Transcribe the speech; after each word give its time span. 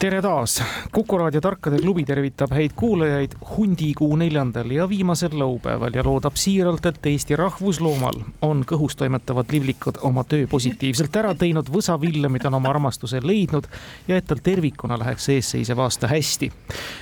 tere 0.00 0.22
taas, 0.22 0.62
Kuku 0.92 1.18
raadio 1.18 1.40
Tarkade 1.44 1.76
klubi 1.78 2.06
tervitab 2.08 2.54
häid 2.56 2.72
kuulajaid 2.76 3.34
hundikuu 3.50 4.16
neljandal 4.16 4.70
ja 4.72 4.86
viimasel 4.88 5.34
laupäeval 5.38 5.92
ja 5.94 6.04
loodab 6.04 6.38
siiralt, 6.40 6.86
et 6.88 7.06
Eesti 7.06 7.36
rahvusloomal 7.36 8.16
on 8.42 8.62
kõhus 8.64 8.96
toimetavad 8.96 9.52
livlikud 9.52 10.00
oma 10.08 10.24
töö 10.24 10.46
positiivselt 10.48 11.16
ära 11.20 11.34
teinud, 11.36 11.68
võsavillemid 11.68 12.46
on 12.48 12.56
oma 12.56 12.70
armastuse 12.72 13.20
leidnud 13.20 13.68
ja 14.08 14.16
et 14.16 14.26
tal 14.30 14.40
tervikuna 14.42 14.96
läheks 14.98 15.28
eesseisev 15.36 15.84
aasta 15.84 16.08
hästi. 16.08 16.48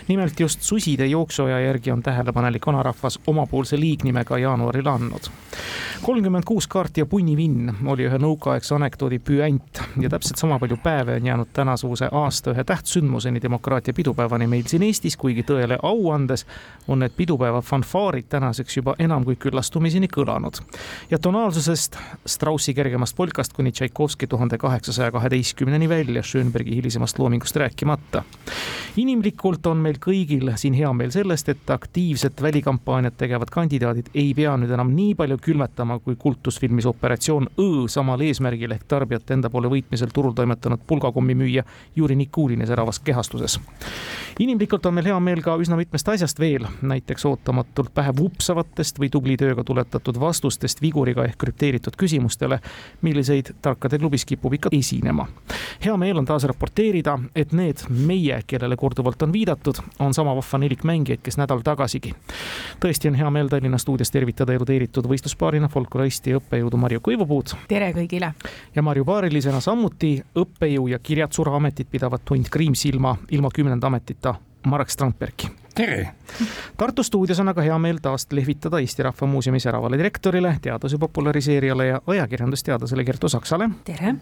nimelt 0.09 0.41
just 0.41 0.67
suside 0.67 1.06
jooksuaja 1.06 1.61
järgi 1.61 1.95
on 1.95 2.03
tähelepanelik 2.03 2.67
vanarahvas 2.67 3.20
omapoolse 3.27 3.80
liignimega 3.80 4.39
jaanuarile 4.39 4.91
andnud. 4.91 5.30
kolmkümmend 6.03 6.45
kuus 6.45 6.67
kaarti 6.67 7.01
ja 7.01 7.06
punnivinn 7.06 7.73
oli 7.87 8.11
ühe 8.11 8.19
nõukaaegse 8.19 8.75
anekdoodi 8.75 9.19
püant 9.19 9.83
ja 10.01 10.11
täpselt 10.11 10.37
sama 10.37 10.59
palju 10.59 10.77
päeve 10.83 11.15
on 11.15 11.27
jäänud 11.27 11.55
tänasuguse 11.55 12.09
aasta 12.12 12.51
ühe 12.51 12.65
tähtsa 12.65 12.88
sündmuseni, 12.88 13.42
demokraatia 13.42 13.95
pidupäevani 13.95 14.47
meil 14.47 14.66
siin 14.66 14.83
Eestis, 14.83 15.16
kuigi 15.16 15.45
tõele 15.47 15.78
au 15.83 16.10
andes 16.15 16.47
on 16.88 17.02
need 17.02 17.14
pidupäeva 17.16 17.61
fanfaarid 17.62 18.28
tänaseks 18.28 18.77
juba 18.77 18.95
enam 18.98 19.25
kui 19.25 19.36
küllastumiseni 19.36 20.08
kõlanud. 20.12 20.61
ja 21.11 21.19
tonaalsusest 21.19 21.97
Straussi 22.27 22.75
kergemast 22.75 23.17
polkast 23.17 23.53
kuni 23.53 23.72
Tšaikovski 23.72 24.27
tuhande 24.27 24.58
kaheksasaja 24.58 25.11
kaheteistkümneni 25.12 25.89
välja, 25.89 26.22
Schönbergi 26.22 26.75
hilisemast 26.75 27.19
loomingust 27.19 27.56
rääkimata. 27.56 28.22
inimlikult 28.97 29.67
on 29.67 29.77
meil 29.77 29.98
kõigil 30.06 30.56
siin 30.56 30.75
hea 30.75 30.92
meel 30.92 31.11
sellest, 31.11 31.48
et 31.48 31.70
aktiivset 31.70 32.42
välikampaaniat 32.42 33.17
tegevad 33.17 33.50
kandidaadid 33.50 34.11
ei 34.14 34.34
pea 34.34 34.56
nüüd 34.56 34.70
enam 34.75 34.91
nii 34.95 35.14
palju 35.14 35.39
külmetama, 35.42 35.98
kui 35.98 36.17
kultusfilmis 36.17 36.86
Operatsioon 36.86 37.48
Õ 37.58 37.89
samal 37.89 38.20
eesmärgil 38.20 38.73
ehk 38.73 38.86
tarbijate 38.89 39.34
enda 39.34 39.50
poole 39.50 39.70
võitmisel 39.73 40.12
turul 40.14 40.33
toimetanud 40.33 40.80
pulgakommimüüja 40.86 41.64
Juri 41.97 42.17
Nikulin 42.17 42.62
säravas 42.79 42.98
kehastuses. 43.01 43.61
inimlikult 44.39 44.87
on 44.87 44.95
meil 44.95 45.07
hea 45.11 45.21
meel 45.21 45.41
ka 45.43 45.57
üsna 45.59 45.75
mitmest 45.77 46.09
asjast 46.09 46.39
veel, 46.39 46.62
näiteks 46.87 47.25
ootamatult 47.27 47.91
pähe 47.95 48.12
vupsavatest 48.15 49.01
või 49.03 49.09
tubli 49.11 49.35
tööga 49.37 49.65
tuletatud 49.67 50.20
vastustest 50.20 50.79
viguriga 50.83 51.25
ehk 51.27 51.35
krüpteeritud 51.43 51.97
küsimustele, 51.98 52.61
milliseid 53.03 53.51
tarkade 53.62 53.98
klubis 53.98 54.25
kipub 54.25 54.55
ikka 54.55 54.70
esinema. 54.73 55.27
hea 55.85 55.97
meel 55.97 56.19
on 56.19 56.25
taas 56.25 56.47
raporteerida, 56.47 57.19
et 57.35 57.53
need 57.53 57.83
meie, 57.91 58.39
kellele 58.47 58.77
korduvalt 58.77 59.23
on 59.27 59.33
viidatud, 59.33 59.83
on 59.98 60.15
sama 60.15 60.37
vahva 60.39 60.59
nelik 60.59 60.85
mängijaid, 60.85 61.23
kes 61.23 61.37
nädal 61.37 61.65
tagasigi. 61.67 62.15
tõesti 62.79 63.11
on 63.11 63.19
hea 63.19 63.31
meel 63.31 63.48
Tallinna 63.48 63.79
stuudios 63.79 64.11
tervitada 64.11 64.55
erudeeritud 64.55 65.11
võistluspaarina 65.11 65.69
folkloristi 65.69 66.31
ja 66.31 66.39
õppejõudu 66.39 66.77
Marju 66.77 67.01
Kõivupuud. 67.01 67.57
tere 67.69 67.91
kõigile! 67.92 68.33
ja 68.75 68.83
Marju 68.83 69.05
paarilisena 69.05 69.61
samuti 69.61 70.23
õppejõu 70.37 70.87
ja 70.95 70.98
kirjatsura 71.03 71.57
ametit 71.57 71.91
pidavat 71.91 72.23
Tunt 72.29 72.51
Kriimsilma 72.69 73.16
ilma 73.30 73.48
kümnenda 73.55 73.86
ametita 73.86 74.34
Marek 74.66 74.91
Strandbergi. 74.91 75.48
tere! 75.74 76.08
Tartu 76.77 77.02
stuudios 77.02 77.41
on 77.41 77.48
aga 77.48 77.62
hea 77.62 77.78
meel 77.78 77.97
taas 78.02 78.27
lehvitada 78.33 78.78
Eesti 78.78 79.02
Rahva 79.02 79.27
Muuseumi 79.27 79.61
säravale 79.61 79.97
direktorile, 79.98 80.50
teaduse 80.62 80.98
populariseerijale 80.98 81.86
ja 81.86 82.00
ajakirjandusteadlasele 82.06 83.05
Kertu 83.05 83.28
Saksale. 83.28 83.70
tere! 83.84 84.14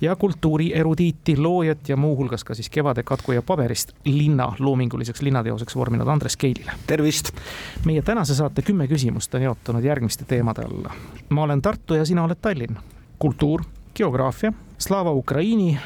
ja 0.00 0.16
kultuurierudiiti, 0.16 1.36
loojat 1.36 1.88
ja 1.88 1.96
muuhulgas 1.96 2.44
ka 2.44 2.54
siis 2.54 2.70
Kevade 2.70 3.02
katku 3.02 3.32
ja 3.32 3.42
paberist 3.42 3.92
linna 4.04 4.52
loominguliseks 4.58 5.22
linnateoseks 5.22 5.76
vorminud 5.76 6.08
Andres 6.08 6.36
Keilile. 6.36 6.72
tervist! 6.86 7.30
meie 7.84 8.02
tänase 8.02 8.34
saate 8.34 8.62
kümme 8.62 8.88
küsimust 8.88 9.34
on 9.34 9.42
jaotunud 9.42 9.84
järgmiste 9.84 10.24
teemade 10.24 10.62
alla. 10.62 10.90
ma 11.28 11.42
olen 11.42 11.62
Tartu 11.62 11.94
ja 11.94 12.04
sina 12.04 12.24
oled 12.24 12.42
Tallinn. 12.42 12.76
kultuur, 13.18 13.62
geograafia, 13.94 14.52
Slava 14.78 15.12
Ukraini 15.12 15.78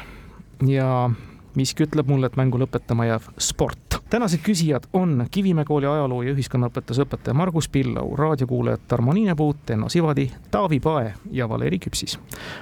ja 0.67 1.09
miski 1.57 1.87
ütleb 1.87 2.07
mulle, 2.09 2.29
et 2.29 2.37
mängu 2.37 2.59
lõpetama 2.61 3.07
jääv 3.09 3.29
sport. 3.41 3.99
tänased 4.09 4.39
küsijad 4.45 4.87
on 4.93 5.25
Kivimäe 5.31 5.65
kooli 5.65 5.87
ajaloo 5.89 6.21
ja 6.23 6.33
ühiskonnaõpetuse 6.33 7.03
õpetaja 7.03 7.33
Margus 7.33 7.69
Pillau, 7.69 8.15
raadiokuulajad 8.15 8.85
Tarmo 8.87 9.13
Niinepuut, 9.13 9.69
Enno 9.69 9.89
Sivadi, 9.89 10.31
Taavi 10.51 10.79
Pae 10.79 11.13
ja 11.31 11.49
Valeri 11.49 11.79
Küpsis. 11.79 12.19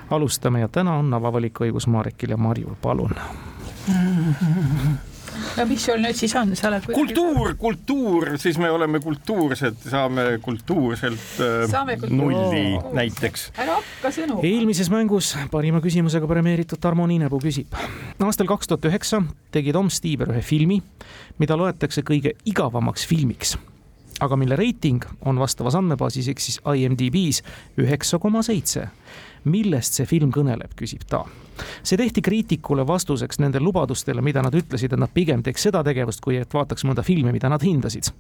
alustame 0.10 0.60
ja 0.60 0.68
täna 0.68 0.96
on 0.96 1.14
avavaliku 1.14 1.64
Marekil 1.88 2.30
ja 2.30 2.38
Marjul, 2.38 2.76
palun 2.82 3.16
no 5.58 5.66
mis 5.70 5.86
sul 5.88 6.02
nüüd 6.04 6.18
siis 6.18 6.34
on, 6.40 6.54
sa 6.58 6.70
oled 6.72 6.88
kultuur, 6.90 7.54
kultuur, 7.60 8.32
siis 8.42 8.60
me 8.62 8.72
oleme 8.72 9.02
kultuursed, 9.04 9.78
saame 9.92 10.28
kultuurselt 10.46 11.42
äh, 11.44 11.68
saame 11.72 11.98
kultuur... 12.02 12.18
nulli 12.20 12.64
oh. 12.80 12.90
näiteks. 12.98 13.50
ära 13.62 13.78
hakka 13.80 14.14
sõnu. 14.16 14.40
eelmises 14.46 14.92
mängus 14.94 15.36
parima 15.54 15.84
küsimusega 15.84 16.30
premeeritud 16.30 16.82
Tarmo 16.82 17.08
Niinepuu 17.10 17.42
küsib. 17.44 17.78
aastal 18.20 18.50
kaks 18.50 18.72
tuhat 18.72 18.90
üheksa 18.92 19.24
tegi 19.56 19.76
Tom 19.76 19.92
Stiiber 19.94 20.34
ühe 20.34 20.44
filmi, 20.46 20.82
mida 21.42 21.58
loetakse 21.60 22.06
kõige 22.06 22.36
igavamaks 22.50 23.08
filmiks 23.10 23.58
aga 24.20 24.36
mille 24.40 24.56
reiting 24.56 25.04
on 25.26 25.40
vastavas 25.40 25.76
andmebaasis 25.76 26.28
ehk 26.32 26.40
siis 26.40 26.60
IMDB-s 26.64 27.44
üheksa 27.84 28.20
koma 28.20 28.44
seitse 28.46 28.88
millest 29.50 30.00
see 30.00 30.08
film 30.10 30.32
kõneleb, 30.34 30.74
küsib 30.78 31.06
ta. 31.10 31.24
see 31.86 31.96
tehti 31.96 32.22
kriitikule 32.26 32.84
vastuseks 32.88 33.40
nende 33.40 33.62
lubadustele, 33.64 34.22
mida 34.26 34.42
nad 34.44 34.56
ütlesid, 34.58 34.92
et 34.92 35.00
nad 35.00 35.12
pigem 35.14 35.44
teeks 35.44 35.68
seda 35.68 35.84
tegevust, 35.86 36.20
kui 36.24 36.36
et 36.42 36.54
vaataks 36.54 36.84
mõnda 36.84 37.06
filmi, 37.06 37.32
mida 37.32 37.50
nad 37.50 37.64
hindasid. 37.64 38.12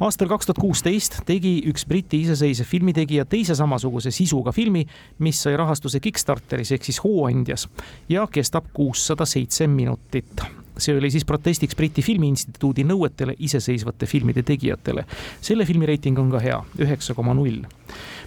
aastal 0.00 0.28
kaks 0.32 0.48
tuhat 0.48 0.62
kuusteist 0.64 1.20
tegi 1.28 1.60
üks 1.70 1.86
Briti 1.86 2.22
iseseisev 2.24 2.66
filmitegija 2.66 3.24
teise 3.24 3.54
samasuguse 3.54 4.10
sisuga 4.10 4.52
filmi, 4.52 4.86
mis 5.18 5.42
sai 5.42 5.56
rahastuse 5.56 6.00
Kickstarteris 6.00 6.72
ehk 6.72 6.88
siis 6.88 7.02
Hooandjas 7.04 7.68
ja 8.08 8.26
kestab 8.26 8.72
kuussada 8.74 9.26
seitse 9.28 9.66
minutit 9.66 10.42
see 10.78 10.96
oli 10.96 11.10
siis 11.10 11.24
protestiks 11.24 11.76
Briti 11.76 12.02
Filmiinstituudi 12.02 12.84
nõuetele 12.84 13.36
iseseisvate 13.38 14.06
filmide 14.06 14.42
tegijatele. 14.42 15.04
selle 15.40 15.64
filmi 15.64 15.86
reiting 15.86 16.18
on 16.18 16.30
ka 16.30 16.42
hea, 16.42 16.60
üheksa 16.78 17.14
koma 17.14 17.34
null 17.34 17.64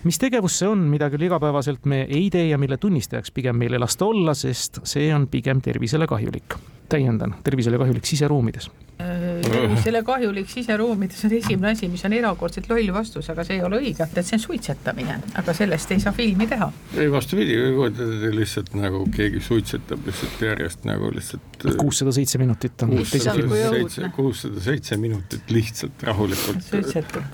mis 0.03 0.19
tegevus 0.19 0.59
see 0.59 0.69
on, 0.69 0.85
mida 0.91 1.09
küll 1.11 1.27
igapäevaselt 1.27 1.85
me 1.85 2.03
ei 2.07 2.29
tee 2.31 2.47
ja 2.49 2.57
mille 2.57 2.77
tunnistajaks 2.77 3.31
pigem 3.35 3.57
meil 3.59 3.75
ei 3.75 3.81
lasta 3.81 4.05
olla, 4.05 4.33
sest 4.33 4.81
see 4.83 5.09
on 5.15 5.27
pigem 5.27 5.61
tervisele 5.61 6.07
kahjulik. 6.07 6.55
täiendan, 6.89 7.35
tervisele 7.43 7.77
kahjulik 7.77 8.05
siseruumides 8.05 8.71
tervisele 9.43 10.01
kahjulik 10.03 10.49
siseruumides 10.51 11.23
on 11.25 11.33
esimene 11.37 11.71
asi, 11.71 11.87
mis 11.91 12.03
on 12.05 12.13
erakordselt 12.17 12.67
loll 12.69 12.91
vastus, 12.93 13.29
aga 13.31 13.45
see 13.47 13.55
ei 13.59 13.63
ole 13.63 13.79
õige, 13.79 14.03
et 14.03 14.27
see 14.27 14.35
on 14.35 14.43
suitsetamine, 14.43 15.15
aga 15.39 15.55
sellest 15.55 15.93
ei 15.95 16.03
saa 16.03 16.13
filmi 16.15 16.47
teha. 16.49 16.67
ei 16.99 17.11
vastupidi, 17.11 17.55
lihtsalt 18.35 18.75
nagu 18.75 19.05
keegi 19.15 19.41
suitsetab 19.45 20.03
lihtsalt 20.09 20.43
järjest 20.43 20.85
nagu 20.89 21.13
lihtsalt. 21.15 21.47
Äh, 21.63 21.77
kuussada 21.79 22.11
seitse 22.15 22.41
minutit 22.41 22.83
on. 22.83 22.95
kuussada 24.15 24.63
seitse 24.67 24.99
minutit 24.99 25.51
lihtsalt 25.55 26.03
rahulikult 26.09 26.69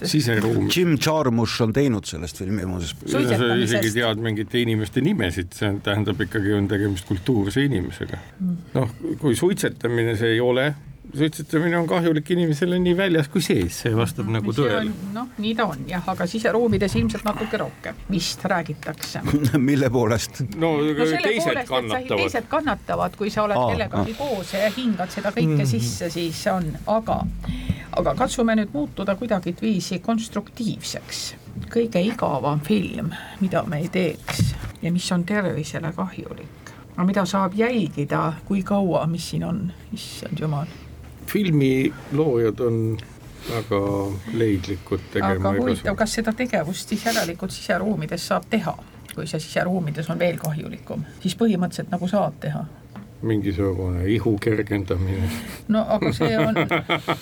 siseruumi. 0.06 0.70
Jim 0.76 0.98
Jarmusch 1.02 1.62
on 1.66 1.74
teinud 1.74 2.06
sellest 2.06 2.42
filmi 2.44 2.66
muuseas. 2.70 2.96
sa 3.10 3.54
isegi 3.58 3.96
tead 3.98 4.22
mingite 4.22 4.62
inimeste 4.62 5.02
nimesid, 5.02 5.54
see 5.58 5.78
tähendab 5.86 6.22
ikkagi 6.22 6.54
on 6.54 6.70
tegemist 6.70 7.10
kultuurse 7.10 7.66
inimesega. 7.66 8.22
Mm. 8.40 8.58
noh, 8.76 9.00
kui 9.22 9.34
suitsetamine 9.38 10.14
see 10.20 10.38
ei 10.38 10.44
ole 10.44 10.74
suitsetamine 11.18 11.78
on 11.78 11.88
kahjulik 11.88 12.30
inimesele 12.32 12.80
nii 12.80 12.96
väljas 12.98 13.30
kui 13.32 13.44
sees, 13.44 13.78
see 13.84 13.94
vastab 13.96 14.28
no, 14.30 14.38
nagu 14.38 14.54
tõele. 14.56 14.92
noh, 15.14 15.30
nii 15.42 15.54
ta 15.58 15.68
on 15.72 15.86
jah, 15.90 16.04
aga 16.12 16.28
siseruumides 16.30 16.96
ilmselt 17.00 17.26
natuke 17.28 17.60
rohkem, 17.62 18.02
vist 18.10 18.44
räägitakse 18.46 19.22
mille 19.70 19.90
poolest? 19.94 20.42
no, 20.56 20.76
no 20.82 21.08
teised 21.12 21.46
poolest, 21.46 21.70
kannatavad. 21.70 22.18
teised 22.18 22.50
kannatavad, 22.52 23.16
kui 23.20 23.32
sa 23.34 23.46
oled 23.46 23.62
Aa, 23.62 23.70
kellegagi 23.72 24.18
koos 24.20 24.54
ja 24.56 24.70
hingad 24.76 25.14
seda 25.14 25.32
kõike 25.36 25.62
mm. 25.62 25.70
sisse, 25.70 26.10
siis 26.14 26.42
on, 26.52 26.70
aga, 26.92 27.22
aga 28.02 28.16
katsume 28.20 28.58
nüüd 28.60 28.76
muutuda 28.76 29.18
kuidagiviisi 29.20 30.02
konstruktiivseks. 30.06 31.26
kõige 31.72 32.02
igavam 32.04 32.60
film, 32.66 33.14
mida 33.40 33.64
me 33.68 33.84
ei 33.84 33.90
teeks 33.90 34.54
ja 34.84 34.92
mis 34.92 35.12
on 35.16 35.24
tervisele 35.26 35.94
kahjulik 35.96 36.74
aga 36.96 37.04
mida 37.04 37.26
saab 37.28 37.56
jälgida, 37.60 38.34
kui 38.48 38.64
kaua, 38.64 39.04
mis 39.12 39.30
siin 39.30 39.44
on, 39.44 39.66
issand 39.94 40.40
jumal 40.40 40.68
filmi 41.28 41.94
loojad 42.12 42.60
on 42.60 42.98
väga 43.50 43.82
leidlikud 44.34 45.00
tegema. 45.14 45.36
aga 45.36 45.54
huvitav, 45.60 45.96
kas 45.96 46.18
seda 46.20 46.34
tegevust 46.34 46.90
siis 46.90 47.06
järelikult 47.06 47.54
siseruumides 47.54 48.28
saab 48.28 48.48
teha, 48.50 48.74
kui 49.14 49.28
see 49.28 49.40
siseruumides 49.40 50.10
on 50.10 50.20
veel 50.20 50.40
kahjulikum, 50.42 51.06
siis 51.22 51.38
põhimõtteliselt 51.40 51.94
nagu 51.94 52.10
saab 52.10 52.40
teha 52.42 52.66
mingisugune 53.22 54.06
ihu 54.10 54.38
kergendamine. 54.42 55.30
no 55.68 55.86
aga 55.90 56.12
see 56.14 56.38
on. 56.38 56.56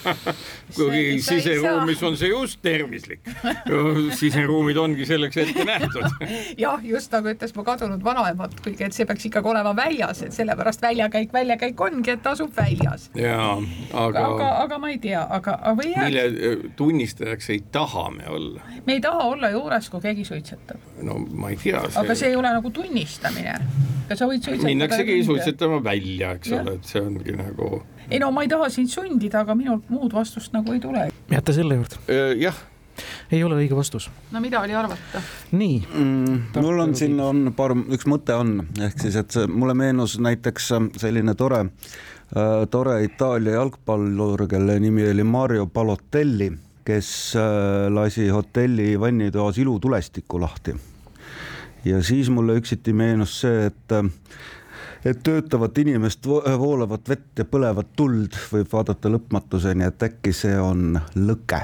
kuigi 0.76 1.22
siseruumis 1.22 2.04
on 2.04 2.18
see 2.18 2.30
just 2.30 2.62
tervislik. 2.62 3.22
siseruumid 4.18 4.78
ongi 4.78 5.06
selleks 5.06 5.38
ette 5.44 5.66
nähtud. 5.68 6.26
jah, 6.64 6.82
just 6.84 7.14
nagu 7.14 7.32
ütles 7.34 7.56
mu 7.56 7.66
kadunud 7.68 8.04
vanaema, 8.04 8.50
kuigi 8.64 8.88
et 8.88 8.98
see 8.98 9.08
peaks 9.10 9.28
ikkagi 9.30 9.52
olema 9.54 9.76
väljas, 9.78 10.24
et 10.26 10.36
sellepärast 10.36 10.82
väljakäik, 10.84 11.34
väljakäik 11.34 11.86
ongi, 11.88 12.16
et 12.16 12.28
asub 12.34 12.52
väljas. 12.58 13.10
jaa, 13.18 13.56
aga. 13.94 14.26
aga, 14.26 14.50
aga 14.66 14.82
ma 14.82 14.92
ei 14.94 15.00
tea, 15.04 15.24
aga, 15.24 15.58
aga 15.62 15.76
või 15.80 15.94
jääb. 15.94 16.10
mille 16.10 16.74
tunnistajaks 16.80 17.50
ei 17.54 17.64
taha 17.72 18.10
me 18.18 18.28
olla? 18.30 18.68
me 18.88 18.98
ei 18.98 19.04
taha 19.04 19.30
olla 19.36 19.54
juures, 19.54 19.90
kui 19.94 20.04
keegi 20.04 20.26
suitsetab. 20.28 20.82
no 21.02 21.20
ma 21.32 21.54
ei 21.54 21.60
tea 21.62 21.86
see.... 21.88 22.00
aga 22.02 22.18
see 22.18 22.34
ei 22.34 22.40
ole 22.40 22.54
nagu 22.58 22.74
tunnistamine. 22.74 23.56
kas 24.10 24.20
sa 24.20 24.30
võid 24.30 24.42
suitsetada? 24.42 24.72
minnaksegi 24.72 25.22
suitsetama 25.28 25.83
välja, 25.84 26.34
eks 26.38 26.52
ja. 26.52 26.62
ole, 26.62 26.78
et 26.80 26.92
see 26.92 27.02
ongi 27.02 27.38
nagu. 27.38 27.84
ei 28.10 28.20
no 28.20 28.32
ma 28.36 28.44
ei 28.46 28.52
taha 28.52 28.70
sind 28.74 28.92
sundida, 28.92 29.44
aga 29.44 29.56
minult 29.56 29.90
muud 29.94 30.14
vastust 30.14 30.54
nagu 30.56 30.76
ei 30.76 30.84
tule. 30.84 31.10
jääte 31.32 31.56
selle 31.56 31.82
juurde? 31.82 32.00
jah 32.42 32.62
ei 33.32 33.44
ole 33.44 33.58
õige 33.62 33.76
vastus. 33.78 34.10
no 34.32 34.42
mida 34.44 34.62
oli 34.62 34.76
arvata? 34.78 35.22
nii 35.52 35.78
mm,. 35.88 36.62
mul 36.62 36.84
on 36.86 36.96
siin 36.98 37.20
on 37.24 37.46
paar, 37.58 37.74
üks 37.74 38.08
mõte 38.10 38.36
on, 38.38 38.60
ehk 38.82 39.00
siis, 39.06 39.18
et 39.20 39.38
mulle 39.50 39.76
meenus 39.78 40.18
näiteks 40.22 40.72
selline 41.02 41.36
tore 41.40 41.64
äh,, 41.66 42.64
tore 42.72 43.00
Itaalia 43.08 43.58
jalgpallur, 43.58 44.48
kelle 44.52 44.80
nimi 44.84 45.08
oli 45.10 45.26
Mario 45.26 45.68
Balotelli, 45.68 46.52
kes 46.86 47.10
äh, 47.40 47.88
lasi 47.94 48.30
hotelli 48.30 48.94
vannitoas 49.00 49.58
ilutulestiku 49.64 50.42
lahti. 50.42 50.76
ja 51.86 52.04
siis 52.04 52.30
mulle 52.30 52.60
üksiti 52.62 52.94
meenus 52.94 53.40
see, 53.42 53.70
et 53.72 53.98
äh, 53.98 54.12
et 55.06 55.24
töötavat 55.24 55.78
inimest, 55.78 56.28
voolavat 56.28 57.10
vett 57.10 57.42
ja 57.42 57.46
põlevat 57.46 57.92
tuld 57.96 58.38
võib 58.52 58.70
vaadata 58.72 59.12
lõpmatuseni, 59.12 59.88
et 59.88 60.08
äkki 60.10 60.34
see 60.36 60.56
on 60.60 61.00
lõke. 61.16 61.64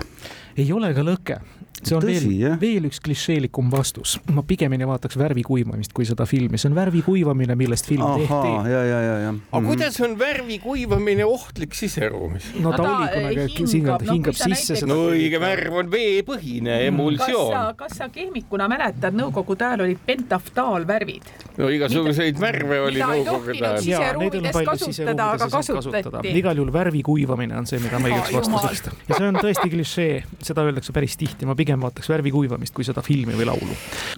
ei 0.58 0.72
ole 0.74 0.94
ka 0.94 1.06
lõke 1.06 1.40
see 1.88 1.96
on 1.98 2.04
Tõsi, 2.04 2.32
veel, 2.40 2.56
veel 2.62 2.88
üks 2.90 3.00
klišeelikum 3.04 3.70
vastus. 3.72 4.18
ma 4.34 4.44
pigemini 4.48 4.88
vaataks 4.90 5.18
värvi 5.20 5.44
kuivamist 5.48 5.94
kui 5.96 6.08
seda 6.08 6.26
filmi, 6.30 6.60
see 6.60 6.70
on 6.72 6.78
värvi 6.78 7.02
kuivamine, 7.06 7.56
millest 7.60 7.88
film 7.90 8.06
Aha, 8.06 8.18
tehti. 8.20 8.72
ja, 8.72 8.84
ja, 8.84 9.00
ja, 9.02 9.18
ja. 9.26 9.34
aga 9.34 9.62
mm. 9.62 9.70
kuidas 9.72 10.00
on 10.06 10.16
värvi 10.20 10.60
kuivamine 10.64 11.26
ohtlik 11.26 11.76
siseruumis? 11.78 12.52
no 12.60 12.74
ta, 12.74 12.84
ta 12.84 12.96
oli 12.98 13.10
kunagi, 13.14 13.68
hingab, 13.74 14.06
no, 14.06 14.14
hingab 14.14 14.40
sisse 14.40 14.80
seda. 14.80 14.90
no 14.92 15.10
õige 15.14 15.42
värv 15.42 15.80
on 15.84 15.92
veepõhine 15.94 16.80
emulsioon. 16.88 17.54
kas 17.54 17.68
sa, 17.70 17.76
kas 17.84 17.98
sa 18.02 18.10
kehmikuna 18.14 18.70
mäletad, 18.72 19.16
nõukogude 19.18 19.68
ajal 19.68 19.86
olid 19.88 20.02
pentaftaalvärvid? 20.08 21.30
no 21.60 21.70
igasuguseid 21.74 22.40
värve 22.42 22.82
oli 22.88 23.04
nõukogude 23.04 23.60
ajal. 23.60 23.84
siseruumides 23.84 24.60
kasutada, 24.72 25.30
aga 25.36 25.50
kasutati. 25.54 26.34
igal 26.40 26.62
juhul 26.62 26.74
värvi 26.74 27.04
kuivamine 27.06 27.58
on 27.60 27.70
see, 27.70 27.82
mida 27.84 28.02
ma 28.02 28.12
igaks 28.14 28.34
vastuseks. 28.34 29.06
ja 29.10 29.20
see 29.20 29.30
on 29.30 29.40
tõesti 29.40 29.70
klišee, 29.74 30.24
seda 30.50 30.66
öeldakse 30.66 30.96
päris 30.96 31.18
tihti, 31.20 31.48
ma 31.50 31.56
pigem 31.60 31.69
pigem 31.70 31.86
vaataks 31.86 32.10
värvi 32.10 32.32
kuivamist 32.34 32.74
kui 32.74 32.86
seda 32.88 33.04
filmi 33.06 33.36
või 33.38 33.46
laulu. 33.46 33.76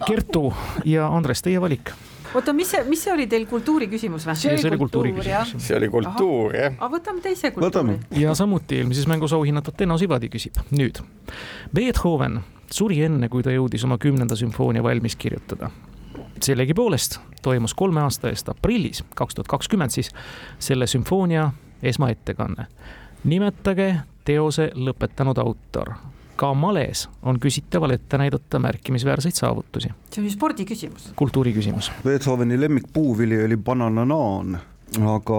Kertu 0.08 0.54
ja 0.88 1.10
Andres, 1.12 1.44
teie 1.44 1.60
valik 1.62 1.92
oota, 2.32 2.54
mis 2.56 2.70
see, 2.72 2.84
mis 2.88 3.02
see 3.04 3.12
oli 3.12 3.26
teil 3.28 3.44
kultuuri 3.44 3.90
küsimus 3.92 4.24
või? 4.24 4.38
see 4.40 4.70
oli 4.70 4.78
kultuuri 4.80 5.12
küsimus. 5.18 5.66
see 5.66 5.76
oli 5.76 5.90
kultuur 5.92 6.56
jah. 6.56 6.78
aga 6.78 6.90
võtame 6.94 7.20
teise 7.20 7.52
kultuuri. 7.52 7.98
ja 8.16 8.32
samuti 8.40 8.78
eelmises 8.80 9.08
mängus 9.12 9.34
auhinnatud 9.36 9.76
Tenno 9.76 9.98
Sivadi 10.00 10.30
küsib 10.32 10.62
nüüd. 10.72 11.02
Beethoven 11.76 12.40
suri 12.72 13.02
enne, 13.04 13.28
kui 13.28 13.44
ta 13.44 13.52
jõudis 13.52 13.84
oma 13.84 13.98
kümnenda 14.00 14.38
sümfoonia 14.40 14.84
valmis 14.84 15.18
kirjutada. 15.20 15.72
sellegipoolest 16.40 17.20
toimus 17.42 17.74
kolme 17.76 18.06
aasta 18.06 18.32
eest 18.32 18.48
aprillis, 18.50 19.04
kaks 19.16 19.36
tuhat 19.36 19.52
kakskümmend 19.52 19.92
siis, 19.92 20.14
selle 20.60 20.88
sümfoonia 20.88 21.50
esmaettekanne. 21.84 22.70
nimetage 23.24 23.92
teose 24.24 24.72
lõpetanud 24.76 25.44
autor 25.44 25.98
ka 26.42 26.54
males 26.58 27.06
on 27.22 27.38
küsitaval 27.42 27.94
ette 27.94 28.18
näidata 28.18 28.60
märkimisväärseid 28.60 29.38
saavutusi. 29.38 29.94
see 30.10 30.22
on 30.24 30.28
ju 30.28 30.34
spordi 30.34 30.66
küsimus. 30.66 31.12
kultuuri 31.16 31.54
küsimus. 31.54 31.92
Beethoveni 32.04 32.62
lemmikpuuvili 32.62 33.44
oli 33.46 33.58
banananaan 33.58 34.60
aga 35.00 35.38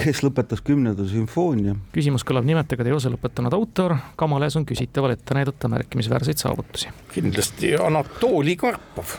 kes 0.00 0.22
lõpetas 0.24 0.62
kümnenda 0.64 1.04
sümfoonia? 1.08 1.74
küsimus 1.92 2.24
kõlab 2.24 2.46
nimetage 2.48 2.86
teose 2.86 3.10
lõpetanud 3.12 3.56
autor, 3.56 3.96
Kamales 4.16 4.56
on 4.56 4.64
küsitaval 4.68 5.16
ette 5.16 5.36
näidata 5.36 5.68
märkimisväärseid 5.68 6.40
saavutusi. 6.40 6.88
kindlasti 7.12 7.74
Anatoli 7.76 8.56
Karpov 8.56 9.16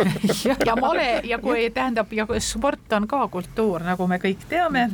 ja 0.68 0.76
male 0.80 1.22
ja 1.24 1.38
kui 1.38 1.70
tähendab 1.70 2.12
ja 2.12 2.26
sport 2.40 2.92
on 2.98 3.08
ka 3.08 3.22
kultuur, 3.28 3.86
nagu 3.86 4.08
me 4.10 4.18
kõik 4.18 4.44
teame. 4.50 4.90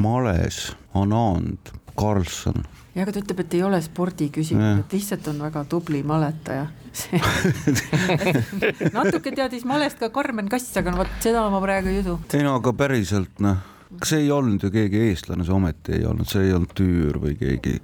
males, 0.00 0.70
Anand, 0.94 1.74
Karlsson 2.00 2.64
ja 2.94 3.04
aga 3.04 3.14
ta 3.14 3.22
ütleb, 3.22 3.44
et 3.44 3.54
ei 3.54 3.62
ole 3.66 3.80
spordiküsimus, 3.84 4.84
et 4.84 4.94
lihtsalt 4.96 5.28
on 5.30 5.42
väga 5.46 5.64
tubli 5.70 6.02
maletaja 6.06 6.66
natuke 8.98 9.30
teadis 9.30 9.66
malest 9.68 10.00
ka 10.00 10.10
Karmen 10.14 10.48
Kass, 10.50 10.72
aga 10.80 10.94
no 10.94 11.04
vot 11.04 11.20
seda 11.22 11.44
ma 11.52 11.60
praegu 11.62 11.92
ei 11.92 12.00
usu. 12.02 12.18
ei 12.34 12.46
no 12.46 12.56
aga 12.58 12.74
päriselt 12.76 13.44
noh 13.44 13.60
kas 13.98 14.14
ei 14.18 14.30
olnud 14.30 14.62
ju 14.62 14.70
keegi 14.70 15.02
eestlane, 15.08 15.44
see 15.46 15.54
ometi 15.54 15.96
ei 15.98 16.06
olnud, 16.06 16.28
see 16.30 16.46
ei 16.46 16.54
olnud 16.54 16.74
Tüür 16.78 17.18
või 17.22 17.34
keegi, 17.38 17.78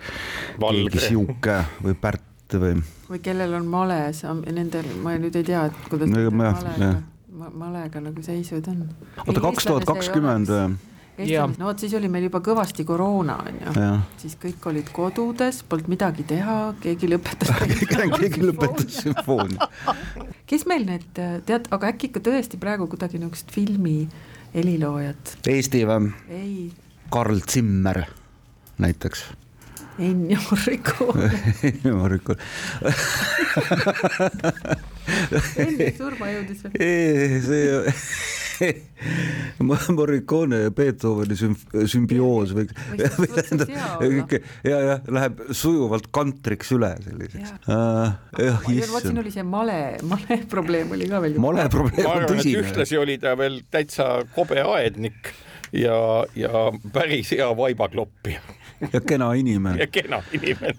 keegi 0.61 1.03
sihuke 1.03 1.59
või 1.83 1.97
Pärt 1.99 2.55
või. 2.55 2.77
või 3.09 3.23
kellel 3.25 3.57
on 3.59 3.67
male, 3.71 3.99
nendel, 4.55 4.87
ma 5.03 5.17
nüüd 5.19 5.39
ei 5.39 5.47
tea, 5.47 5.65
et 5.71 5.89
kuidas 5.91 6.13
no, 6.13 6.29
malega, 6.31 6.93
malega 7.51 8.05
nagu 8.05 8.23
seisud 8.23 8.69
on. 8.71 8.85
oota, 9.25 9.43
kaks 9.49 9.71
tuhat 9.71 9.89
kakskümmend 9.89 10.53
või? 10.53 10.77
Eestis, 11.17 11.59
no 11.59 11.69
vot 11.71 11.81
siis 11.81 11.95
oli 11.97 12.11
meil 12.13 12.27
juba 12.27 12.43
kõvasti 12.45 12.85
koroona 12.89 13.39
on 13.41 13.61
ju, 13.63 13.87
siis 14.21 14.37
kõik 14.41 14.67
olid 14.69 14.91
kodudes, 14.93 15.63
polnud 15.69 15.89
midagi 15.93 16.27
teha, 16.29 16.57
keegi 16.83 17.09
lõpetas 17.09 17.55
keegi 18.21 18.45
lõpetas 18.45 19.01
sümfoonia. 19.05 19.71
kes 20.49 20.67
meil 20.69 20.85
need 20.89 21.09
tead, 21.17 21.71
aga 21.73 21.93
äkki 21.95 22.11
ikka 22.11 22.25
tõesti 22.29 22.61
praegu 22.61 22.89
kuidagi 22.93 23.21
niisugust 23.23 23.55
filmi 23.55 24.03
heliloojat? 24.53 25.39
Eesti 25.49 25.87
või? 25.89 26.13
ei. 26.29 26.61
Karl 27.13 27.41
Zimmer 27.49 28.03
näiteks 28.83 29.25
Ennio 30.09 30.39
Morricone. 30.51 31.31
Ennio 31.63 31.97
Morricone 31.97 32.41
Enne 35.63 35.93
surma 35.97 36.29
jõudis 36.35 36.65
või? 36.67 36.73
see 38.57 38.73
Morricone 39.93 40.61
ja 40.65 40.73
Beethoveni 40.75 41.37
sümbioos 41.37 42.53
või, 42.57 42.67
või 43.19 43.29
tähendab, 43.35 43.73
ja, 44.65 44.79
jah, 44.91 45.09
läheb 45.13 45.43
sujuvalt 45.57 46.09
kantriks 46.15 46.73
üle 46.77 46.93
selliseks. 47.05 47.55
vot 48.93 49.07
siin 49.07 49.21
oli 49.23 49.33
see 49.35 49.47
male, 49.47 49.81
male 50.09 50.41
probleem 50.51 50.95
oli 50.97 51.09
ka 51.11 51.21
veel. 51.25 51.41
male 51.43 51.69
probleem 51.73 52.09
on 52.13 52.29
tõsine. 52.31 52.63
ühtlasi 52.65 53.01
oli 53.01 53.19
ta 53.23 53.37
veel 53.39 53.61
täitsa 53.73 54.23
kobe 54.35 54.63
aednik 54.65 55.35
ja, 55.73 55.99
ja 56.37 56.67
päris 56.93 57.33
hea 57.35 57.49
vaibakloppija 57.57 58.41
ja 58.93 59.01
kena 59.01 59.33
inimene. 59.35 59.81
ja 59.81 59.87
kena 59.87 60.23
inimene 60.33 60.75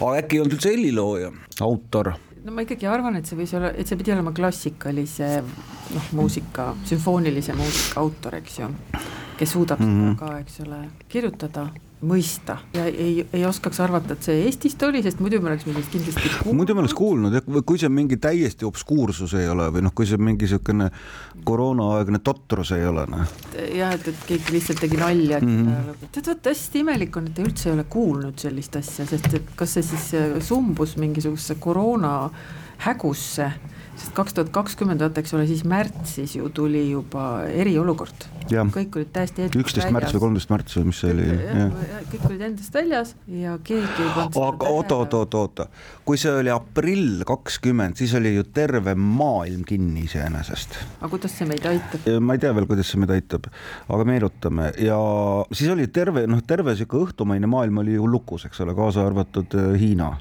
aga 0.00 0.16
äkki 0.20 0.36
ei 0.36 0.42
olnud 0.42 0.56
üldse 0.56 0.72
helilooja, 0.74 1.30
autor? 1.64 2.12
no 2.44 2.54
ma 2.54 2.64
ikkagi 2.64 2.88
arvan, 2.88 3.18
et 3.20 3.28
see 3.28 3.38
võis 3.38 3.52
olla, 3.56 3.72
et 3.76 3.88
see 3.88 3.98
pidi 4.00 4.14
olema 4.14 4.32
klassikalise 4.36 5.30
noh, 5.42 6.12
muusika, 6.16 6.70
sümfoonilise 6.88 7.56
muusika 7.58 8.00
autor, 8.04 8.38
eks 8.40 8.60
ju, 8.62 8.70
kes 9.40 9.54
suudab 9.56 9.80
mm 9.80 9.94
-hmm. 9.94 10.18
seda 10.18 10.26
ka, 10.26 10.38
eks 10.38 10.60
ole, 10.66 10.82
kirjutada 11.08 11.70
mõista 12.00 12.56
ja 12.72 12.86
ei, 12.88 13.26
ei 13.32 13.42
oskaks 13.44 13.80
arvata, 13.84 14.14
et 14.16 14.24
see 14.24 14.44
Eestist 14.46 14.82
oli, 14.86 15.02
sest 15.04 15.20
muidu 15.20 15.40
me 15.40 15.50
oleksime 15.50 15.74
sellest 15.74 15.92
kindlasti 15.92 16.30
kuulnud. 16.30 16.56
muidu 16.56 16.74
me 16.74 16.80
oleks 16.80 16.94
kuulnud, 16.96 17.36
kui 17.68 17.80
see 17.80 17.90
mingi 17.92 18.16
täiesti 18.16 18.64
obskuursus 18.64 19.34
ei 19.36 19.48
ole 19.52 19.66
või 19.74 19.84
noh, 19.84 19.92
kui 19.96 20.08
see 20.08 20.20
mingi 20.20 20.46
niisugune 20.46 20.88
koroonaaegne 21.44 22.22
totrus 22.24 22.72
ei 22.76 22.86
ole, 22.88 23.04
noh. 23.10 23.34
jah, 23.76 23.92
et, 23.98 24.08
et 24.08 24.24
keegi 24.30 24.56
lihtsalt 24.56 24.80
tegi 24.80 25.00
nalja, 25.00 25.42
et 25.42 25.48
mm 25.48 25.66
-hmm. 25.66 26.08
tead, 26.08 26.32
vot 26.32 26.50
hästi 26.52 26.84
imelik 26.84 27.20
on, 27.20 27.28
et 27.28 27.34
te 27.34 27.44
üldse 27.44 27.68
ei 27.68 27.74
ole 27.76 27.84
kuulnud 27.84 28.38
sellist 28.38 28.80
asja, 28.80 29.06
sest 29.06 29.34
et 29.34 29.52
kas 29.56 29.76
see 29.76 29.82
siis 29.92 30.14
äh, 30.14 30.40
sumbus 30.40 30.96
mingisugusesse 30.96 31.54
koroona 31.60 32.30
hägusse 32.86 33.52
sest 34.00 34.14
kaks 34.16 34.36
tuhat 34.36 34.50
kakskümmend, 34.54 35.02
vaata, 35.04 35.22
eks 35.22 35.34
ole, 35.36 35.46
siis 35.48 35.62
märtsis 35.68 36.34
ju 36.38 36.48
tuli 36.54 36.82
juba 36.90 37.44
eriolukord. 37.48 38.26
kõik 38.50 38.96
olid 38.98 39.10
täiesti 39.14 39.46
üksteist 39.60 39.92
märts 39.94 40.14
või 40.16 40.22
kolmteist 40.24 40.50
märts 40.50 40.78
või 40.78 40.88
mis 40.88 41.00
see 41.02 41.12
oli? 41.14 41.26
kõik 42.10 42.24
olid 42.30 42.44
endast 42.48 42.74
väljas 42.74 43.12
ja 43.30 43.56
keegi 43.66 44.06
ei 44.06 44.14
pannud 44.16 44.38
aga 44.48 44.70
oota, 44.70 44.96
oota, 45.02 45.20
oota, 45.20 45.42
oota, 45.44 45.66
kui 46.08 46.18
see 46.20 46.32
oli 46.40 46.52
aprill 46.54 47.24
kakskümmend, 47.28 47.98
siis 48.00 48.14
oli 48.18 48.34
ju 48.34 48.46
terve 48.56 48.96
maailm 48.98 49.62
kinni 49.68 50.06
iseenesest. 50.08 50.78
aga 50.98 51.12
kuidas 51.12 51.36
see 51.36 51.50
meid 51.50 51.68
aitab? 51.70 52.08
ma 52.24 52.38
ei 52.38 52.42
tea 52.42 52.54
veel, 52.56 52.66
kuidas 52.70 52.90
see 52.90 53.02
meid 53.02 53.14
aitab, 53.14 53.50
aga 53.88 54.08
meenutame 54.08 54.72
ja 54.82 54.98
siis 55.52 55.70
oli 55.70 55.86
terve, 55.92 56.26
noh, 56.30 56.42
terve 56.46 56.74
sihuke 56.78 56.98
õhtumaine 57.04 57.50
maailm 57.50 57.84
oli 57.84 57.94
ju 57.98 58.08
lukus, 58.10 58.48
eks 58.48 58.64
ole, 58.64 58.74
kaasa 58.78 59.06
arvatud 59.06 59.54
äh, 59.58 59.72
Hiina 59.80 60.14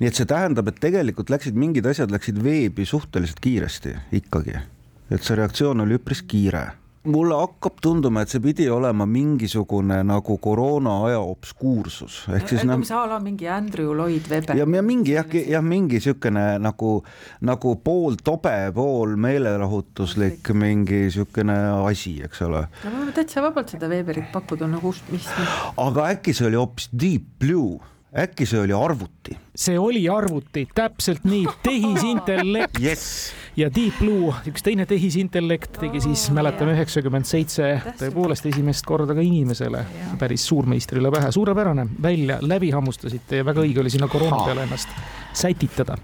nii 0.00 0.10
et 0.10 0.18
see 0.18 0.28
tähendab, 0.28 0.68
et 0.70 0.80
tegelikult 0.82 1.30
läksid 1.32 1.58
mingid 1.58 1.86
asjad 1.86 2.14
läksid 2.14 2.40
veebi 2.42 2.86
suhteliselt 2.88 3.40
kiiresti 3.44 3.94
ikkagi, 4.20 4.58
et 5.10 5.22
see 5.22 5.38
reaktsioon 5.38 5.86
oli 5.86 6.00
üpris 6.00 6.24
kiire 6.26 6.66
mulle 7.06 7.36
hakkab 7.38 7.78
tunduma, 7.82 8.22
et 8.22 8.32
see 8.32 8.42
pidi 8.42 8.66
olema 8.72 9.06
mingisugune 9.08 9.98
nagu 10.06 10.36
koroona 10.42 10.96
aja 11.06 11.20
obskuursus 11.22 12.18
ehk 12.34 12.50
siis 12.50 12.66
nagu 12.66 12.86
see 12.86 12.98
ala 12.98 13.18
mingi 13.22 13.48
Andrew 13.52 13.94
Lloyd 13.94 14.28
Webber. 14.30 14.58
ja, 14.58 14.66
ja 14.66 14.82
mingi 14.82 15.14
jah, 15.14 15.36
jah 15.54 15.64
mingi 15.64 16.00
siukene 16.02 16.46
nagu, 16.62 16.92
nagu 17.46 17.74
pool 17.84 18.18
tobe, 18.22 18.54
pool 18.74 19.16
meelelahutuslik 19.22 20.52
mingi 20.54 21.06
siukene 21.14 21.56
asi, 21.86 22.16
eks 22.26 22.42
ole. 22.46 22.66
no 22.84 22.94
me 22.94 23.04
võime 23.04 23.16
täitsa 23.16 23.44
vabalt 23.44 23.74
seda 23.74 23.90
Weberit 23.92 24.32
pakkuda 24.34 24.70
nagu, 24.70 24.94
mis. 25.12 25.28
aga 25.86 26.10
äkki 26.16 26.34
see 26.36 26.50
oli 26.50 26.60
hoopis 26.60 26.90
Deep 26.92 27.36
Blue 27.42 27.78
äkki 28.18 28.46
see 28.46 28.60
oli 28.60 28.72
arvuti? 28.72 29.36
see 29.56 29.78
oli 29.78 30.08
arvuti, 30.08 30.66
täpselt 30.74 31.24
nii, 31.24 31.46
tehisintellekt 31.66 32.80
yes. 32.82 33.32
ja 33.56 33.70
Deep 33.72 34.00
Blue, 34.00 34.32
üks 34.48 34.64
teine 34.64 34.86
tehisintellekt 34.88 35.78
tegi 35.80 36.00
siis, 36.04 36.26
mäletame, 36.36 36.76
üheksakümmend 36.76 37.28
seitse 37.28 37.76
tõepoolest 38.00 38.48
esimest 38.52 38.84
korda 38.86 39.16
ka 39.16 39.24
inimesele. 39.24 39.84
Päris 40.20 40.44
suurmeistrile 40.48 41.12
pähe, 41.12 41.30
suurepärane, 41.32 41.88
välja, 42.02 42.40
läbi 42.42 42.72
hammustasite 42.74 43.42
ja 43.42 43.48
väga 43.48 43.64
õige 43.64 43.80
oli 43.84 43.92
sinna 43.92 44.08
koroona 44.12 44.44
peale 44.44 44.68
ennast 44.68 44.92
sätitada. 45.32 45.98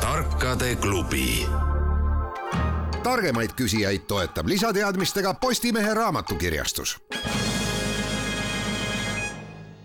tarkade 0.00 0.76
klubi 0.80 1.44
targemaid 3.06 3.52
küsijaid 3.54 4.08
toetab 4.10 4.48
lisateadmistega 4.50 5.34
Postimehe 5.34 5.94
raamatukirjastus. 5.94 6.96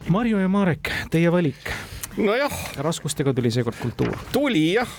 Marju 0.09 0.41
ja 0.41 0.47
Marek, 0.49 0.89
teie 1.13 1.31
valik 1.31 1.69
nojah. 2.17 2.53
raskustega 2.77 3.33
tuli 3.33 3.51
seekord 3.51 3.77
kultuur. 3.81 4.17
tuli 4.31 4.63
jah, 4.73 4.89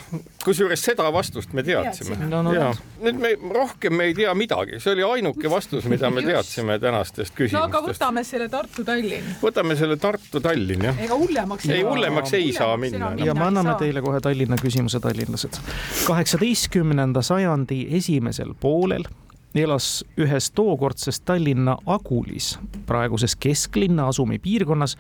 kusjuures 0.45 0.85
seda 0.85 1.09
vastust 1.13 1.53
me 1.53 1.63
teadsime. 1.67 2.17
No, 2.27 2.43
no, 2.43 2.53
ja 2.57 2.71
nüüd 3.03 3.19
me 3.21 3.33
rohkem 3.55 3.97
me 3.97 4.09
ei 4.11 4.17
tea 4.17 4.35
midagi, 4.39 4.81
see 4.83 4.95
oli 4.97 5.05
ainuke 5.07 5.51
vastus, 5.51 5.87
mida 5.91 6.11
me 6.11 6.25
teadsime 6.27 6.79
tänastest 6.83 7.35
küsimustest. 7.37 7.59
no 7.59 7.65
aga 7.69 7.83
võtame 7.87 8.25
selle 8.27 8.49
Tartu-Tallinn. 8.53 9.35
võtame 9.43 9.77
selle 9.79 9.97
Tartu-Tallinn 10.03 10.87
jah. 10.91 11.03
ega 11.07 11.19
hullemaks 11.19 11.69
ei, 11.71 11.83
hullemaks 11.87 12.37
ei 12.39 12.53
saa 12.57 12.77
minna. 12.81 13.13
ja 13.25 13.35
me 13.35 13.49
anname 13.49 13.75
teile 13.81 14.05
kohe 14.05 14.21
Tallinna 14.21 14.61
küsimuse, 14.61 15.01
tallinlased. 15.03 15.59
kaheksateistkümnenda 16.07 17.23
sajandi 17.23 17.85
esimesel 17.99 18.55
poolel 18.61 19.05
elas 19.55 20.05
ühes 20.17 20.49
tookordses 20.57 21.21
Tallinna 21.21 21.77
Agulis, 21.87 22.55
praeguses 22.89 23.37
kesklinna 23.37 24.07
asumi 24.09 24.39
piirkonnas, 24.41 24.97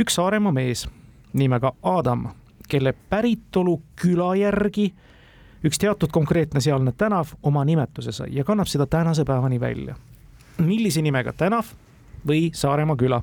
üks 0.00 0.18
Saaremaa 0.18 0.52
mees 0.52 0.84
nimega 1.34 1.72
Adam, 1.82 2.28
kelle 2.68 2.94
päritolu 3.10 3.80
küla 4.00 4.34
järgi 4.36 4.92
üks 5.64 5.80
teatud 5.80 6.12
konkreetne 6.12 6.60
sealne 6.60 6.92
tänav 6.92 7.34
oma 7.42 7.64
nimetuse 7.64 8.12
sai 8.12 8.34
ja 8.36 8.44
kannab 8.44 8.68
seda 8.68 8.86
tänase 8.86 9.24
päevani 9.24 9.60
välja. 9.60 9.94
millise 10.58 11.02
nimega 11.02 11.32
tänav 11.32 11.72
või 12.26 12.50
Saaremaa 12.54 12.96
küla. 12.96 13.22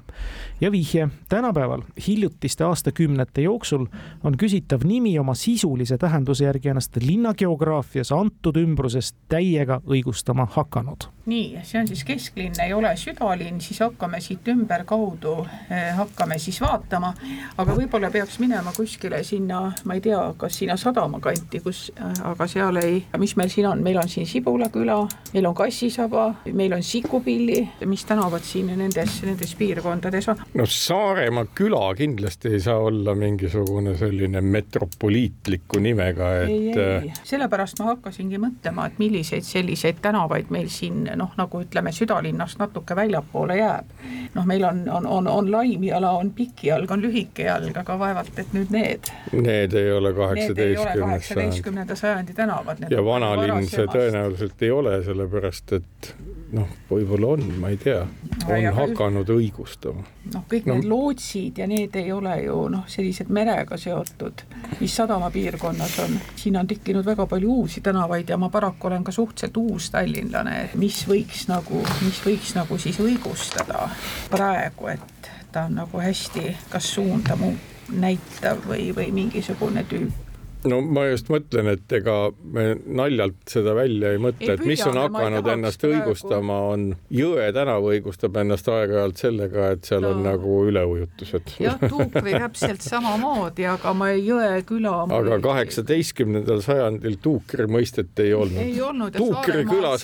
Ja 0.62 0.72
vihje, 0.72 1.10
tänapäeval 1.30 1.82
hiljutiste 2.08 2.64
aastakümnete 2.64 3.42
jooksul 3.42 3.86
on 4.24 4.38
küsitav 4.38 4.86
nimi 4.86 5.20
oma 5.20 5.34
sisulise 5.34 5.98
tähenduse 5.98 6.46
järgi 6.46 6.70
ennast 6.70 6.98
linnageograafias 7.02 8.12
antud 8.12 8.58
ümbruses 8.62 9.14
täiega 9.30 9.82
õigustama 9.88 10.46
hakanud. 10.52 11.10
Nii, 11.26 11.62
see 11.64 11.80
on 11.82 11.88
siis 11.88 12.04
kesklinn, 12.04 12.58
ei 12.64 12.74
ole 12.74 12.96
südalinn, 12.98 13.62
siis 13.62 13.80
hakkame 13.80 14.22
siit 14.22 14.48
ümberkaudu 14.54 15.36
eh,, 15.70 15.92
hakkame 15.98 16.38
siis 16.42 16.62
vaatama, 16.62 17.14
aga 17.62 17.76
võib-olla 17.78 18.10
peaks 18.12 18.40
minema 18.42 18.74
kuskile 18.74 19.24
sinna, 19.24 19.62
ma 19.86 19.98
ei 19.98 20.02
tea, 20.02 20.22
kas 20.38 20.58
sinna 20.62 20.78
sadama 20.82 21.20
kanti, 21.22 21.62
kus, 21.62 21.84
aga 22.26 22.48
seal 22.50 22.82
ei, 22.82 23.04
mis 23.22 23.36
meil 23.38 23.54
siin 23.54 23.70
on, 23.70 23.84
meil 23.86 24.02
on 24.02 24.10
siin 24.10 24.26
Sibula 24.30 24.70
küla, 24.74 24.98
meil 25.34 25.46
on 25.46 25.56
Kassisaba, 25.56 26.28
meil 26.54 26.74
on 26.74 26.84
Sikupilli, 26.84 27.62
mis 27.86 28.06
tänavad 28.06 28.46
siin 28.46 28.74
nendes, 28.78 29.22
nendes 29.26 29.56
piirkondades. 29.56 30.30
on? 30.34 30.42
No 30.54 30.66
Saaremaa 30.66 31.46
küla 31.56 31.96
kindlasti 31.96 32.50
ei 32.56 32.60
saa 32.60 32.78
olla 32.78 33.16
mingisugune 33.16 33.96
selline 33.98 34.42
metropoliitliku 34.42 35.80
nimega, 35.80 36.32
et. 36.42 36.50
ei, 36.50 36.72
ei, 36.80 37.14
sellepärast 37.24 37.80
ma 37.80 37.92
hakkasingi 37.92 38.40
mõtlema, 38.42 38.88
et 38.90 39.00
milliseid 39.00 39.48
selliseid 39.48 40.02
tänavaid 40.04 40.52
meil 40.54 40.68
siin 40.72 41.06
noh, 41.16 41.32
nagu 41.40 41.64
ütleme, 41.64 41.94
südalinnast 41.96 42.60
natuke 42.60 42.96
väljapoole 42.96 43.58
jääb. 43.58 43.96
noh, 44.36 44.46
meil 44.48 44.66
on, 44.68 44.84
on, 44.90 45.08
on, 45.08 45.28
on 45.28 45.52
laimjala, 45.52 46.12
on 46.20 46.34
pikijalg, 46.36 46.92
on 46.92 47.04
lühikejalg, 47.06 47.78
aga 47.84 48.00
vaevalt, 48.00 48.36
et 48.40 48.54
nüüd 48.56 48.76
need. 48.76 49.12
Need 49.32 49.74
ei 49.80 49.92
ole 49.92 50.14
kaheksateistkümnenda 50.18 51.96
sajandi 51.96 52.36
tänavad. 52.36 52.86
ja 52.90 53.06
vanalinn 53.06 53.68
see 53.72 53.88
tõenäoliselt 53.88 54.68
ei 54.68 54.72
ole, 54.72 55.00
sellepärast 55.08 55.80
et 55.80 56.16
noh, 56.56 56.68
võib-olla 56.90 57.34
on, 57.36 57.44
ma 57.62 57.72
ei 57.72 57.78
tea, 57.80 58.02
on 58.46 58.64
no, 58.66 58.74
hakanud 58.76 59.28
just... 59.28 59.34
õigustama. 59.38 60.04
noh, 60.34 60.46
kõik 60.52 60.68
no. 60.68 60.76
need 60.76 60.88
lootsid 60.90 61.62
ja 61.62 61.68
need 61.70 61.96
ei 62.00 62.12
ole 62.12 62.36
ju 62.44 62.58
noh, 62.74 62.86
sellised 62.92 63.32
merega 63.34 63.78
seotud, 63.80 64.46
mis 64.80 64.96
sadamapiirkonnas 65.00 65.98
on. 66.06 66.18
siin 66.36 66.60
on 66.60 66.70
tekkinud 66.70 67.06
väga 67.08 67.28
palju 67.32 67.58
uusi 67.64 67.84
tänavaid 67.86 68.30
ja 68.30 68.40
ma 68.42 68.50
paraku 68.54 68.92
olen 68.92 69.04
ka 69.08 69.16
suhteliselt 69.16 69.58
uus 69.62 69.92
tallinlane, 69.96 70.58
et 70.66 70.80
mis 70.80 71.04
võiks 71.10 71.48
nagu, 71.52 71.84
mis 72.06 72.24
võiks 72.26 72.56
nagu 72.58 72.80
siis 72.82 73.00
õigustada 73.04 73.88
praegu, 74.32 74.92
et 74.96 75.32
ta 75.52 75.68
on 75.68 75.80
nagu 75.84 76.04
hästi 76.04 76.56
kas 76.72 76.94
suunda 76.96 77.36
muutnud 77.36 77.70
näitav 77.92 78.62
või, 78.68 78.92
või 78.96 79.12
mingisugune 79.12 79.84
tüüp 79.90 80.31
no 80.70 80.80
ma 80.86 81.06
just 81.10 81.30
mõtlen, 81.32 81.72
et 81.74 81.94
ega 81.96 82.16
me 82.54 82.66
naljalt 82.86 83.40
seda 83.50 83.74
välja 83.78 84.14
ei 84.14 84.22
mõtle, 84.22 84.56
et 84.56 84.64
mis 84.68 84.82
on 84.86 85.00
hakanud 85.00 85.48
ennast 85.56 85.82
praegu. 85.82 86.12
õigustama, 86.12 86.58
on 86.74 86.88
Jõe 87.12 87.48
tänav 87.56 87.86
õigustab 87.88 88.38
ennast 88.42 88.70
aeg-ajalt 88.72 89.22
sellega, 89.22 89.72
et 89.76 89.88
seal 89.90 90.06
no. 90.06 90.14
on 90.16 90.24
nagu 90.26 90.58
üleujutused. 90.70 91.56
jah, 91.62 91.80
Tuukri 91.82 92.36
täpselt 92.36 92.86
samamoodi, 92.86 93.66
aga 93.72 93.94
ma 93.98 94.12
Jõe 94.16 94.62
küla. 94.68 94.96
aga 95.18 95.40
kaheksateistkümnendal 95.44 96.64
sajandil 96.66 97.18
Tuukri 97.24 97.68
mõistet 97.72 98.24
ei 98.24 98.36
olnud. 98.38 98.62
ei 98.62 98.82
olnud. 98.82 99.18
Tuukri 99.18 99.66
küla, 99.70 99.96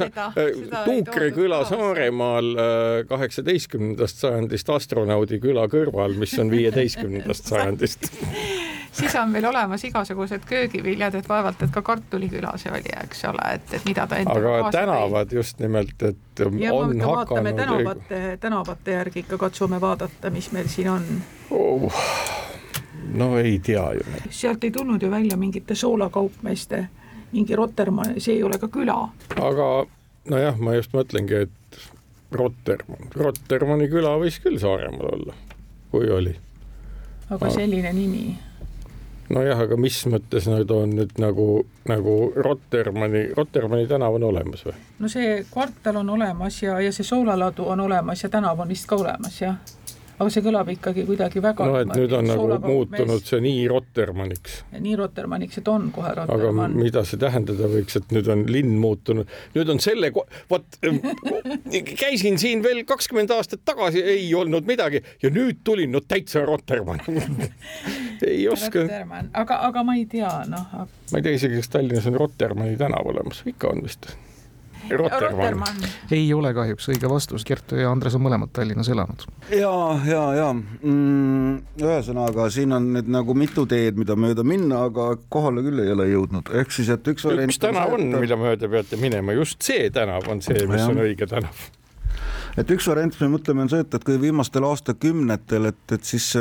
Tuukri 0.85 1.31
küla 1.35 1.63
Saaremaal 1.67 2.53
äh, 2.53 2.87
kaheksateistkümnendast 3.09 4.23
sajandist 4.23 4.69
astronaudi 4.73 5.41
küla 5.43 5.67
kõrval, 5.71 6.17
mis 6.19 6.33
on 6.41 6.51
viieteistkümnendast 6.53 7.47
sajandist 7.53 8.11
siis 8.99 9.15
on 9.15 9.29
meil 9.29 9.45
olemas 9.45 9.83
igasugused 9.83 10.45
köögiviljad, 10.45 11.15
et 11.15 11.29
vaevalt, 11.29 11.61
et 11.61 11.71
ka 11.71 11.81
kartuliküla 11.81 12.53
see 12.57 12.71
oli, 12.71 12.93
eks 13.03 13.25
ole, 13.29 13.49
et, 13.57 13.73
et 13.73 13.85
mida 13.85 14.07
ta 14.07 14.19
endaga 14.21 14.53
aga 14.59 14.71
tänavad 14.73 15.31
tõi. 15.31 15.39
just 15.39 15.59
nimelt, 15.63 16.01
et 16.01 16.43
ja 16.59 16.73
on 16.73 17.01
hakanud. 17.01 17.55
tänavate, 17.55 18.21
tänavate 18.41 18.97
järgi 18.97 19.25
ikka 19.25 19.37
katsume 19.37 19.81
vaadata, 19.81 20.29
mis 20.33 20.51
meil 20.51 20.69
siin 20.71 20.89
on 20.89 21.05
oh,. 21.51 22.01
no 23.13 23.37
ei 23.37 23.59
tea 23.59 23.91
ju. 23.99 24.23
sealt 24.29 24.63
ei 24.63 24.71
tulnud 24.71 25.01
ju 25.01 25.11
välja 25.11 25.37
mingite 25.37 25.75
soolakaupmeeste, 25.75 26.87
mingi 27.31 27.55
Rotermann, 27.55 28.17
see 28.21 28.39
ei 28.39 28.43
ole 28.43 28.59
ka 28.59 28.67
küla. 28.67 28.97
aga 29.35 29.69
nojah, 30.29 30.57
ma 30.59 30.75
just 30.75 30.93
mõtlengi, 30.97 31.45
et 31.47 31.81
Rotermann, 32.31 33.13
Rotermanni 33.15 33.87
küla 33.91 34.17
võis 34.19 34.41
küll 34.43 34.59
Saaremaal 34.59 35.13
olla, 35.13 35.39
kui 35.91 36.09
oli. 36.11 36.35
aga 37.29 37.49
selline 37.51 37.93
nimi 37.93 38.46
nojah, 39.33 39.63
aga 39.65 39.77
mis 39.79 39.99
mõttes 40.09 40.47
nad 40.49 40.71
on 40.71 40.95
nüüd 40.99 41.17
nagu, 41.21 41.47
nagu 41.89 42.17
Rotermanni, 42.35 43.27
Rotermanni 43.37 43.87
tänav 43.89 44.19
on 44.19 44.27
olemas 44.29 44.65
või? 44.67 44.77
no 44.99 45.11
see 45.11 45.41
kvartal 45.51 46.01
on 46.03 46.15
olemas 46.17 46.61
ja, 46.63 46.79
ja 46.83 46.93
see 46.95 47.07
soolaladu 47.07 47.67
on 47.67 47.85
olemas 47.87 48.23
ja 48.23 48.29
tänav 48.33 48.59
on 48.59 48.71
vist 48.71 48.87
ka 48.89 48.99
olemas, 48.99 49.41
jah 49.41 49.59
aga 50.17 50.33
see 50.33 50.43
kõlab 50.45 50.69
ikkagi 50.73 51.05
kuidagi 51.07 51.41
väga 51.43 51.67
no 51.69 51.77
et 51.81 51.91
nüüd 51.93 52.13
on 52.17 52.27
nagu 52.29 52.47
muutunud 52.63 53.13
mees. 53.13 53.29
see 53.29 53.41
nii 53.43 53.67
Rotermanniks. 53.69 54.57
nii 54.73 54.95
Rotermanniks, 54.97 55.59
et 55.61 55.71
on 55.71 55.89
kohe 55.93 56.13
Rotermann. 56.17 56.73
aga 56.73 56.83
mida 56.85 57.03
see 57.07 57.21
tähendada 57.21 57.69
võiks, 57.71 57.99
et 57.99 58.13
nüüd 58.15 58.29
on 58.33 58.45
linn 58.49 58.77
muutunud, 58.81 59.29
nüüd 59.55 59.73
on 59.73 59.81
selle, 59.83 60.11
vot 60.49 60.79
käisin 62.01 62.41
siin 62.41 62.63
veel 62.65 62.83
kakskümmend 62.89 63.33
aastat 63.37 63.61
tagasi, 63.67 64.01
ei 64.01 64.29
olnud 64.37 64.69
midagi 64.69 65.03
ja 65.23 65.33
nüüd 65.33 65.61
tulin, 65.67 65.93
no 65.93 66.01
täitsa 66.01 66.45
Rotermann 66.47 67.03
ei 68.27 68.47
oska. 68.49 68.87
aga, 69.33 69.61
aga 69.69 69.85
ma 69.85 69.99
ei 69.99 70.07
tea, 70.09 70.33
noh. 70.49 70.79
ma 71.11 71.19
ei 71.19 71.25
tea 71.25 71.37
isegi, 71.37 71.61
kas 71.61 71.75
Tallinnas 71.77 72.09
on 72.09 72.17
Rotermanni 72.17 72.79
tänav 72.79 73.13
olemas, 73.13 73.45
ikka 73.45 73.75
on 73.75 73.85
vist 73.85 74.09
Rotermann. 74.91 75.85
ei 76.11 76.27
ole 76.33 76.53
kahjuks 76.55 76.89
õige 76.93 77.09
vastus, 77.11 77.45
Kertu 77.47 77.79
ja 77.79 77.91
Andres 77.91 78.15
on 78.17 78.23
mõlemad 78.25 78.51
Tallinnas 78.55 78.89
elanud. 78.93 79.25
ja, 79.51 79.71
ja, 80.07 80.23
ja 80.37 80.49
mm, 80.53 81.79
ühesõnaga 81.81 82.49
siin 82.53 82.75
on 82.77 82.91
nüüd 82.95 83.11
nagu 83.13 83.37
mitu 83.37 83.67
teed, 83.69 83.99
mida 83.99 84.17
mööda 84.19 84.45
minna, 84.47 84.85
aga 84.91 85.09
kohale 85.29 85.65
küll 85.65 85.83
ei 85.83 85.93
ole 85.95 86.09
jõudnud, 86.11 86.53
ehk 86.61 86.75
siis, 86.75 86.91
et 86.93 87.13
üks 87.13 87.27
variant. 87.27 87.53
üks 87.53 87.61
tänav 87.63 87.97
on, 87.97 88.09
mida 88.17 88.39
mööda 88.39 88.69
peate 88.71 88.99
minema, 89.01 89.35
just 89.37 89.61
see 89.65 89.89
tänav 89.93 90.29
on 90.31 90.43
see, 90.45 90.67
mis 90.69 90.83
ja. 90.83 90.91
on 90.91 91.03
õige 91.07 91.29
tänav 91.29 91.67
et 92.57 92.71
üks 92.73 92.87
variant, 92.89 93.13
mis 93.13 93.23
me 93.25 93.29
mõtleme, 93.35 93.65
on 93.65 93.71
see, 93.71 93.83
et, 93.85 93.93
et 93.93 94.07
kui 94.07 94.17
viimastel 94.21 94.65
aastakümnetel, 94.67 95.69
et, 95.71 95.83
et 95.93 96.07
siis 96.07 96.31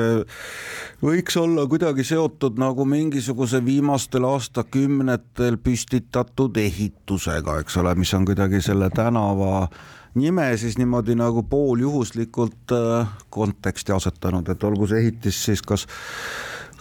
võiks 1.05 1.37
olla 1.41 1.67
kuidagi 1.71 2.07
seotud 2.07 2.59
nagu 2.61 2.87
mingisuguse 2.89 3.61
viimastel 3.65 4.25
aastakümnetel 4.29 5.61
püstitatud 5.63 6.57
ehitusega, 6.63 7.61
eks 7.63 7.79
ole, 7.83 7.95
mis 8.01 8.15
on 8.17 8.27
kuidagi 8.29 8.63
selle 8.65 8.91
tänava 8.95 9.69
nime 10.17 10.57
siis 10.57 10.79
niimoodi 10.79 11.15
nagu 11.15 11.43
pooljuhuslikult 11.43 12.73
äh, 12.73 13.09
konteksti 13.31 13.93
asetanud, 13.93 14.49
et 14.49 14.65
olgu 14.65 14.89
see 14.89 15.05
ehitis 15.05 15.45
siis 15.51 15.63
kas 15.63 15.87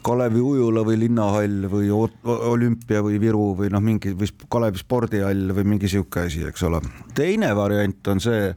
Kalevi 0.05 0.41
ujula 0.41 0.83
või 0.85 0.99
linnahall 1.01 1.65
või 1.69 1.87
olümpia 1.89 2.99
või 3.01 3.17
Viru 3.19 3.55
või 3.57 3.71
noh, 3.73 3.81
mingi 3.81 4.13
või 4.13 4.29
Kalevi 4.53 4.77
spordihall 4.77 5.49
või 5.57 5.65
mingi 5.73 5.89
sihuke 5.89 6.27
asi, 6.27 6.43
eks 6.45 6.63
ole. 6.67 6.81
teine 7.17 7.49
variant 7.57 8.13
on 8.13 8.21
see, 8.21 8.51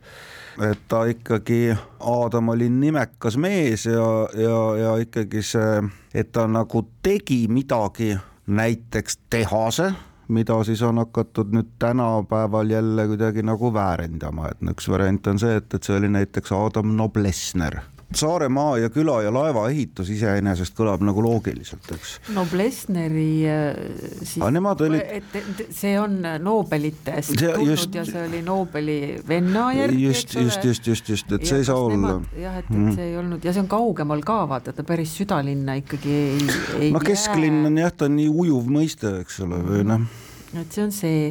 et 0.62 0.80
ta 0.88 1.04
ikkagi, 1.04 1.76
Aadam 2.00 2.48
oli 2.48 2.68
nimekas 2.70 3.36
mees 3.36 3.86
ja, 3.86 4.08
ja, 4.34 4.58
ja 4.76 4.96
ikkagi 5.02 5.42
see, 5.42 5.82
et 6.14 6.32
ta 6.32 6.46
nagu 6.50 6.82
tegi 7.02 7.46
midagi, 7.48 8.16
näiteks 8.46 9.18
tehase 9.30 9.92
mida 10.28 10.56
siis 10.64 10.82
on 10.82 10.98
hakatud 11.00 11.52
nüüd 11.56 11.70
tänapäeval 11.80 12.70
jälle 12.70 13.06
kuidagi 13.06 13.42
nagu 13.42 13.72
väärendama, 13.74 14.50
et 14.52 14.72
üks 14.72 14.88
variant 14.92 15.26
on 15.26 15.38
see, 15.40 15.56
et, 15.56 15.74
et 15.74 15.82
see 15.82 15.96
oli 15.96 16.10
näiteks 16.12 16.52
Adam 16.52 16.92
Noblessner 16.96 17.80
Saaremaa 18.14 18.78
ja 18.78 18.88
küla 18.88 19.18
ja 19.22 19.30
laeva 19.32 19.66
ehitus 19.68 20.08
iseenesest 20.08 20.72
kõlab 20.76 21.02
nagu 21.04 21.20
loogiliselt, 21.20 21.84
eks. 21.92 22.14
no 22.32 22.46
Blesneri 22.48 23.44
äh, 23.44 23.76
siis, 24.22 24.40
olid. 24.40 25.02
et 25.18 25.60
see 25.76 25.92
on 26.00 26.16
Nobelitest 26.40 27.34
see, 27.34 27.50
tulnud 27.52 27.68
just, 27.74 27.92
ja 27.94 28.06
see 28.08 28.22
oli 28.24 28.40
Nobeli 28.46 28.96
venna 29.28 29.66
järgi, 29.76 30.06
just, 30.06 30.32
just, 30.40 30.64
just, 30.64 30.88
just, 30.88 31.12
just, 31.12 31.36
et 31.36 31.44
see 31.44 31.60
ei 31.60 31.68
saa 31.68 31.76
olla. 31.76 32.14
jah, 32.32 32.56
et, 32.62 32.64
et 32.64 32.78
mm. 32.78 32.96
see 32.96 33.10
ei 33.10 33.20
olnud 33.20 33.44
ja 33.44 33.52
see 33.52 33.66
on 33.66 33.70
kaugemal 33.76 34.24
ka 34.24 34.40
vaata, 34.54 34.72
ta 34.72 34.88
päris 34.88 35.12
südalinna 35.20 35.76
ikkagi 35.82 36.16
ei, 36.16 36.48
ei 36.80 36.90
no 36.96 37.04
kesklinn 37.04 37.68
on 37.68 37.76
jah, 37.76 37.92
ta 37.92 38.08
on 38.08 38.16
nii 38.16 38.32
ujuv 38.32 38.72
mõiste, 38.72 39.18
eks 39.20 39.42
ole, 39.44 39.60
või 39.68 39.84
noh. 39.92 40.08
et 40.56 40.72
see 40.72 40.86
on 40.86 40.96
see 40.96 41.22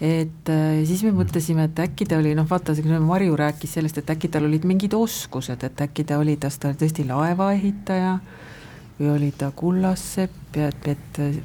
et 0.00 0.48
äh, 0.48 0.80
siis 0.88 1.02
me 1.04 1.12
mõtlesime, 1.12 1.66
et 1.68 1.80
äkki 1.84 2.06
ta 2.08 2.18
oli 2.20 2.32
noh, 2.36 2.46
vaata, 2.48 2.72
Marju 3.04 3.36
rääkis 3.36 3.74
sellest, 3.76 4.00
et 4.00 4.10
äkki 4.10 4.30
tal 4.32 4.46
olid 4.48 4.64
mingid 4.64 4.94
oskused, 4.96 5.60
et 5.66 5.82
äkki 5.84 6.06
ta 6.08 6.18
oli, 6.18 6.38
kas 6.40 6.56
ta 6.58 6.70
oli 6.70 6.80
tõesti 6.80 7.04
laevaehitaja 7.08 8.14
või 9.00 9.10
oli 9.12 9.28
ta 9.36 9.50
kullassepp 9.56 10.56
ja 10.56 10.70
et, 10.72 10.88
et 10.94 11.20
äh, 11.20 11.36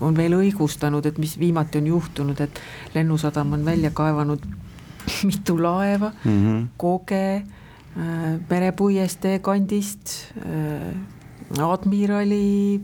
on 0.00 0.16
veel 0.16 0.38
õigustanud, 0.38 1.04
et 1.06 1.20
mis 1.20 1.36
viimati 1.40 1.82
on 1.82 1.92
juhtunud, 1.92 2.40
et 2.40 2.60
Lennusadam 2.94 3.52
on 3.58 3.64
välja 3.64 3.92
kaevanud 3.92 4.48
mitu 5.28 5.60
laeva 5.60 6.12
mm, 6.24 6.32
-hmm. 6.32 6.66
koge 6.76 7.36
äh,, 7.36 8.40
merepuiestee 8.50 9.38
kandist 9.38 10.32
äh,, 10.40 10.96
admirali 11.60 12.80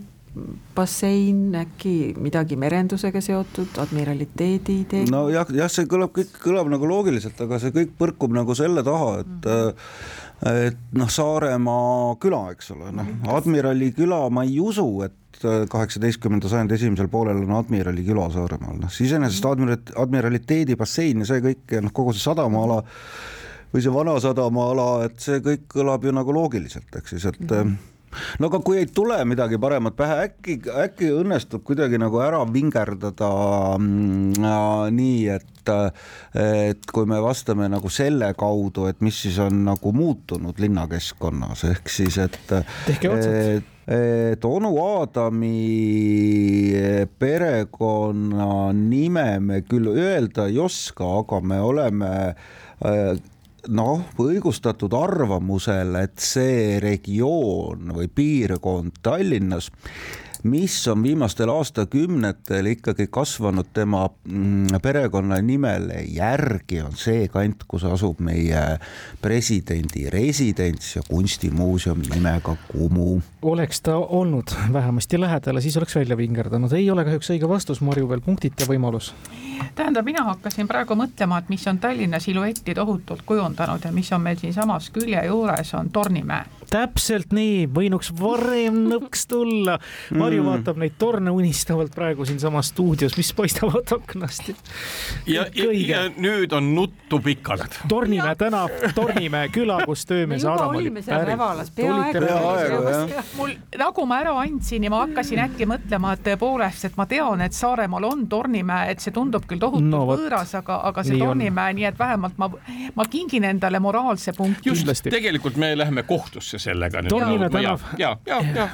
bassein, 0.75 1.53
äkki 1.55 2.15
midagi 2.17 2.57
merendusega 2.57 3.21
seotud, 3.21 3.77
admiraliteedi 3.83 4.79
idee? 4.81 5.05
nojah, 5.11 5.49
jah, 5.53 5.71
see 5.71 5.85
kõlab, 5.89 6.13
kõik 6.15 6.33
kõlab 6.41 6.71
nagu 6.73 6.89
loogiliselt, 6.89 7.39
aga 7.45 7.61
see 7.61 7.73
kõik 7.75 7.93
põrkub 7.99 8.33
nagu 8.33 8.55
selle 8.57 8.85
taha, 8.85 9.15
et 9.21 9.33
mm 9.33 9.49
-hmm 9.49 10.21
et 10.43 10.95
noh, 10.97 11.09
Saaremaa 11.11 12.15
küla, 12.21 12.45
eks 12.51 12.73
ole, 12.75 12.91
noh, 12.91 13.05
mhm. 13.05 13.29
Admirali 13.31 13.91
küla, 13.95 14.25
ma 14.33 14.43
ei 14.47 14.57
usu, 14.59 14.87
et 15.05 15.39
kaheksateistkümnenda 15.43 16.49
sajandi 16.51 16.77
esimesel 16.77 17.09
poolel 17.11 17.41
on 17.43 17.55
Admirali 17.57 18.03
küla 18.05 18.29
Saaremaal, 18.33 18.81
noh, 18.81 18.91
iseenesest 18.91 19.45
mhm. 19.45 19.53
admiral-, 19.53 19.95
admiraliteedi 20.03 20.77
bassein 20.79 21.23
ja 21.23 21.29
see 21.29 21.43
kõik 21.43 21.77
noh, 21.83 21.95
kogu 21.95 22.15
see 22.15 22.25
sadamaala 22.25 22.81
või 23.73 23.81
see 23.81 23.93
vana 23.93 24.17
sadamaala, 24.21 24.89
et 25.07 25.17
see 25.23 25.39
kõik 25.43 25.65
kõlab 25.71 26.05
ju 26.05 26.13
nagu 26.13 26.35
loogiliselt, 26.35 26.91
ehk 26.99 27.09
siis, 27.09 27.25
et 27.31 27.41
mm 27.41 27.57
-hmm 27.57 27.81
no 28.39 28.49
aga 28.51 28.61
kui 28.65 28.81
ei 28.81 28.89
tule 28.89 29.19
midagi 29.29 29.59
paremat 29.61 29.97
pähe, 29.97 30.19
äkki, 30.27 30.59
äkki 30.85 31.11
õnnestub 31.13 31.63
kuidagi 31.67 31.99
nagu 32.01 32.21
ära 32.23 32.43
vingerdada 32.49 33.31
mm, 33.79 34.45
nii, 34.93 35.17
et 35.33 35.49
et 35.63 36.89
kui 36.91 37.07
me 37.07 37.21
vastame 37.23 37.69
nagu 37.71 37.87
selle 37.93 38.33
kaudu, 38.35 38.87
et 38.89 38.99
mis 39.05 39.15
siis 39.25 39.37
on 39.39 39.63
nagu 39.63 39.93
muutunud 39.95 40.57
linnakeskkonnas, 40.59 41.63
ehk 41.69 41.91
siis 41.91 42.17
et 42.19 42.39
tehke 42.49 43.11
otsad. 43.13 43.69
et 43.87 44.45
onu 44.47 44.73
Aadami 44.83 45.53
perekonna 47.19 48.73
nime 48.75 49.27
me 49.39 49.61
küll 49.67 49.91
öelda 49.93 50.49
ei 50.51 50.59
oska, 50.59 51.07
aga 51.23 51.39
me 51.39 51.61
oleme 51.63 52.11
noh, 53.69 54.03
õigustatud 54.19 54.93
arvamusel, 54.97 55.95
et 56.01 56.19
see 56.19 56.79
regioon 56.83 57.93
või 57.95 58.09
piirkond 58.11 58.99
Tallinnas 59.05 59.71
mis 60.43 60.87
on 60.87 61.03
viimastel 61.03 61.49
aastakümnetel 61.49 62.65
ikkagi 62.73 63.07
kasvanud 63.07 63.69
tema 63.73 64.09
mm, 64.27 64.67
perekonnanimele 64.83 66.03
järgi, 66.11 66.81
on 66.83 66.97
see 66.99 67.27
kant, 67.31 67.63
kus 67.67 67.85
asub 67.87 68.19
meie 68.23 68.63
presidendi 69.21 70.09
residents 70.11 70.97
ja 70.97 71.05
kunstimuuseum 71.07 72.03
nimega 72.09 72.57
Kumu. 72.67 73.21
Oleks 73.43 73.81
ta 73.81 73.97
olnud 73.97 74.43
vähemasti 74.73 75.19
lähedal, 75.19 75.59
siis 75.61 75.77
oleks 75.77 75.95
välja 75.95 76.17
vingerdanud, 76.17 76.71
ei 76.71 76.91
ole 76.91 77.03
kahjuks 77.05 77.29
õige 77.35 77.49
vastus, 77.49 77.81
Marju, 77.81 78.09
veel 78.09 78.21
punktita 78.21 78.65
võimalus. 78.69 79.13
tähendab, 79.75 80.05
mina 80.05 80.23
hakkasin 80.23 80.67
praegu 80.67 80.95
mõtlema, 80.95 81.39
et 81.39 81.49
mis 81.49 81.67
on 81.67 81.79
Tallinna 81.79 82.19
siluetti 82.19 82.75
tohutult 82.75 83.21
kujundanud 83.25 83.83
ja 83.83 83.91
mis 83.91 84.11
on 84.13 84.21
meil 84.21 84.37
siinsamas 84.37 84.89
külje 84.89 85.25
juures, 85.25 85.73
on 85.73 85.89
Tornimäe 85.89 86.63
täpselt 86.73 87.33
nii, 87.35 87.67
võinuks 87.73 88.11
varem 88.17 88.83
nõks 88.91 89.27
tulla. 89.29 89.77
Marju 90.15 90.41
mm. 90.41 90.49
vaatab 90.49 90.79
neid 90.81 90.97
torne 91.01 91.33
unistavalt 91.33 91.93
praegu 91.95 92.25
siinsamas 92.27 92.71
stuudios, 92.73 93.17
mis 93.19 93.33
paistavad 93.37 93.93
aknast. 93.95 94.53
ja, 95.29 95.45
ja, 95.53 95.69
ja 95.73 96.03
nüüd 96.17 96.53
on 96.55 96.73
nuttu 96.75 97.19
pikalt. 97.23 97.79
Tornimäe 97.89 98.35
tänav, 98.39 98.73
Tornimäe 98.97 99.51
küla, 99.53 99.81
kus 99.85 100.05
töömees 100.09 100.45
Adam 100.49 100.75
oli 100.75 100.91
pärit. 100.91 101.37
Mul, 103.37 103.53
nagu 103.79 104.05
ma 104.09 104.19
ära 104.23 104.33
andsin 104.41 104.83
ja 104.83 104.91
ma 104.93 105.03
hakkasin 105.03 105.41
äkki 105.45 105.67
mõtlema, 105.69 106.13
et 106.15 106.23
tõepoolest, 106.27 106.87
et 106.89 106.97
ma 106.99 107.05
tean, 107.09 107.41
et 107.45 107.55
Saaremaal 107.55 108.07
on 108.07 108.25
Tornimäe, 108.29 108.91
et 108.93 109.03
see 109.03 109.13
tundub 109.15 109.45
küll 109.49 109.61
tohutult 109.61 109.89
no, 109.89 110.03
võõras, 110.09 110.53
aga, 110.59 110.79
aga 110.89 111.03
see 111.05 111.19
Tornimäe, 111.21 111.75
nii 111.77 111.87
et 111.89 111.99
vähemalt 111.99 112.39
ma, 112.41 112.49
ma 112.95 113.07
kingin 113.09 113.47
endale 113.49 113.79
moraalse 113.83 114.33
punkti. 114.37 114.69
just, 114.69 115.07
tegelikult 115.09 115.57
me 115.61 115.73
läheme 115.77 116.03
kohtusse 116.07 116.59
sellega. 116.61 117.03
Tornimäe 117.09 117.49
tänav, 117.53 117.87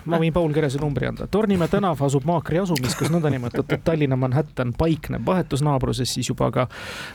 ma 0.06 0.22
võin 0.22 0.36
Paul 0.36 0.54
Kerese 0.56 0.82
numbri 0.82 1.10
anda, 1.10 1.28
Tornimäe 1.28 1.72
tänav 1.72 2.04
asub 2.06 2.28
Maakri 2.30 2.62
asumis, 2.63 2.98
kus 3.00 3.12
nõndanimetatud 3.13 3.84
Tallinna 3.84 4.17
Manhattan 4.19 4.74
paikneb. 4.78 5.26
Vahetus 5.26 5.63
naabruses 5.65 6.13
siis 6.13 6.30
juba 6.30 6.50
ka 6.54 6.67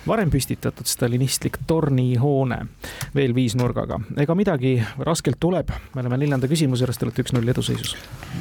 varem 0.06 0.30
püstitatud 0.32 0.88
stalinistlik 0.88 1.58
tornihoone. 1.66 2.60
Veel 3.14 3.34
viisnurgaga. 3.34 4.00
ega 4.20 4.34
midagi 4.34 4.74
raskelt 4.98 5.40
tuleb, 5.40 5.70
me 5.94 6.02
oleme 6.04 6.18
neljanda 6.22 6.48
küsimuse 6.50 6.84
juures, 6.84 6.98
te 6.98 7.06
olete 7.06 7.24
üks-null 7.34 7.50
eduseisus. 7.50 7.96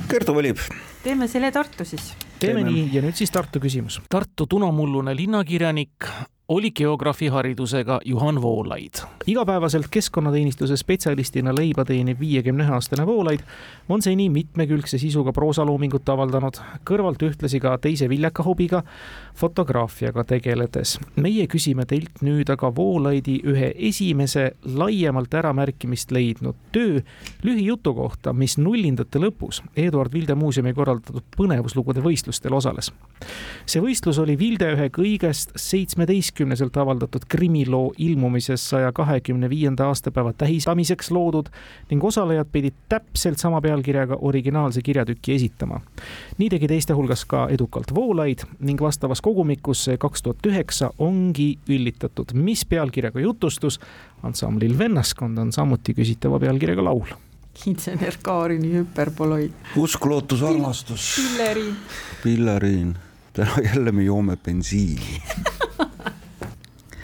Kertu 0.09 0.33
valib. 0.35 0.57
teeme 1.03 1.27
selle 1.27 1.51
Tartu 1.51 1.85
siis. 1.85 2.13
teeme 2.39 2.63
nii 2.63 2.89
ja 2.93 3.01
nüüd 3.01 3.15
siis 3.15 3.31
Tartu 3.31 3.59
küsimus. 3.59 4.01
Tartu 4.09 4.45
tunamullune 4.47 5.15
linnakirjanik 5.15 6.05
oli 6.53 6.71
geograafiharidusega 6.71 7.99
Juhan 8.05 8.41
Voolaid. 8.41 8.93
igapäevaselt 9.27 9.85
keskkonnateenistuse 9.91 10.77
spetsialistina 10.77 11.55
leiba 11.55 11.85
teeniv 11.85 12.19
viiekümne 12.19 12.63
ühe 12.63 12.73
aastane 12.73 13.05
Voolaid 13.05 13.39
on 13.89 14.01
seni 14.01 14.29
mitmekülgse 14.29 14.97
sisuga 14.97 15.33
proosaloomingut 15.33 16.09
avaldanud, 16.09 16.59
kõrvalt 16.89 17.25
ühtlasi 17.25 17.59
ka 17.59 17.77
teise 17.81 18.09
viljaka 18.09 18.43
hobiga, 18.43 18.83
fotograafiaga 19.35 20.23
tegeledes. 20.23 20.99
meie 21.15 21.47
küsime 21.47 21.85
teilt 21.85 22.21
nüüd 22.21 22.49
aga 22.53 22.75
Voolaidi 22.75 23.39
ühe 23.43 23.73
esimese 23.89 24.51
laiemalt 24.75 25.33
äramärkimist 25.33 26.11
leidnud 26.11 26.55
töö 26.71 27.01
lühijutu 27.43 27.93
kohta, 27.93 28.33
mis 28.33 28.57
nullindate 28.57 29.19
lõpus 29.19 29.63
Eduard 29.75 30.13
Vilde 30.13 30.35
muuseumi 30.35 30.73
korraldatud 30.73 31.23
põnevuslugude 31.37 32.03
võistlustel 32.03 32.53
osales. 32.53 32.93
see 33.65 33.81
võistlus 33.81 34.19
oli 34.19 34.37
Vilde 34.39 34.69
ühe 34.75 34.89
kõigest 34.89 35.51
seitsmeteist 35.55 36.42
üheteistkümneselt 36.43 36.77
avaldatud 36.77 37.21
krimiloo 37.29 37.93
ilmumises 37.97 38.69
saja 38.69 38.91
kahekümne 38.91 39.49
viienda 39.49 39.87
aastapäeva 39.87 40.33
tähistamiseks 40.33 41.11
loodud 41.11 41.47
ning 41.89 42.03
osalejad 42.03 42.47
pidid 42.51 42.73
täpselt 42.89 43.39
sama 43.39 43.61
pealkirjaga 43.61 44.17
originaalse 44.21 44.81
kirjatüki 44.81 45.33
esitama. 45.35 45.79
nii 46.37 46.49
tegi 46.49 46.67
teiste 46.67 46.93
hulgas 46.93 47.25
ka 47.25 47.47
edukalt 47.49 47.95
Voolaid 47.95 48.43
ning 48.59 48.81
vastavas 48.81 49.21
kogumikus 49.21 49.85
see 49.85 49.97
kaks 49.97 50.21
tuhat 50.21 50.45
üheksa 50.45 50.91
ongi 50.97 51.57
üllitatud, 51.69 52.33
mis 52.33 52.65
pealkirjaga 52.65 53.19
jutustus. 53.19 53.79
ansamblil 54.23 54.77
Vennaskond 54.77 55.37
on 55.37 55.51
samuti 55.51 55.93
küsitava 55.93 56.39
pealkirjaga 56.39 56.83
laul 56.83 57.15
insener 57.65 58.17
Kaarini 58.21 58.73
hüperboloid. 58.73 59.51
usk, 59.77 60.05
lootus, 60.05 60.43
armastus. 60.43 61.15
pilleriin. 61.15 61.75
pilleriin, 62.23 62.97
täna 63.33 63.55
jälle 63.63 63.91
me 63.91 64.03
joome 64.03 64.37
bensiini 64.37 65.21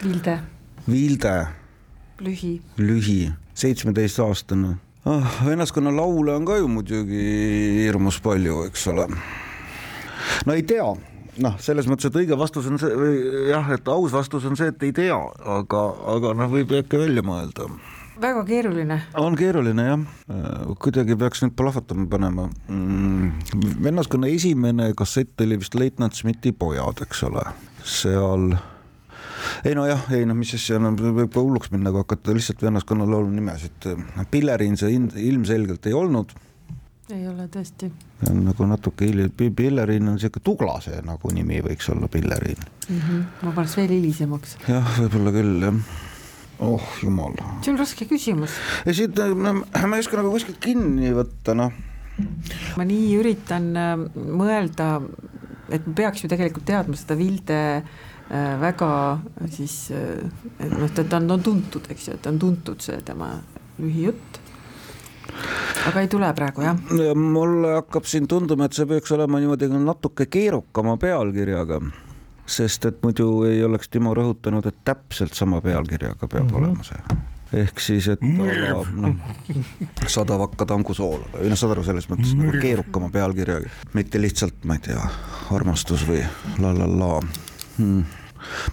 Vilde. 0.03 0.39
Vilde, 0.87 1.47
lühi. 2.19 2.61
lühi, 2.77 3.31
seitsmeteistaastane 3.53 4.77
ah,. 5.05 5.41
vennaskonna 5.45 5.91
laule 5.95 6.33
on 6.39 6.45
ka 6.47 6.55
ju 6.57 6.67
muidugi 6.71 7.23
hirmus 7.83 8.21
palju, 8.23 8.63
eks 8.69 8.87
ole. 8.93 9.09
no 10.45 10.55
ei 10.55 10.63
tea 10.63 10.87
noh, 11.43 11.59
selles 11.59 11.87
mõttes, 11.91 12.07
et 12.07 12.19
õige 12.21 12.39
vastus 12.39 12.71
on 12.71 12.79
see 12.79 12.95
või 12.95 13.19
jah, 13.51 13.67
et 13.75 13.91
aus 13.91 14.15
vastus 14.15 14.47
on 14.47 14.55
see, 14.59 14.71
et 14.71 14.87
ei 14.87 14.95
tea, 14.95 15.19
aga, 15.59 15.85
aga 16.15 16.33
noh, 16.37 16.51
võib 16.55 16.71
äkki 16.79 17.03
välja 17.03 17.25
mõelda 17.25 17.67
väga 18.23 18.47
keeruline. 18.47 19.01
on 19.19 19.35
keeruline 19.39 19.87
jah, 19.89 20.09
kuidagi 20.79 21.19
peaks 21.19 21.43
nüüd 21.43 21.59
plahvatama 21.59 22.07
panema 22.11 22.49
mm,. 22.71 23.79
vennaskonna 23.83 24.31
esimene 24.31 24.93
kassett 24.95 25.43
oli 25.43 25.59
vist 25.59 25.75
Leitnant 25.75 26.15
Smithi 26.15 26.55
Pojad, 26.55 27.03
eks 27.03 27.23
ole, 27.27 27.47
seal 27.83 28.53
ei 29.65 29.75
nojah, 29.77 30.05
ei 30.15 30.27
noh, 30.29 30.37
mis 30.37 30.53
asja, 30.57 30.79
no 30.81 30.91
võib 30.97 31.31
ka 31.33 31.41
hulluks 31.41 31.71
minna, 31.73 31.93
kui 31.93 32.03
hakata 32.03 32.35
lihtsalt 32.35 32.61
vennaskonna 32.65 33.07
laulu 33.09 33.31
nimesid. 33.33 33.89
Pillerin 34.31 34.77
see 34.79 34.93
ilmselgelt 35.29 35.89
ei 35.89 35.97
olnud. 35.97 36.35
ei 37.09 37.23
ole 37.27 37.47
tõesti. 37.49 37.89
nagu 38.29 38.65
natuke 38.69 39.07
hiljem, 39.07 39.31
Pillerin 39.55 40.11
on 40.11 40.19
sihuke 40.21 40.43
Tuglase 40.45 41.01
nagu 41.01 41.31
nimi 41.33 41.61
võiks 41.65 41.89
olla, 41.89 42.07
Pillerin 42.07 42.59
mm. 42.89 42.99
-hmm. 42.99 43.23
ma 43.41 43.51
paneks 43.55 43.77
veel 43.77 43.95
hilisemaks. 43.97 44.57
jah, 44.67 44.93
võib-olla 44.99 45.33
küll 45.33 45.65
jah 45.65 45.81
oh 46.59 46.83
jumal. 47.03 47.33
see 47.61 47.71
on 47.73 47.79
raske 47.79 48.05
küsimus. 48.05 48.55
ja 48.85 48.93
siit 48.93 49.15
no, 49.17 49.53
ma 49.63 49.95
ei 49.95 50.03
oska 50.03 50.19
nagu 50.19 50.31
kuskilt 50.33 50.59
kinni 50.63 51.13
võtta, 51.15 51.55
noh. 51.57 51.73
ma 52.77 52.87
nii 52.87 53.09
üritan 53.19 53.71
äh, 53.79 53.95
mõelda, 54.15 54.91
et 55.71 55.87
ma 55.87 55.97
peaks 56.03 56.23
ju 56.23 56.31
tegelikult 56.31 56.67
teadma 56.67 56.99
seda 56.99 57.17
Vilde 57.19 57.59
äh, 57.79 58.07
väga 58.61 58.91
siis, 59.49 59.91
äh, 59.91 60.19
et 60.59 60.75
noh, 60.75 60.91
ta 60.93 61.17
on, 61.17 61.31
on 61.31 61.43
tuntud, 61.43 61.87
eks 61.89 62.07
ju, 62.07 62.19
et 62.19 62.29
on 62.29 62.39
tuntud 62.39 62.81
see 62.81 62.99
tema 63.05 63.31
lühijutt. 63.79 64.43
Aga 65.87 66.01
ei 66.03 66.09
tule 66.11 66.29
praegu 66.35 66.65
jah? 66.65 66.77
mulle 67.15 67.75
hakkab 67.77 68.05
siin 68.09 68.27
tunduma, 68.27 68.65
et 68.65 68.75
see 68.77 68.85
peaks 68.89 69.11
olema 69.15 69.39
niimoodi 69.39 69.69
natuke 69.71 70.25
keerukama 70.25 70.97
pealkirjaga 70.99 71.79
sest 72.49 72.85
et 72.89 73.03
muidu 73.05 73.43
ei 73.47 73.61
oleks 73.63 73.91
Timo 73.93 74.13
rõhutanud, 74.17 74.65
et 74.65 74.79
täpselt 74.85 75.37
sama 75.37 75.61
pealkirjaga 75.61 76.27
peab 76.27 76.43
mm 76.43 76.49
-hmm. 76.49 76.57
olema 76.57 76.83
see. 76.83 77.19
Ehk 77.61 77.79
siis, 77.81 78.07
et 78.07 78.21
noh, 78.21 79.15
sada 80.07 80.37
vakka 80.37 80.65
tangusoola 80.69 81.31
või 81.33 81.49
noh, 81.49 81.57
saad 81.57 81.71
aru, 81.73 81.83
selles 81.83 82.09
mõttes 82.09 82.35
nagu 82.37 82.61
keerukama 82.61 83.09
pealkirjaga, 83.09 83.69
mitte 83.93 84.21
lihtsalt, 84.21 84.65
ma 84.65 84.77
ei 84.77 84.83
tea, 84.89 85.05
armastus 85.57 86.05
või 86.07 86.21
la 86.61 86.73
la 86.77 86.87
la 86.87 87.21
hmm 87.79 88.25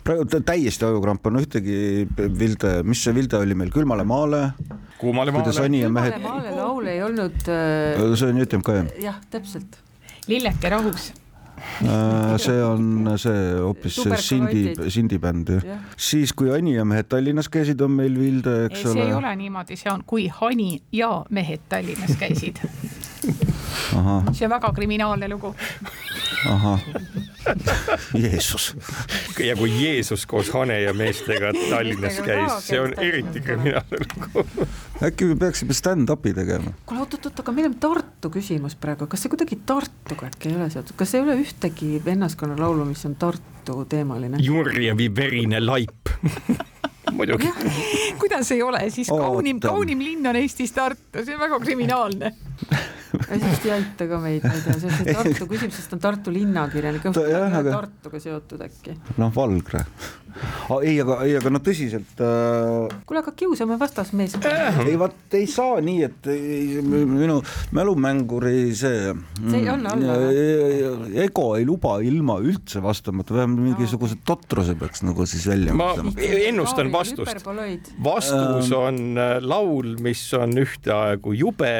praegu 0.06 0.26
täiesti 0.30 0.86
ajukramp 0.86 1.26
on 1.26 1.40
ühtegi 1.40 2.06
Vilde, 2.38 2.76
mis 2.86 3.02
see 3.02 3.14
Vilde 3.16 3.40
oli 3.42 3.56
meil, 3.58 3.72
Külmale 3.74 4.06
maale. 4.06 4.42
kuumale 5.00 5.34
maale. 5.34 5.50
külmale 5.50 5.90
mehed... 5.98 6.22
maale 6.22 6.54
laul 6.54 6.86
ei 6.86 7.02
olnud 7.02 7.50
äh.... 7.50 8.14
see 8.14 8.30
on 8.30 8.42
JTMK 8.44 8.74
jah? 8.78 8.90
jah, 9.10 9.22
täpselt. 9.34 9.80
lilleke 10.30 10.70
rahuks 10.70 11.10
Äh, 11.56 12.38
see 12.38 12.64
on 12.64 13.08
see 13.18 13.54
hoopis 13.58 13.96
Sindi, 14.20 14.74
Sindi 14.92 15.18
bänd 15.18 15.48
jah 15.54 15.64
ja.. 15.64 15.76
siis, 15.96 16.32
kui 16.36 16.50
Ani 16.52 16.74
ja 16.76 16.84
mehed 16.84 17.08
Tallinnas 17.08 17.48
käisid, 17.52 17.80
on 17.80 17.94
meil 17.96 18.14
Vilde, 18.18 18.66
eks 18.66 18.82
ei, 18.82 18.84
ole. 18.90 18.92
see 18.92 19.06
ei 19.06 19.14
ole 19.16 19.32
niimoodi, 19.40 19.78
see 19.80 19.90
on, 19.92 20.04
kui 20.06 20.26
Hani 20.28 20.82
ja 20.92 21.10
mehed 21.30 21.64
Tallinnas 21.68 22.12
käisid 22.20 22.60
see 24.36 24.46
on 24.46 24.52
väga 24.52 24.72
kriminaalne 24.76 25.28
lugu. 25.32 25.54
ahah, 26.52 26.84
Jeesus. 28.24 28.76
ja 29.44 29.56
kui 29.56 29.70
Jeesus 29.82 30.26
koos 30.26 30.50
Hane 30.54 30.80
ja 30.82 30.94
meestega 30.96 31.52
Tallinnas 31.56 32.20
käis, 32.24 32.58
see 32.68 32.80
on 32.80 32.94
eriti 33.00 33.40
kriminaalne 33.44 34.02
lugu. 34.02 34.46
äkki 35.06 35.30
me 35.30 35.36
peaksime 35.40 35.76
stand-up'i 35.76 36.34
tegema? 36.36 36.74
kuule 36.86 37.04
oot-oot-oot, 37.04 37.44
aga 37.44 37.56
meil 37.56 37.70
on 37.70 37.78
Tartu 37.80 38.32
küsimus 38.34 38.78
praegu, 38.80 39.08
kas 39.10 39.24
see 39.24 39.32
kuidagi 39.32 39.60
Tartuga 39.66 40.30
äkki 40.30 40.52
ei 40.52 40.58
ole 40.58 40.70
seotud, 40.72 40.96
kas 40.98 41.14
ei 41.14 41.24
ole 41.26 41.38
ühtegi 41.42 42.00
vennaskonna 42.04 42.58
laulu, 42.60 42.88
mis 42.88 43.04
on 43.08 43.16
Tartu 43.20 43.82
teemaline? 43.90 44.42
Jurjevi 44.42 45.10
verine 45.16 45.62
laip 45.64 46.14
muidugi. 47.12 47.52
kuidas 48.22 48.50
ei 48.54 48.62
ole, 48.62 48.86
siis 48.90 49.10
kaunim, 49.12 49.60
kaunim 49.60 50.02
linn 50.02 50.26
on 50.26 50.40
Eestis 50.40 50.74
Tartu, 50.76 51.22
see 51.22 51.36
on 51.36 51.42
väga 51.46 51.60
kriminaalne 51.64 52.34
sellest 53.24 53.66
ei 53.66 53.72
aita 53.76 54.06
ka 54.10 54.18
meid, 54.20 54.44
ma 54.44 54.52
ei 54.54 54.62
tea, 54.64 54.76
see 54.80 54.90
on 54.92 55.10
Tartu 55.20 55.48
küsimus, 55.50 55.78
sest 55.78 55.94
on 55.96 56.02
Tartu 56.02 56.32
linnakirjanik, 56.34 57.06
aga... 57.10 57.62
Tartuga 57.70 58.20
seotud 58.22 58.64
äkki. 58.66 58.96
noh, 59.20 59.32
Valgre. 59.34 59.84
Ei, 60.82 60.96
aga, 61.02 61.18
ei, 61.26 61.36
aga 61.38 61.52
no 61.52 61.60
tõsiselt 61.64 62.20
äh.... 62.22 62.96
kuule, 63.08 63.22
aga 63.22 63.32
kiusame 63.38 63.78
vastasmees 63.80 64.36
äh.. 64.40 64.80
ei 64.86 64.96
vaat 65.00 65.36
ei 65.38 65.48
saa 65.50 65.80
nii, 65.84 66.06
et 66.06 66.30
ei, 66.32 66.80
minu 66.84 67.38
mälumänguri 67.76 68.70
see. 68.76 69.12
see 69.40 69.60
ei 69.62 69.68
anna 69.72 69.94
alla. 69.96 70.16
ego 71.26 71.48
ei 71.58 71.66
luba 71.68 71.98
ilma 72.04 72.38
üldse 72.44 72.82
vastamata, 72.84 73.36
vähemalt 73.36 73.64
mingisuguse 73.70 74.20
totruse 74.26 74.76
peaks 74.78 75.04
nagu 75.06 75.26
siis 75.28 75.46
välja. 75.50 75.76
ma 75.76 75.92
ennustan 76.16 76.92
vastust. 76.92 77.46
vastus 78.04 78.72
äh. 78.72 78.78
on 78.78 79.20
äh, 79.20 79.36
laul, 79.42 79.94
mis 80.02 80.26
on 80.36 80.56
ühtaegu 80.62 81.36
jube 81.36 81.76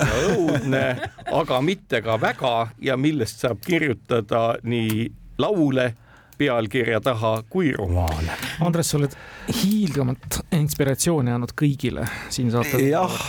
ja 0.00 0.20
õudne, 0.30 0.84
aga 1.40 1.60
mitte 1.64 2.00
ka 2.04 2.16
väga 2.20 2.54
ja 2.82 2.96
millest 3.00 3.42
saab 3.44 3.62
kirjutada 3.64 4.54
nii 4.62 5.08
laule 5.40 5.90
pealkirja 6.40 7.02
taha 7.04 7.34
kui 7.52 7.74
romaane. 7.76 8.38
Andres, 8.64 8.92
sa 8.92 8.98
oled 9.00 9.16
hiilgamat 9.60 10.40
inspiratsiooni 10.56 11.34
andnud 11.34 11.52
kõigile 11.58 12.06
siin 12.32 12.50
saates. 12.54 12.80
jah, 12.88 13.20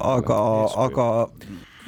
aga, 0.00 0.40
aga 0.88 1.08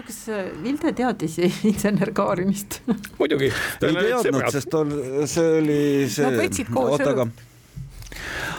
kas 0.09 0.23
Vilde 0.63 0.95
teadis 0.97 1.37
insener 1.71 2.15
Kaarinist? 2.17 2.81
muidugi. 3.19 3.51
ei 3.51 3.99
teadnud, 3.99 4.49
sest 4.55 4.79
on, 4.79 4.95
see 5.27 5.53
oli 5.59 5.83
see. 6.09 6.25
Nad 6.25 6.41
võtsid 6.45 6.73
koos 6.73 7.03
õlu 7.05 7.29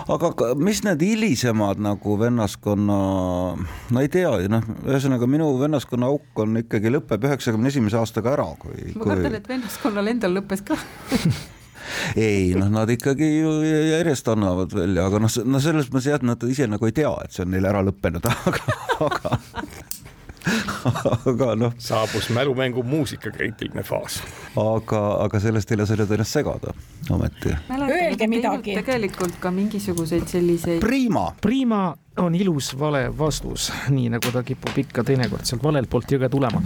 aga 0.09 0.53
mis 0.57 0.81
need 0.85 1.03
hilisemad 1.05 1.81
nagu 1.83 2.15
vennaskonna, 2.19 2.97
no 3.93 4.01
ei 4.03 4.09
tea, 4.11 4.31
noh, 4.51 4.65
ühesõnaga 4.87 5.29
minu 5.29 5.51
vennaskonna 5.59 6.09
auk 6.09 6.43
on 6.43 6.61
ikkagi 6.63 6.91
lõpeb 6.93 7.29
üheksakümne 7.29 7.69
esimese 7.71 7.99
aastaga 8.01 8.33
ära, 8.37 8.49
kui. 8.61 8.91
ma 8.95 9.11
kardan, 9.11 9.39
et 9.39 9.49
vennaskonnal 9.49 10.13
endal 10.13 10.37
lõppes 10.39 10.65
ka 10.65 10.77
ei 12.15 12.53
noh, 12.57 12.69
nad 12.73 12.89
ikkagi 12.89 13.31
ju 13.39 13.53
järjest 13.65 14.27
annavad 14.33 14.73
välja, 14.75 15.07
aga 15.09 15.23
noh, 15.25 15.37
no 15.45 15.63
selles 15.63 15.91
mõttes 15.93 16.11
jah, 16.11 16.25
nad 16.25 16.43
ise 16.49 16.67
nagu 16.69 16.89
ei 16.89 16.95
tea, 16.95 17.13
et 17.23 17.35
see 17.35 17.45
on 17.45 17.53
neil 17.55 17.69
ära 17.69 17.83
lõppenud, 17.85 18.29
aga, 18.49 18.77
aga 19.07 19.37
aga 21.25 21.55
noh. 21.55 21.73
saabus 21.77 22.29
mälumängu 22.29 22.83
muusikakriitiline 22.83 23.83
faas. 23.83 24.21
aga, 24.55 25.01
aga 25.23 25.39
sellest 25.39 25.71
ei 25.71 25.81
lase 25.81 25.97
nüüd 25.99 26.13
ennast 26.15 26.37
segada, 26.37 26.73
ometi. 27.11 27.53
Öelge 27.75 28.27
midagi. 28.31 28.75
tegelikult 28.79 29.39
ka 29.39 29.51
mingisuguseid 29.51 30.27
selliseid. 30.31 30.79
Prima. 30.83 31.29
Prima 31.41 31.83
on 32.17 32.35
ilus 32.35 32.79
vale 32.79 33.17
vastus, 33.17 33.71
nii 33.95 34.09
nagu 34.09 34.31
ta 34.33 34.43
kipub 34.43 34.77
ikka 34.77 35.03
teinekord 35.03 35.45
sealt 35.47 35.63
valelt 35.63 35.89
poolt 35.89 36.11
jõge 36.11 36.29
tulema. 36.29 36.61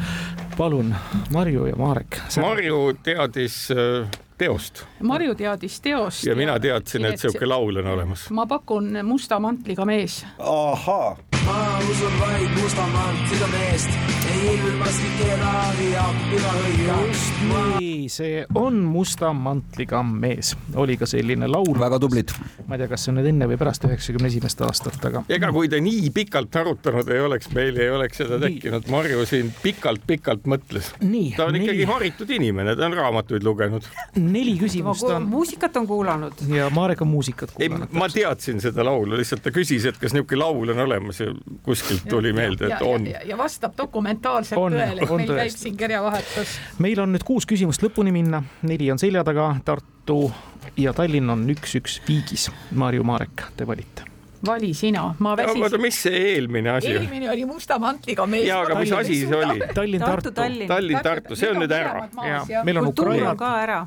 palun, 0.57 0.95
Marju 1.33 1.65
ja 1.67 1.75
Marek. 1.75 2.19
Marju 2.41 2.79
teadis 3.03 3.67
äh, 3.71 4.07
teost. 4.37 4.85
Marju 5.01 5.35
teadis 5.35 5.81
teost. 5.81 6.25
ja 6.25 6.35
mina 6.35 6.59
teadsin, 6.59 7.05
et 7.05 7.19
sihuke 7.19 7.45
laul 7.45 7.83
on 7.83 7.93
olemas. 7.97 8.29
ma 8.29 8.45
pakun 8.45 8.97
musta 9.03 9.39
mantliga 9.39 9.85
mees. 9.85 10.25
ahaa 10.39 11.17
ma 11.45 11.79
usun 11.89 12.13
vaid 12.19 12.51
Mustamantiga 12.61 13.47
meest, 13.51 13.89
ei 14.31 14.53
ilmasti 14.53 15.09
kedagi 15.19 15.89
appi 15.99 16.39
ma 16.39 16.51
hõikan. 16.57 17.07
just 17.09 17.41
nii, 17.79 18.09
see 18.11 18.43
on 18.59 18.79
musta 18.87 19.33
mantliga 19.35 20.03
mees, 20.07 20.53
oli 20.79 20.97
ka 20.99 21.07
selline 21.09 21.49
laul. 21.51 21.75
väga 21.79 21.99
tublid. 21.99 22.31
ma 22.67 22.75
ei 22.77 22.83
tea, 22.83 22.91
kas 22.93 23.05
see 23.05 23.13
on 23.13 23.19
nüüd 23.19 23.31
enne 23.33 23.49
või 23.51 23.59
pärast 23.59 23.87
üheksakümne 23.87 24.31
esimest 24.31 24.63
aastat, 24.67 24.99
aga. 25.09 25.23
Ega 25.43 25.53
kui 25.55 25.69
te 25.71 25.79
nii 25.83 26.09
pikalt 26.15 26.55
arutanud 26.61 27.09
ei 27.13 27.21
oleks, 27.23 27.49
meil 27.55 27.77
ei 27.81 27.89
oleks 27.91 28.21
seda 28.23 28.39
tekkinud. 28.41 28.87
Marju 28.91 29.25
siin 29.29 29.51
pikalt-pikalt 29.63 30.47
mõtles. 30.49 30.91
ta 31.37 31.47
on 31.47 31.55
neli. 31.55 31.65
ikkagi 31.67 31.87
haritud 31.89 32.33
inimene, 32.37 32.75
ta 32.79 32.87
on 32.87 32.97
raamatuid 32.97 33.45
lugenud. 33.45 33.87
neli 34.15 34.55
küsimust 34.59 35.07
on. 35.09 35.27
muusikat 35.29 35.77
on 35.81 35.87
kuulanud. 35.87 36.45
ja 36.53 36.69
Marek 36.73 37.01
on 37.01 37.11
muusikat 37.11 37.51
kuulanud. 37.57 37.91
ma 37.91 38.09
teadsin 38.09 38.61
seda 38.63 38.85
laulu, 38.85 39.17
lihtsalt 39.19 39.43
ta 39.43 39.53
küsis, 39.55 39.87
et 39.89 39.99
kas 39.99 40.15
niisugune 40.15 40.39
laul 40.39 40.73
on 40.75 40.83
olemas 40.85 41.19
ja 41.19 41.33
kuskilt 41.63 42.07
tuli 42.09 42.33
meelde, 42.33 42.71
et 42.71 42.87
on. 42.87 43.07
ja, 43.07 43.37
vastab 43.37 43.77
dokumentaalselt 43.77 44.59
tõele, 44.59 45.03
et 45.03 45.15
meil 45.17 45.35
käib 45.43 45.57
siin 45.57 45.77
kirjavahetus. 45.77 46.57
meil 46.83 47.03
on 47.03 47.15
nüüd 47.15 47.27
kuus 47.27 47.49
küsimust 47.49 47.83
lõpuni 47.85 48.15
minna, 48.15 48.43
neli 48.63 48.91
on 48.91 49.01
selja 49.01 49.23
taga, 49.27 49.53
Tartu 49.65 50.31
ja 50.77 50.93
Tallinn 50.93 51.29
on 51.29 51.45
üks-üks 51.53 52.01
viigis. 52.07 52.49
Marju 52.71 53.03
Marek, 53.07 53.47
te 53.57 53.67
valite. 53.67 54.12
Vali 54.45 54.73
sina, 54.73 55.15
ma 55.19 55.29
oota, 55.29 55.43
väsisin. 55.43 55.81
mis 55.81 56.01
see 56.03 56.21
eelmine 56.33 56.69
asi 56.69 56.87
oli? 56.87 56.95
eelmine 56.95 57.29
oli 57.31 57.45
musta 57.45 57.77
mantliga 57.79 58.25
mees. 58.27 58.47
jaa, 58.47 58.61
aga 58.65 58.79
mis 58.79 58.91
asi 58.91 59.19
see 59.21 59.37
oli? 59.37 59.59
Tallinn-Tartu. 59.73 60.31
Tallinn. 60.35 60.69
Tallinn-Tartu, 60.71 61.37
see 61.39 61.51
on 61.51 61.61
nüüd 61.63 61.75
ära. 61.75 62.07
ja 62.27 62.63
meil 62.67 62.81
on 62.81 62.89
Ukraina, 62.91 63.35
ka 63.39 63.53
ära. 63.61 63.79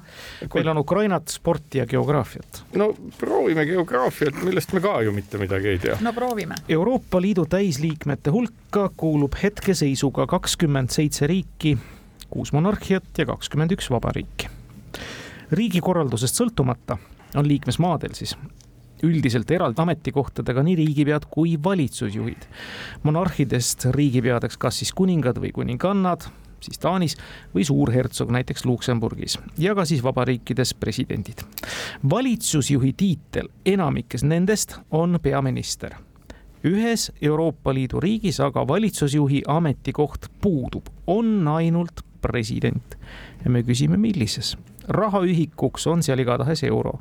meil 0.54 0.72
on 0.72 0.80
Ukrainat, 0.80 1.28
sporti 1.28 1.82
ja 1.82 1.86
geograafiat. 1.90 2.62
no 2.80 2.90
proovime 3.18 3.66
geograafiat, 3.68 4.40
millest 4.44 4.72
me 4.72 4.82
ka 4.84 4.96
ju 5.04 5.12
mitte 5.16 5.40
midagi 5.42 5.74
ei 5.74 5.82
tea. 5.82 5.98
no 6.00 6.12
proovime. 6.16 6.60
Euroopa 6.68 7.20
Liidu 7.20 7.46
täisliikmete 7.50 8.32
hulka 8.32 8.88
kuulub 8.96 9.36
hetkeseisuga 9.42 10.26
kakskümmend 10.26 10.94
seitse 10.94 11.26
riiki, 11.26 11.76
kuus 12.30 12.52
monarhiat 12.56 13.18
ja 13.18 13.26
kakskümmend 13.28 13.76
üks 13.76 13.90
vabariiki. 13.92 14.48
riigikorraldusest 15.52 16.40
sõltumata 16.40 16.96
on 17.36 17.48
liikmesmaadel 17.48 18.16
siis 18.16 18.34
üldiselt 19.02 19.50
eraldi 19.50 19.82
ametikohtadega 19.82 20.62
nii 20.62 20.76
riigipead 20.76 21.28
kui 21.30 21.56
valitsusjuhid. 21.64 22.48
monarhidest 23.02 23.88
riigipeadeks 23.90 24.56
kas 24.56 24.78
siis 24.78 24.92
kuningad 24.92 25.38
või 25.42 25.52
kuningannad, 25.52 26.28
siis 26.60 26.78
Taanis 26.78 27.16
või 27.54 27.64
suurhertsog 27.64 28.30
näiteks 28.30 28.64
Luksemburgis 28.64 29.38
ja 29.58 29.74
ka 29.74 29.84
siis 29.84 30.02
vabariikides 30.02 30.74
presidendid. 30.74 31.44
valitsusjuhi 32.10 32.92
tiitel 32.96 33.48
enamikes 33.64 34.24
nendest 34.24 34.78
on 34.90 35.18
peaminister 35.22 35.96
ühes 36.66 37.12
Euroopa 37.22 37.74
Liidu 37.74 38.00
riigis 38.00 38.40
aga 38.40 38.66
valitsusjuhi 38.68 39.42
ametikoht 39.48 40.26
puudub, 40.40 40.88
on 41.06 41.48
ainult 41.48 42.02
president. 42.20 42.96
ja 43.44 43.50
me 43.50 43.62
küsime, 43.62 43.96
millises? 43.96 44.56
rahaühikuks 44.88 45.86
on 45.86 46.02
seal 46.02 46.18
igatahes 46.22 46.62
euro. 46.64 47.00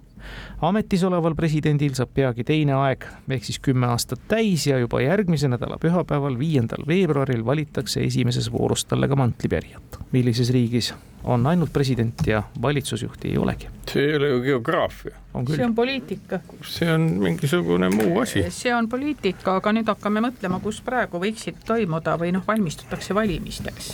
Ametis 0.61 1.03
oleval 1.03 1.35
presidendil 1.35 1.95
saab 1.97 2.13
peagi 2.13 2.43
teine 2.43 2.77
aeg 2.77 3.07
ehk 3.29 3.47
siis 3.47 3.59
kümme 3.59 3.87
aastat 3.87 4.21
täis 4.27 4.67
ja 4.67 4.79
juba 4.79 5.01
järgmise 5.01 5.49
nädala 5.51 5.79
pühapäeval, 5.81 6.39
viiendal 6.39 6.87
veebruaril 6.87 7.45
valitakse 7.45 8.03
esimeses 8.03 8.51
voorus 8.51 8.85
talle 8.85 9.07
ka 9.07 9.15
mantlipärijat. 9.19 9.99
millises 10.11 10.49
riigis 10.49 10.93
on 11.25 11.47
ainult 11.47 11.73
president 11.73 12.27
ja 12.27 12.43
valitsusjuhti 12.61 13.27
ei 13.27 13.37
olegi? 13.37 13.67
see 13.91 14.05
ei 14.05 14.15
ole 14.15 14.27
ju 14.27 14.41
geograafia, 14.41 15.15
on 15.33 15.47
see 15.47 15.65
on 15.65 15.75
poliitika, 15.75 16.39
see 16.61 16.93
on 16.93 17.01
mingisugune 17.01 17.89
muu 17.89 18.19
asi. 18.19 18.45
see 18.49 18.75
on 18.75 18.89
poliitika, 18.89 19.55
aga 19.59 19.73
nüüd 19.73 19.89
hakkame 19.89 20.21
mõtlema, 20.25 20.59
kus 20.61 20.81
praegu 20.85 21.21
võiksid 21.21 21.61
toimuda 21.65 22.17
või 22.21 22.31
noh, 22.35 22.43
valmistutakse 22.47 23.15
valimisteks. 23.15 23.93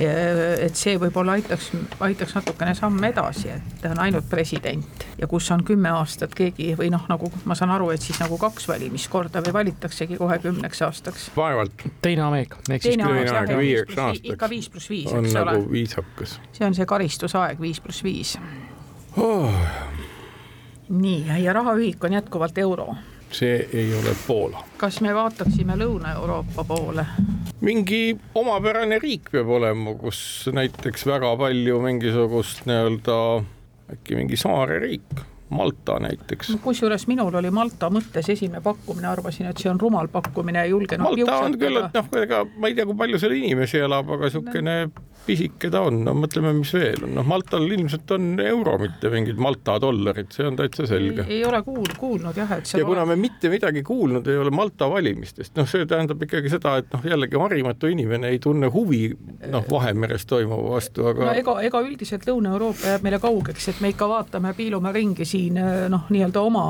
et 0.00 0.76
see 0.76 0.96
võib-olla 1.00 1.38
aitaks, 1.38 1.70
aitaks 2.00 2.34
natukene 2.34 2.74
samm 2.74 3.04
edasi, 3.04 3.52
et 3.56 3.86
on 3.90 4.00
ainult 4.06 4.28
president 4.30 5.06
ja 5.18 5.28
kus 5.28 5.49
on 5.50 5.64
kümme 5.64 5.90
aastat 5.94 6.34
keegi 6.36 6.72
või 6.78 6.90
noh, 6.92 7.04
nagu 7.10 7.30
ma 7.48 7.56
saan 7.58 7.72
aru, 7.74 7.90
et 7.94 8.04
siis 8.04 8.20
nagu 8.22 8.38
kaks 8.40 8.68
valimiskorda 8.70 9.42
või 9.46 9.54
valitaksegi 9.60 10.18
kohe 10.20 10.38
kümneks 10.42 10.82
aastaks. 10.86 11.28
vaevalt 11.36 11.86
teine 12.02 12.26
aeg, 12.30 12.56
ehk 12.68 12.82
siis 12.82 12.96
teine 12.96 13.30
aeg 13.34 13.54
viieks 13.58 13.92
ikka 13.92 14.08
aastaks. 14.08 14.50
viis 14.50 14.70
pluss 14.72 14.90
viis, 14.90 15.12
on 15.12 15.26
eks 15.26 15.36
ole 15.36 15.52
nagu, 15.52 15.70
viisakas 15.72 16.40
see 16.52 16.66
on 16.66 16.76
see 16.78 16.86
karistusaeg 16.86 17.60
viis 17.60 17.80
pluss 17.80 18.04
viis. 18.04 18.36
oh,. 19.16 19.54
nii, 20.88 21.24
ja 21.44 21.52
rahaühik 21.56 22.04
on 22.04 22.18
jätkuvalt 22.18 22.58
euro 22.58 22.94
see 23.32 23.68
ei 23.72 23.94
ole 23.94 24.16
Poola. 24.26 24.64
kas 24.76 25.00
me 25.00 25.14
vaataksime 25.14 25.76
Lõuna-Euroopa 25.78 26.64
poole? 26.64 27.06
mingi 27.60 28.18
omapärane 28.34 28.98
riik 28.98 29.30
peab 29.32 29.48
olema, 29.48 29.94
kus 29.94 30.48
näiteks 30.52 31.06
väga 31.06 31.36
palju 31.38 31.80
mingisugust 31.84 32.66
nii-öelda 32.66 33.18
äkki 33.90 34.16
mingi 34.18 34.38
saareriik, 34.38 35.22
Malta 35.50 35.98
näiteks. 35.98 36.52
kusjuures 36.62 37.06
minul 37.10 37.34
oli 37.34 37.50
Malta 37.50 37.90
mõttes 37.90 38.28
esimene 38.30 38.62
pakkumine, 38.62 39.08
arvasin, 39.10 39.48
et 39.50 39.58
see 39.58 39.70
on 39.70 39.80
rumal 39.80 40.08
pakkumine 40.08 40.62
ja 40.62 40.70
julgen. 40.70 41.02
Malta 41.02 41.38
on 41.42 41.58
küll, 41.58 41.80
et 41.80 41.96
noh, 41.98 42.10
ega 42.22 42.44
ma 42.56 42.70
ei 42.70 42.76
tea, 42.78 42.86
kui 42.86 42.98
palju 42.98 43.18
seal 43.18 43.34
inimesi 43.38 43.82
elab, 43.82 44.10
aga 44.14 44.30
niisugune 44.30 44.76
pisike 45.26 45.70
ta 45.72 45.82
on, 45.86 46.00
no 46.06 46.14
mõtleme, 46.16 46.52
mis 46.56 46.72
veel 46.74 47.04
on, 47.06 47.14
noh, 47.18 47.26
Maltal 47.28 47.66
ilmselt 47.66 48.10
on 48.16 48.32
euro, 48.44 48.76
mitte 48.80 49.10
mingid 49.12 49.40
Malta 49.42 49.76
dollarid, 49.82 50.30
see 50.34 50.46
on 50.48 50.58
täitsa 50.58 50.86
selge. 50.90 51.26
ei 51.28 51.42
ole 51.46 51.62
kuul-, 51.66 51.94
kuulnud 51.98 52.36
jah, 52.40 52.54
et 52.56 52.72
ja 52.74 52.86
kuna 52.86 53.04
me 53.08 53.16
mitte 53.20 53.50
midagi 53.52 53.82
kuulnud 53.86 54.26
ei 54.30 54.38
ole 54.40 54.52
Malta 54.54 54.90
valimistest, 54.90 55.54
noh, 55.58 55.68
see 55.70 55.86
tähendab 55.90 56.22
ikkagi 56.26 56.52
seda, 56.52 56.76
et 56.80 56.92
noh, 56.94 57.04
jällegi 57.12 57.40
harimatu 57.40 57.90
inimene 57.92 58.32
ei 58.34 58.40
tunne 58.42 58.70
huvi 58.72 59.02
noh, 59.50 59.66
Vahemeres 59.70 60.26
toimuva 60.30 60.76
vastu, 60.76 61.04
no 61.04 61.12
aga 61.14 61.34
ega, 61.40 61.58
ega 61.68 61.82
üldiselt 61.84 62.26
Lõuna-Euroopa 62.28 62.94
jääb 62.94 63.04
meile 63.06 63.20
kaugeks, 63.22 63.68
et 63.72 63.84
me 63.84 63.92
ikka 63.94 64.08
vaatame, 64.10 64.54
piilume 64.56 64.92
ringi 64.96 65.28
siin 65.28 65.60
noh, 65.92 66.08
nii-öelda 66.10 66.42
oma 66.42 66.66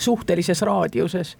suhtelises 0.00 0.62
raadiuses. 0.62 1.36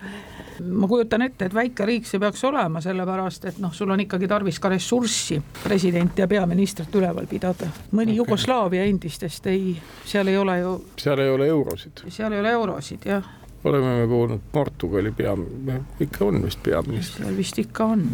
Ma 0.61 0.88
kujutan 0.88 1.23
ette, 1.23 1.49
et 1.49 1.55
väike 1.55 1.87
riik 1.88 2.07
see 2.09 2.20
peaks 2.23 2.44
olema, 2.44 2.83
sellepärast 2.85 3.44
et 3.51 3.59
noh, 3.62 3.73
sul 3.75 3.90
on 3.90 4.01
ikkagi 4.05 4.29
tarvis 4.29 4.61
ka 4.61 4.70
ressurssi 4.73 5.40
presidenti 5.62 6.23
ja 6.23 6.29
peaministrit 6.29 6.94
üleval 6.94 7.29
pidada. 7.31 7.70
mõni 7.92 8.12
okay. 8.12 8.20
Jugoslaavia 8.20 8.85
endistest 8.85 9.46
ei, 9.51 9.75
seal 10.05 10.29
ei 10.29 10.38
ole 10.38 10.59
ju, 10.61 10.79
seal 11.01 11.25
ei 11.25 11.31
ole 11.31 11.51
eurosid. 11.51 12.05
seal 12.09 12.33
ei 12.33 12.40
ole 12.40 12.57
eurosid 12.57 13.07
jah, 13.09 13.29
oleme 13.64 13.96
me 14.01 14.07
kuulnud 14.07 14.40
Portugali 14.53 15.12
pea, 15.12 15.37
ikka 16.01 16.25
on 16.25 16.42
vist 16.42 16.62
peaminister. 16.62 17.27
vist 17.37 17.59
ikka 17.59 17.85
on. 17.85 18.07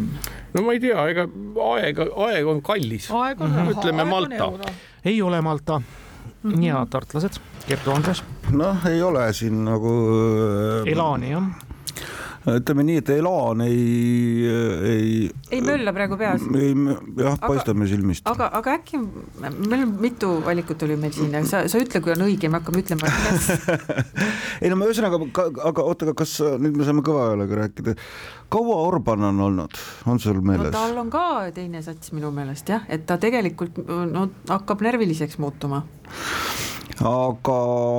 no 0.53 0.61
ma 0.61 0.75
ei 0.75 0.81
tea, 0.83 1.05
ega 1.13 1.27
aeg, 1.71 2.01
aeg 2.27 2.51
on 2.51 2.61
kallis. 2.61 3.11
aeg 3.11 3.41
on 3.41 3.55
raha, 3.55 3.75
Ütleme 3.75 4.03
aeg 4.03 4.11
Malta. 4.11 4.73
ei 5.05 5.21
ole 5.21 5.41
Malta 5.41 5.79
mm. 5.79 6.51
-hmm. 6.51 6.63
ja 6.63 6.85
tartlased, 6.89 7.39
Kertu 7.67 7.91
Andres, 7.91 8.23
noh, 8.51 8.85
ei 8.85 9.01
ole 9.01 9.33
siin 9.33 9.63
nagu 9.65 9.93
äh, 10.83 10.91
Elani 10.91 11.31
jah, 11.31 11.47
ütleme 12.47 12.83
nii, 12.87 13.01
et 13.01 13.09
Elan 13.11 13.61
ei, 13.65 13.79
ei, 14.87 15.07
ei 15.51 15.61
mölla 15.65 15.91
praegu 15.95 16.17
peas. 16.19 16.43
ei 16.55 16.71
jah, 17.19 17.35
paistab 17.41 17.79
meil 17.79 17.89
silmist. 17.91 18.23
aga, 18.29 18.47
aga 18.59 18.77
äkki, 18.77 18.99
meil 19.41 19.83
on 19.83 19.93
mitu 20.01 20.29
valikut 20.45 20.85
oli 20.87 20.95
meil 20.99 21.15
siin, 21.15 21.35
sa, 21.49 21.65
sa 21.67 21.81
ütle, 21.81 22.01
kui 22.03 22.13
on 22.15 22.23
õige, 22.27 22.51
me 22.51 22.61
hakkame 22.61 22.83
ütlema, 22.85 23.11
ei 24.61 24.71
no 24.71 24.79
ma 24.79 24.87
ühesõnaga, 24.87 25.19
aga 25.71 25.85
oota, 25.85 26.07
aga 26.07 26.15
kas 26.23 26.37
nüüd 26.63 26.79
me 26.79 26.87
saame 26.87 27.03
kõva 27.05 27.31
häälega 27.33 27.61
rääkida, 27.63 27.97
kaua 28.53 28.79
Orban 28.85 29.27
on 29.31 29.43
olnud, 29.49 29.81
on 30.07 30.23
sul 30.23 30.39
no 30.39 30.47
meeles? 30.51 30.71
tal 30.75 30.95
on 31.03 31.11
ka 31.13 31.27
teine 31.55 31.83
sats 31.83 32.15
minu 32.15 32.31
meelest 32.35 32.71
jah, 32.71 32.87
et 32.87 33.03
ta 33.09 33.19
tegelikult 33.21 33.83
no 33.87 34.29
hakkab 34.47 34.85
närviliseks 34.87 35.39
muutuma. 35.43 35.83
Aga 37.05 37.57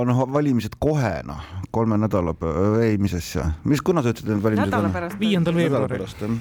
noh, 0.08 0.22
valimised 0.32 0.78
kohe 0.82 1.18
noh, 1.26 1.42
kolme 1.74 1.98
nädala, 2.00 2.34
ei 2.82 2.98
mis 3.00 3.14
asja, 3.18 3.52
mis, 3.68 3.82
kuna 3.84 4.02
sa 4.02 4.14
ütlesid, 4.14 4.28
et 4.28 4.36
need 4.36 4.46
valimised 4.46 4.70
nädala 4.70 4.90
on? 4.90 4.94
pärast. 4.96 5.18
viiendal 5.20 5.58
veebruaril. 5.58 6.36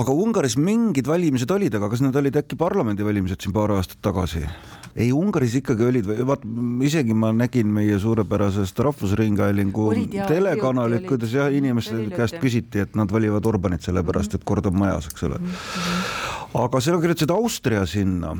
aga 0.00 0.16
Ungaris 0.24 0.56
mingid 0.60 1.08
valimised 1.08 1.50
olid, 1.50 1.76
aga 1.78 1.88
kas 1.92 2.04
need 2.04 2.16
olid 2.20 2.40
äkki 2.42 2.58
parlamendivalimised 2.60 3.44
siin 3.44 3.56
paar 3.56 3.72
aastat 3.78 4.02
tagasi? 4.04 4.44
ei, 4.94 5.08
Ungaris 5.16 5.56
ikkagi 5.58 5.88
olid, 5.88 6.10
vaat 6.28 6.44
isegi 6.86 7.16
ma 7.18 7.32
nägin 7.34 7.72
meie 7.74 7.96
suurepärasest 7.98 8.78
Rahvusringhäälingu 8.84 9.88
telekanalit, 10.28 11.08
kuidas 11.08 11.34
jah, 11.34 11.50
inimeste 11.50 12.04
käest 12.14 12.38
küsiti, 12.42 12.84
et 12.84 12.94
nad 12.98 13.10
valivad 13.10 13.46
Orbanit 13.48 13.86
sellepärast, 13.86 14.38
et 14.38 14.46
kord 14.46 14.68
on 14.70 14.78
majas, 14.84 15.08
eks 15.10 15.26
ole. 15.30 15.40
Aga 16.54 16.80
seal 16.82 17.00
kirjutasid 17.02 17.32
Austria 17.34 17.82
sinna. 17.88 18.32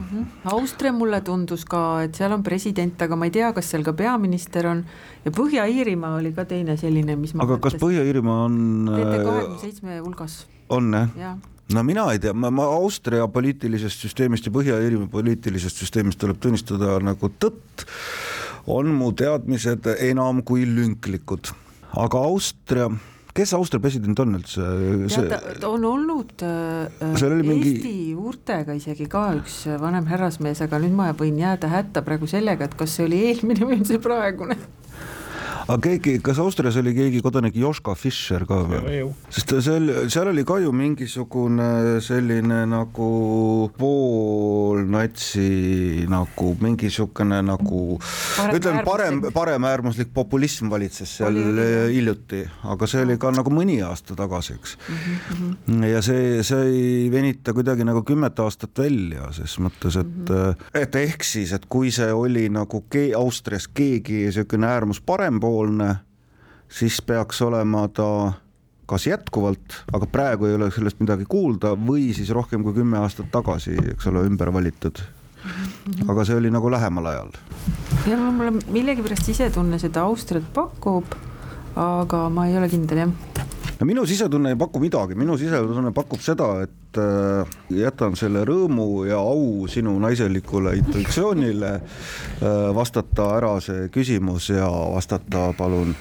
Austria 0.52 0.92
mulle 0.94 1.20
tundus 1.26 1.64
ka, 1.66 1.80
et 2.06 2.18
seal 2.18 2.34
on 2.36 2.44
president, 2.46 3.00
aga 3.02 3.18
ma 3.18 3.28
ei 3.28 3.34
tea, 3.34 3.50
kas 3.56 3.72
seal 3.72 3.84
ka 3.86 3.94
peaminister 3.98 4.68
on 4.70 4.84
ja 5.24 5.32
Põhja-Iirimaa 5.34 6.18
oli 6.20 6.34
ka 6.36 6.46
teine 6.48 6.78
selline, 6.80 7.16
mis 7.18 7.34
ma 7.34 7.46
aga 7.46 7.58
kas 7.64 7.78
Põhja-Iirimaa 7.80 8.44
on, 8.46 8.60
kahekümne 8.90 9.58
seitsme 9.62 9.98
hulgas, 9.98 10.44
on 10.74 10.92
jah? 10.94 11.10
jah. 11.18 11.40
no 11.74 11.84
mina 11.86 12.06
ei 12.12 12.22
tea, 12.22 12.34
ma, 12.36 12.52
ma 12.54 12.68
Austria 12.76 13.26
poliitilisest 13.30 14.06
süsteemist 14.06 14.46
ja 14.46 14.54
Põhja-Iirimaa 14.54 15.10
poliitilisest 15.10 15.82
süsteemist 15.82 16.22
tuleb 16.22 16.38
tunnistada 16.42 17.00
nagu 17.02 17.32
tõtt, 17.42 17.88
on 18.70 18.94
mu 18.94 19.10
teadmised 19.16 19.90
enam 19.98 20.44
kui 20.46 20.68
lünklikud. 20.70 21.50
aga 21.98 22.22
Austria, 22.30 22.92
kes 23.34 23.54
Austria 23.56 23.82
president 23.82 24.20
on 24.22 24.36
üldse? 24.38 24.62
on 25.66 25.84
olnud 25.88 26.44
äh, 26.46 26.86
oli 27.02 27.40
Eesti 27.40 27.48
mingi- 27.48 27.72
mingi... 27.74 27.94
juurtega 28.14 28.76
isegi 28.78 29.08
ka 29.10 29.26
üks 29.40 29.64
vanem 29.82 30.06
härrasmees, 30.10 30.62
aga 30.64 30.78
nüüd 30.82 30.94
ma 30.94 31.10
võin 31.18 31.40
jääda 31.42 31.70
hätta 31.72 32.04
praegu 32.06 32.30
sellega, 32.30 32.68
et 32.68 32.78
kas 32.78 32.94
see 32.98 33.08
oli 33.08 33.24
eelmine 33.30 33.66
või 33.66 33.80
on 33.80 33.88
see 33.88 34.00
praegune. 34.02 34.58
Aga 35.64 35.78
keegi, 35.88 36.18
kas 36.24 36.38
Austrias 36.42 36.76
oli 36.80 36.92
keegi 36.96 37.20
kodanik 37.24 37.54
Joška 37.56 37.94
Fischer 37.96 38.44
ka 38.48 38.56
või? 38.68 38.80
sest 39.32 39.54
seal, 39.64 39.86
seal 40.12 40.28
oli 40.32 40.44
ka 40.44 40.58
ju 40.62 40.72
mingisugune 40.76 42.00
selline 42.04 42.64
nagu 42.68 43.08
poolnatsi 43.78 45.46
nagu 46.10 46.56
mingisugune 46.60 47.40
nagu 47.46 47.98
Parem- 48.36 48.56
ütleme, 48.58 48.82
parem 48.84 49.14
äärmuslik., 49.14 49.32
paremäärmuslik 49.34 50.08
populism 50.14 50.68
valitses 50.70 51.16
seal 51.18 51.34
Oli, 51.34 51.66
hiljuti, 51.94 52.42
aga 52.70 52.86
see 52.90 53.02
oli 53.06 53.16
ka 53.20 53.30
nagu 53.34 53.50
mõni 53.54 53.78
aasta 53.86 54.14
tagasi, 54.18 54.52
eks 54.58 54.76
Mhm, 54.84 55.50
mhm. 55.68 55.84
ja 55.88 56.00
see, 56.02 56.42
see 56.46 56.62
ei 56.68 57.10
venita 57.12 57.52
kuidagi 57.56 57.84
nagu 57.86 58.02
kümmet 58.06 58.38
aastat 58.42 58.78
välja, 58.78 59.30
ses 59.32 59.56
mõttes, 59.62 59.96
et 60.00 60.06
mm, 60.06 60.34
-hmm. 60.34 60.54
et 60.82 60.94
ehk 60.94 61.22
siis, 61.24 61.52
et 61.52 61.64
kui 61.68 61.90
see 61.90 62.12
oli 62.12 62.48
nagu 62.48 62.84
ke- 62.90 63.14
Austrias 63.16 63.68
keegi 63.68 64.24
niisugune 64.26 64.66
äärmus 64.66 65.00
parempoolne, 65.00 65.53
siis 66.68 67.00
peaks 67.02 67.42
olema 67.42 67.86
ta 67.88 68.08
kas 68.86 69.06
jätkuvalt, 69.06 69.78
aga 69.96 70.06
praegu 70.06 70.48
ei 70.48 70.56
ole 70.58 70.70
sellest 70.74 71.00
midagi 71.00 71.24
kuulda 71.28 71.72
või 71.78 72.10
siis 72.16 72.30
rohkem 72.36 72.64
kui 72.64 72.74
kümme 72.76 73.00
aastat 73.00 73.30
tagasi, 73.32 73.76
eks 73.94 74.10
ole, 74.10 74.26
ümber 74.28 74.52
valitud. 74.52 75.00
aga 76.08 76.24
see 76.24 76.36
oli 76.36 76.50
nagu 76.50 76.70
lähemal 76.72 77.06
ajal. 77.06 77.32
ja 78.08 78.16
mulle 78.16 78.60
millegipärast 78.72 79.24
sisetunne 79.24 79.78
seda 79.78 80.04
Austriat 80.08 80.46
pakub, 80.54 81.16
aga 81.76 82.28
ma 82.28 82.46
ei 82.48 82.56
ole 82.58 82.68
kindel 82.72 83.06
jah 83.06 83.44
no 83.80 83.86
minu 83.86 84.06
sisetunne 84.06 84.54
ei 84.54 84.58
paku 84.58 84.80
midagi, 84.82 85.16
minu 85.18 85.36
sisetunne 85.40 85.92
pakub 85.94 86.22
seda, 86.24 86.50
et 86.66 87.00
äh, 87.00 87.54
jätan 87.74 88.16
selle 88.18 88.44
rõõmu 88.46 89.06
ja 89.08 89.18
au 89.18 89.66
sinu 89.70 89.96
naiselikule 90.02 90.76
intuitsioonile 90.80 91.72
äh, 91.74 92.68
vastata 92.76 93.32
ära 93.38 93.56
see 93.64 93.88
küsimus 93.94 94.50
ja 94.54 94.68
vastata 94.68 95.48
palun 95.58 95.94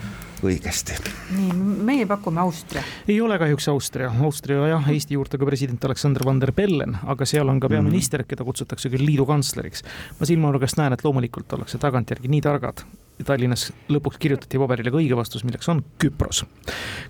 õigesti. 0.44 0.98
nii, 1.38 1.52
meie 1.84 2.06
pakume 2.10 2.42
Austria. 2.42 2.84
ei 3.08 3.22
ole 3.22 3.38
kahjuks 3.40 3.68
Austria, 3.68 4.12
Austria 4.24 4.68
jah, 4.68 4.90
Eesti 4.90 5.14
juurtega 5.18 5.46
president 5.46 5.86
Aleksander 5.86 6.26
Van 6.26 6.40
der 6.42 6.52
Bellen, 6.52 6.98
aga 7.06 7.26
seal 7.26 7.50
on 7.50 7.60
ka 7.60 7.68
Mhm. 7.68 7.76
peaminister, 7.76 8.24
keda 8.24 8.44
kutsutakse 8.44 8.90
küll 8.90 9.06
liidu 9.06 9.26
kantsleriks. 9.26 9.84
ma 10.20 10.26
silmanurgast 10.26 10.78
näen, 10.78 10.94
et 10.94 11.04
loomulikult 11.04 11.54
ollakse 11.54 11.78
tagantjärgi 11.78 12.28
nii 12.28 12.42
targad. 12.42 12.84
Tallinnas 13.24 13.72
lõpuks 13.90 14.18
kirjutati 14.20 14.58
paberile 14.58 14.92
ka 14.92 14.98
õige 14.98 15.16
vastus, 15.16 15.44
milleks 15.44 15.70
on 15.70 15.84
Küpros. 16.00 16.46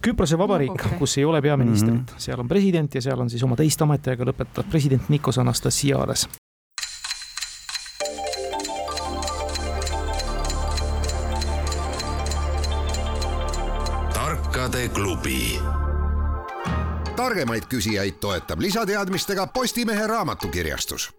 Küprose 0.01 0.37
vabariik 0.37 0.71
okei. 0.71 0.85
okay. 0.85 0.99
kus 0.99 1.17
ei 1.17 1.25
ole 1.25 1.41
peaministrit, 1.41 2.13
seal 2.17 2.39
on 2.39 2.47
president 2.47 2.93
ja 2.95 3.01
seal 3.01 3.19
on 3.19 3.29
siis 3.29 3.43
oma 3.43 3.55
teist 3.55 3.81
ametiaega 3.81 4.25
lõpetav 4.25 4.69
president 4.69 5.09
Nikos 5.09 5.37
Anastasiades. 5.37 6.27
Tarkade 14.73 14.89
klubi. 14.89 15.59
targemaid 17.15 17.63
küsijaid 17.69 18.17
toetab 18.19 18.59
lisateadmistega 18.59 19.47
Postimehe 19.47 20.07
raamatukirjastus 20.07 21.11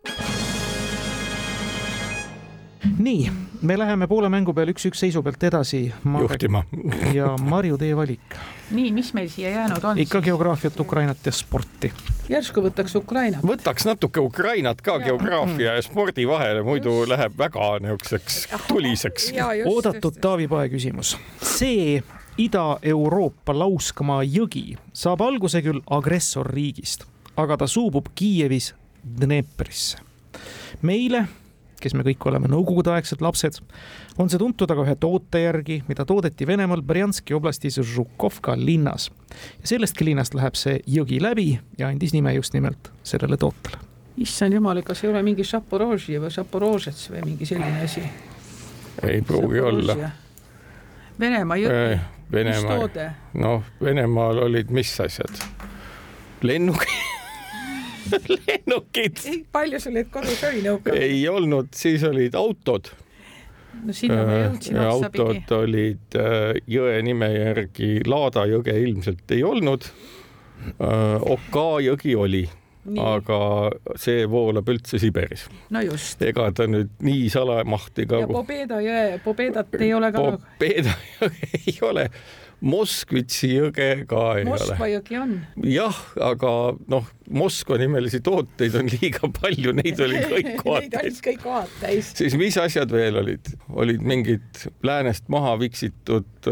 nii, 2.99 3.31
me 3.63 3.79
läheme 3.79 4.09
poole 4.11 4.29
mängu 4.29 4.55
peal 4.55 4.73
üks-üks 4.73 4.99
seisu 5.05 5.23
pealt 5.23 5.47
edasi. 5.47 5.93
juhtima. 6.21 6.65
ja 7.19 7.37
Marju, 7.39 7.79
teie 7.79 7.95
valik. 7.97 8.35
nii, 8.75 8.91
mis 8.93 9.13
meil 9.15 9.31
siia 9.31 9.55
jäänud 9.55 9.87
on? 9.87 10.03
ikka 10.03 10.21
geograafiat, 10.21 10.81
Ukrainat 10.81 11.23
ja 11.27 11.33
sporti. 11.33 11.93
järsku 12.29 12.65
võtaks 12.67 12.99
Ukraina. 12.99 13.39
võtaks 13.39 13.87
natuke 13.87 14.21
Ukrainat 14.21 14.83
ka 14.83 14.99
geograafia 14.99 15.79
ja 15.79 15.87
spordi 15.87 16.27
vahele, 16.27 16.67
muidu 16.67 17.05
läheb 17.07 17.39
väga 17.39 17.71
niisuguseks 17.87 18.43
tuliseks. 18.67 19.31
oodatud 19.67 20.19
Taavi 20.21 20.51
Pae 20.51 20.75
küsimus. 20.75 21.17
see 21.55 22.03
Ida-Euroopa 22.39 23.55
lauskamaa 23.55 24.25
jõgi 24.27 24.75
saab 24.91 25.23
alguse 25.23 25.61
küll 25.63 25.79
agressorriigist, 25.87 27.05
aga 27.39 27.61
ta 27.63 27.69
suubub 27.71 28.11
Kiievis 28.15 28.73
Dneprisse. 29.05 29.99
meile 30.83 31.27
kes 31.85 31.95
me 31.95 32.05
kõik 32.07 32.25
oleme 32.31 32.49
nõukogudeaegsed 32.49 33.21
lapsed, 33.25 33.59
on 34.19 34.31
see 34.33 34.41
tuntud 34.41 34.71
aga 34.73 34.87
ühe 34.87 34.95
toote 35.01 35.43
järgi, 35.43 35.83
mida 35.89 36.07
toodeti 36.09 36.47
Venemaal 36.49 36.83
Brjanski 36.83 37.37
oblastis 37.37 37.77
Žukovka 37.77 38.57
linnas. 38.57 39.11
ja 39.61 39.67
sellestki 39.75 40.09
linnast 40.09 40.35
läheb 40.35 40.57
see 40.57 40.81
jõgi 40.87 41.21
läbi 41.23 41.59
ja 41.79 41.91
andis 41.93 42.15
nime 42.17 42.35
just 42.35 42.55
nimelt 42.55 42.91
sellele 43.03 43.37
tootele. 43.37 43.79
issand 44.17 44.55
jumal, 44.55 44.83
kas 44.83 45.05
ei 45.05 45.11
ole 45.11 45.23
mingi 45.23 45.45
Zaporožje 45.45 46.21
või 46.21 46.31
Zaporožets 46.31 47.11
või 47.11 47.25
mingi 47.25 47.47
selline 47.47 47.85
asi? 47.85 48.03
ei 49.03 49.23
pruugi 49.23 49.61
olla. 49.61 50.11
Venemaa 51.21 51.57
jõgi, 51.57 52.01
Venemaa, 52.35 53.11
noh, 53.41 53.63
Venemaal 53.83 54.43
olid 54.49 54.73
mis 54.75 54.93
asjad? 55.01 55.41
lennukid 56.49 57.15
lennukid 58.29 59.23
palju 59.53 59.81
sul 59.81 59.97
neid 59.97 60.11
kodus 60.13 60.43
oli 60.49 60.61
nõukaajal? 60.65 61.01
ei 61.01 61.23
olnud, 61.29 61.71
siis 61.77 62.05
olid 62.07 62.37
autod. 62.39 62.91
no 63.85 63.97
sinna 63.97 64.21
ma 64.27 64.41
jõudsin 64.43 64.81
otsapidi. 64.83 65.23
autod 65.23 65.57
olid 65.61 66.19
äh, 66.21 66.51
jõe 66.71 66.99
nime 67.07 67.31
järgi, 67.33 67.95
Laada 68.07 68.47
jõge 68.51 68.77
ilmselt 68.83 69.35
ei 69.35 69.43
olnud. 69.47 69.89
Oka 70.81 71.65
jõgi 71.85 72.15
oli, 72.17 72.45
aga 73.01 73.39
see 74.01 74.25
voolab 74.31 74.69
üldse 74.69 75.01
Siberis. 75.01 75.47
no 75.75 75.83
just. 75.85 76.23
ega 76.23 76.51
ta 76.53 76.69
nüüd 76.71 76.93
nii 77.05 77.29
salamahti 77.33 78.07
ka. 78.11 78.25
ja 78.25 78.31
Pobeda 78.31 78.81
jõe, 78.85 79.05
Pobedat 79.25 79.77
ei 79.81 79.93
ole 79.97 80.13
ka. 80.15 80.25
Pobeda 80.59 80.97
jõge 81.21 81.53
ei 81.65 81.79
ole 81.83 82.09
Moskvitši 82.65 83.49
jõge 83.51 83.89
ka 84.09 84.21
ei 84.39 84.47
Moskva 84.49 84.87
ole. 84.87 84.95
jõgi 84.95 85.19
on. 85.21 85.35
jah, 85.69 85.99
aga 86.31 86.53
noh, 86.93 87.11
Moskva 87.35 87.77
nimelisi 87.81 88.23
tooteid 88.25 88.79
on 88.81 88.89
liiga 88.95 89.29
palju, 89.41 89.75
neid 89.77 90.01
oli 90.05 90.23
kõik 90.33 90.49
Neid 90.49 90.63
kohad 90.63 90.99
olid 91.03 91.21
kõik 91.29 91.43
kohad 91.43 91.77
täis. 91.83 92.15
siis 92.17 92.37
mis 92.41 92.57
asjad 92.61 92.93
veel 92.95 93.21
olid, 93.21 93.53
olid 93.69 94.05
mingid 94.05 94.65
läänest 94.87 95.29
maha 95.33 95.57
viksitud 95.61 96.49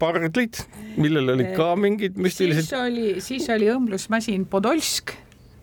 pardlid, 0.00 0.60
millel 1.00 1.34
olid 1.36 1.54
ka 1.56 1.72
mingid 1.76 2.16
siis 2.16 2.24
müstilised. 2.26 2.76
oli, 2.76 3.08
siis 3.24 3.48
oli 3.52 3.68
õmblusmasin 3.72 4.46
Podolsk, 4.50 5.14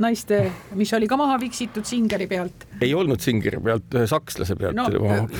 naiste, 0.03 0.43
mis 0.77 0.91
oli 0.93 1.07
ka 1.09 1.17
maha 1.19 1.39
viksitud 1.41 1.87
Singeri 1.87 2.27
pealt. 2.29 2.67
ei 2.81 2.93
olnud 2.93 3.21
Singeri 3.23 3.59
pealt, 3.63 3.87
ühe 3.97 4.07
sakslase 4.09 4.57
pealt 4.59 4.77
no 4.77 4.87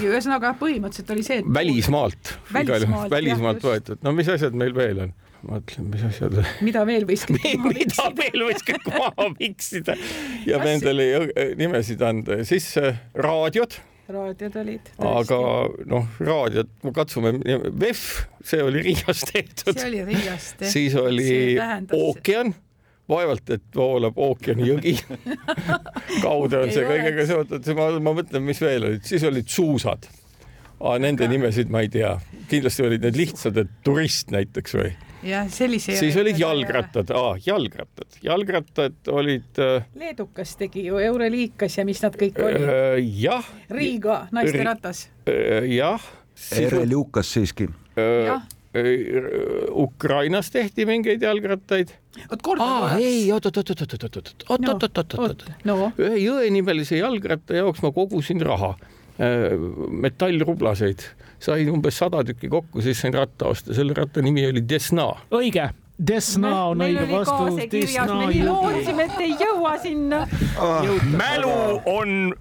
ühesõnaga 0.01 0.55
põhimõtteliselt 0.59 1.13
oli 1.15 1.25
see, 1.27 1.41
et 1.43 1.53
välismaalt, 1.59 2.33
Välismaalt, 2.53 3.11
välismaalt 3.13 3.63
võetud, 3.69 4.01
no 4.05 4.13
mis 4.17 4.29
asjad 4.33 4.57
meil 4.57 4.75
veel 4.77 5.05
on? 5.07 5.15
mõtlen, 5.47 5.91
mis 5.93 6.01
asjad 6.07 6.33
mida 6.65 6.81
veel 6.87 7.05
võis 7.07 7.27
mida 7.31 8.07
veel 8.21 8.47
võis 8.49 8.63
kõik 8.65 8.87
maha 8.95 9.27
viksida? 9.37 9.95
Ja 10.49 10.61
nendele 10.63 11.05
jõ- 11.11 11.53
nimesid 11.59 12.01
anda 12.01 12.39
siis 12.47 12.71
äh, 12.81 12.97
raadiod, 13.13 13.77
raadiod 14.09 14.57
olid. 14.63 14.89
aga 14.97 15.39
noh, 15.93 16.07
raadiod, 16.23 16.71
katsume, 16.95 17.35
VEF, 17.77 18.05
see 18.41 18.63
oli 18.65 18.81
Riias 18.89 19.25
tehtud, 19.29 19.77
see 19.77 19.89
oli 19.91 20.05
Riiast. 20.09 20.65
siis 20.73 20.95
oli 20.97 21.29
ookean 21.93 22.55
vaevalt, 23.09 23.49
et 23.55 23.63
voolab 23.75 24.17
ookeani 24.19 24.67
jõgi 24.67 24.95
kaudu 26.25 26.61
on 26.63 26.71
see 26.73 26.85
kõigega 26.87 27.25
seotud, 27.29 27.67
ma, 27.77 27.89
ma 28.03 28.13
mõtlen, 28.21 28.43
mis 28.47 28.61
veel 28.63 28.83
olid, 28.91 29.03
siis 29.07 29.23
olid 29.27 29.47
suusad. 29.51 30.07
Nende 30.77 31.25
Aga- 31.25 31.31
nimesid 31.33 31.71
ma 31.73 31.81
ei 31.81 31.89
tea, 31.89 32.11
kindlasti 32.51 32.83
olid 32.85 33.01
need 33.07 33.15
lihtsad, 33.17 33.55
et 33.57 33.69
turist 33.85 34.29
näiteks 34.29 34.75
või, 34.77 34.91
jah, 35.25 35.47
sellise. 35.49 35.95
siis 35.97 36.13
olid 36.21 36.37
jalgrattad, 36.37 37.09
jalgrattad, 37.47 38.19
jalgrattad 38.21 39.09
olid 39.09 39.57
äh, 39.63 39.87
leedukas 39.97 40.53
tegi 40.59 40.83
ju 40.91 40.99
Euroliikas 41.01 41.79
ja 41.79 41.85
mis 41.87 42.03
nad 42.05 42.13
kõik 42.19 42.37
olid. 42.45 42.67
äh, 42.69 42.99
jah 43.23 43.49
Riiga 43.73 44.19
Ri- 44.27 44.37
naisteratas. 44.37 45.07
äh,, 45.25 45.65
jah. 45.79 46.03
RL 46.53 46.91
Jukas 46.93 47.31
siiski. 47.33 47.65
jah, 47.97 48.43
Ukrainas 49.71 50.51
tehti 50.51 50.85
mingeid 50.85 51.21
jalgrattaid. 51.21 51.93
aa, 52.59 52.97
ei, 52.97 53.31
oot-oot-oot-oot-oot-oot-oot, 53.31 54.45
oot-oot-oot-oot-oot 54.49 55.43
no,. 55.69 55.91
ühe 55.97 56.21
jõenimelise 56.23 57.01
jalgratta 57.01 57.59
jaoks 57.61 57.83
ma 57.85 57.91
kogusin 57.95 58.41
raha, 58.45 58.75
metallrublaseid, 60.05 61.03
sain 61.39 61.69
umbes 61.73 61.97
sada 61.97 62.23
tükki 62.25 62.49
kokku, 62.53 62.81
siis 62.85 63.01
sain 63.01 63.13
ratta 63.17 63.51
osta, 63.53 63.73
selle 63.77 63.97
ratta 63.97 64.21
nimi 64.25 64.45
oli 64.49 64.65
Desna. 64.69 65.11
õige 65.33 65.69
Desna 65.97 66.51
on 66.69 66.81
õige 66.85 67.07
vastus. 67.09 67.55
me 67.57 68.43
lootsime, 68.45 69.07
et 69.07 69.21
ei 69.25 69.31
jõua 69.39 69.77
sinna 69.81 70.27
ah,. 70.61 70.85
mälu 71.17 71.55
on 71.89 72.35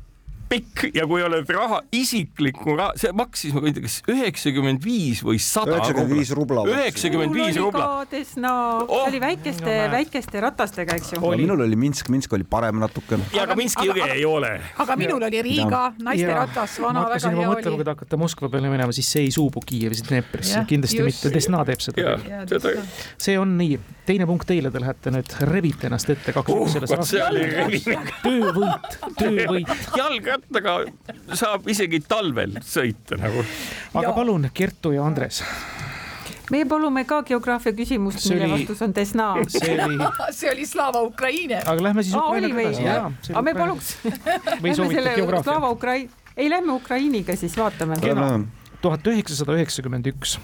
pikk 0.50 0.90
ja 0.94 1.06
kui 1.10 1.22
oled 1.26 1.48
raha, 1.50 1.80
isiklikku 1.96 2.76
raha, 2.78 2.94
see 3.00 3.12
maksis, 3.16 3.54
ma 3.56 3.64
ei 3.66 3.74
tea, 3.76 3.86
kas 3.86 3.98
üheksakümmend 4.12 4.84
viis 4.84 5.22
või 5.26 5.40
sada 5.42 5.76
üheksakümmend 5.76 6.14
viis 6.14 6.30
rubla. 6.36 6.64
üheksakümmend 6.70 7.34
viis 7.34 7.58
rubla. 7.60 7.88
Desna 8.10 8.52
Oh! 8.86 9.06
see 9.06 9.10
oli 9.10 9.20
väikeste 9.20 9.72
No 9.76 9.92
väikeste 9.92 10.40
ratastega, 10.40 10.96
eks 10.96 11.12
ju. 11.14 11.20
minul 11.36 11.60
oli 11.64 11.76
Minsk, 11.76 12.08
Minsk 12.12 12.32
oli 12.32 12.44
parem 12.48 12.78
natuke. 12.80 13.18
ja 13.34 13.42
aga 13.46 13.56
Minski 13.58 13.88
jõge 13.88 14.06
ei 14.14 14.24
ole. 14.24 14.52
aga 14.78 14.96
minul 14.96 15.22
oli 15.26 15.42
Riiga 15.42 15.82
naisteratas, 16.02 16.78
vana 16.82 17.04
väga 17.10 17.30
hea 17.30 17.36
mõtlema, 17.36 17.60
kui 17.62 17.74
oli. 17.74 17.84
te 17.84 17.94
hakkate 17.94 18.20
Moskva 18.20 18.50
peale 18.52 18.70
minema, 18.72 18.94
siis 18.96 19.10
see 19.12 19.26
ei 19.26 19.32
suubu 19.34 19.62
Kiievis 19.66 20.04
Dneprisse 20.06 20.64
kindlasti 20.68 21.00
just. 21.02 21.24
mitte, 21.24 21.34
Desna 21.36 21.64
teeb 21.68 21.82
seda 21.84 22.16
see 23.18 23.38
on 23.38 23.56
nii, 23.58 23.78
teine 24.06 24.26
punkt 24.28 24.46
teile, 24.48 24.70
te 24.70 24.82
lähete 24.82 25.12
nüüd 25.14 25.34
rebite 25.50 25.90
ennast 25.90 26.10
ette 26.14 26.34
kaks 26.36 26.52
uh, 26.54 26.66
selles 26.70 26.94
oli 27.26 27.46
revimine. 27.50 28.16
töövõit, 28.22 28.98
töövõit. 29.18 29.72
Jalgrattaga 30.36 31.36
saab 31.36 31.66
isegi 31.72 32.00
talvel 32.08 32.56
sõita 32.64 33.18
nagu. 33.20 33.44
aga 33.94 34.06
Jaa. 34.08 34.14
palun, 34.16 34.48
Kertu 34.54 34.92
ja 34.94 35.04
Andres, 35.06 35.42
meie 36.50 36.66
palume 36.70 37.04
ka 37.08 37.22
geograafia 37.26 37.72
küsimust, 37.76 38.22
mille 38.30 38.44
oli- 38.46 38.52
vastus 38.60 38.82
on 38.86 38.94
Desna. 38.94 39.30
see 39.48 39.78
oli, 39.84 39.98
see 40.38 40.50
oli 40.52 40.66
Slava 40.66 41.02
Ukraini. 41.02 41.58
aga 41.62 41.82
lähme 41.82 42.02
siis 42.06 42.14
Ukrainaga 42.14 42.60
edasi, 42.68 43.32
aga 43.32 43.42
me 43.42 43.54
paluks, 43.54 43.96
või 44.62 44.76
selle 44.76 45.16
geograafiat 45.16 45.50
Slava? 45.50 45.72
Ukrai-, 45.74 46.08
ei 46.36 46.50
lähme 46.52 46.72
Ukrainiga 46.78 47.36
siis 47.36 47.56
vaatame. 47.58 47.98
Tuhat 48.82 49.06
üheksasada 49.06 49.54
üheksakümmend 49.56 50.06
üks, 50.06 50.36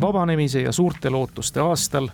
vabanemise 0.00 0.62
ja 0.62 0.72
suurte 0.72 1.10
lootuste 1.10 1.60
aastal 1.60 2.08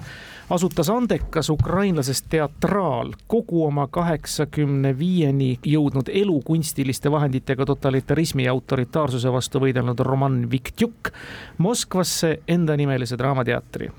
asutas 0.50 0.88
andekas 0.90 1.50
ukrainlasest 1.50 2.26
teatraal 2.30 3.12
kogu 3.26 3.64
oma 3.66 3.86
kaheksakümne 3.90 4.94
viieni 4.98 5.58
jõudnud 5.66 6.10
elu 6.12 6.40
kunstiliste 6.46 7.10
vahenditega 7.10 7.66
totalitarismi 7.66 8.46
ja 8.46 8.54
autoritaarsuse 8.56 9.32
vastu 9.32 9.60
võidelnud 9.62 10.00
Roman 10.00 10.44
Viktjuk 10.50 11.12
Moskvasse 11.58 12.38
endanimelise 12.48 13.18
draamateatri 13.18 13.90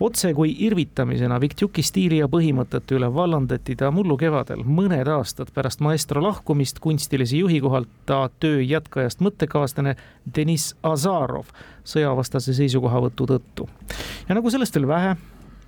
otse 0.00 0.32
kui 0.34 0.54
irvitamisena 0.66 1.40
Viktjuki 1.40 1.82
stiili 1.82 2.20
ja 2.20 2.28
põhimõtete 2.30 2.96
üle 2.98 3.10
vallandati 3.14 3.76
ta 3.76 3.90
mullu 3.94 4.16
kevadel, 4.20 4.64
mõned 4.64 5.08
aastad 5.08 5.52
pärast 5.54 5.80
maestro 5.84 6.22
lahkumist 6.24 6.80
kunstilise 6.80 7.36
juhi 7.36 7.60
kohalt 7.60 7.90
ta 8.06 8.22
töö 8.40 8.62
jätkajast 8.62 9.20
mõttekaaslane 9.24 9.96
Deniss 10.36 10.74
Azarov 10.82 11.52
sõjavastase 11.84 12.54
seisukohavõtu 12.54 13.26
tõttu. 13.26 13.68
ja 14.28 14.34
nagu 14.34 14.50
sellest 14.50 14.74
veel 14.74 14.88
vähe, 14.88 15.14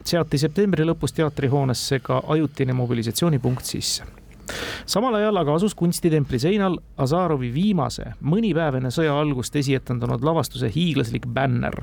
seati 0.04 0.38
septembri 0.38 0.84
lõpus 0.84 1.14
teatrihoonesse 1.16 2.00
ka 2.00 2.22
ajutine 2.28 2.72
mobilisatsioonipunkt 2.72 3.64
sisse 3.64 4.21
samal 4.86 5.14
ajal 5.14 5.36
aga 5.36 5.54
asus 5.54 5.74
kunstitempli 5.78 6.38
seinal 6.42 6.78
Azarovi 7.00 7.52
viimase, 7.54 8.12
mõni 8.20 8.52
päev 8.56 8.78
enne 8.80 8.90
sõja 8.94 9.14
algust 9.18 9.56
esietendanud 9.56 10.24
lavastuse 10.24 10.70
hiiglaslik 10.72 11.26
bänner. 11.26 11.82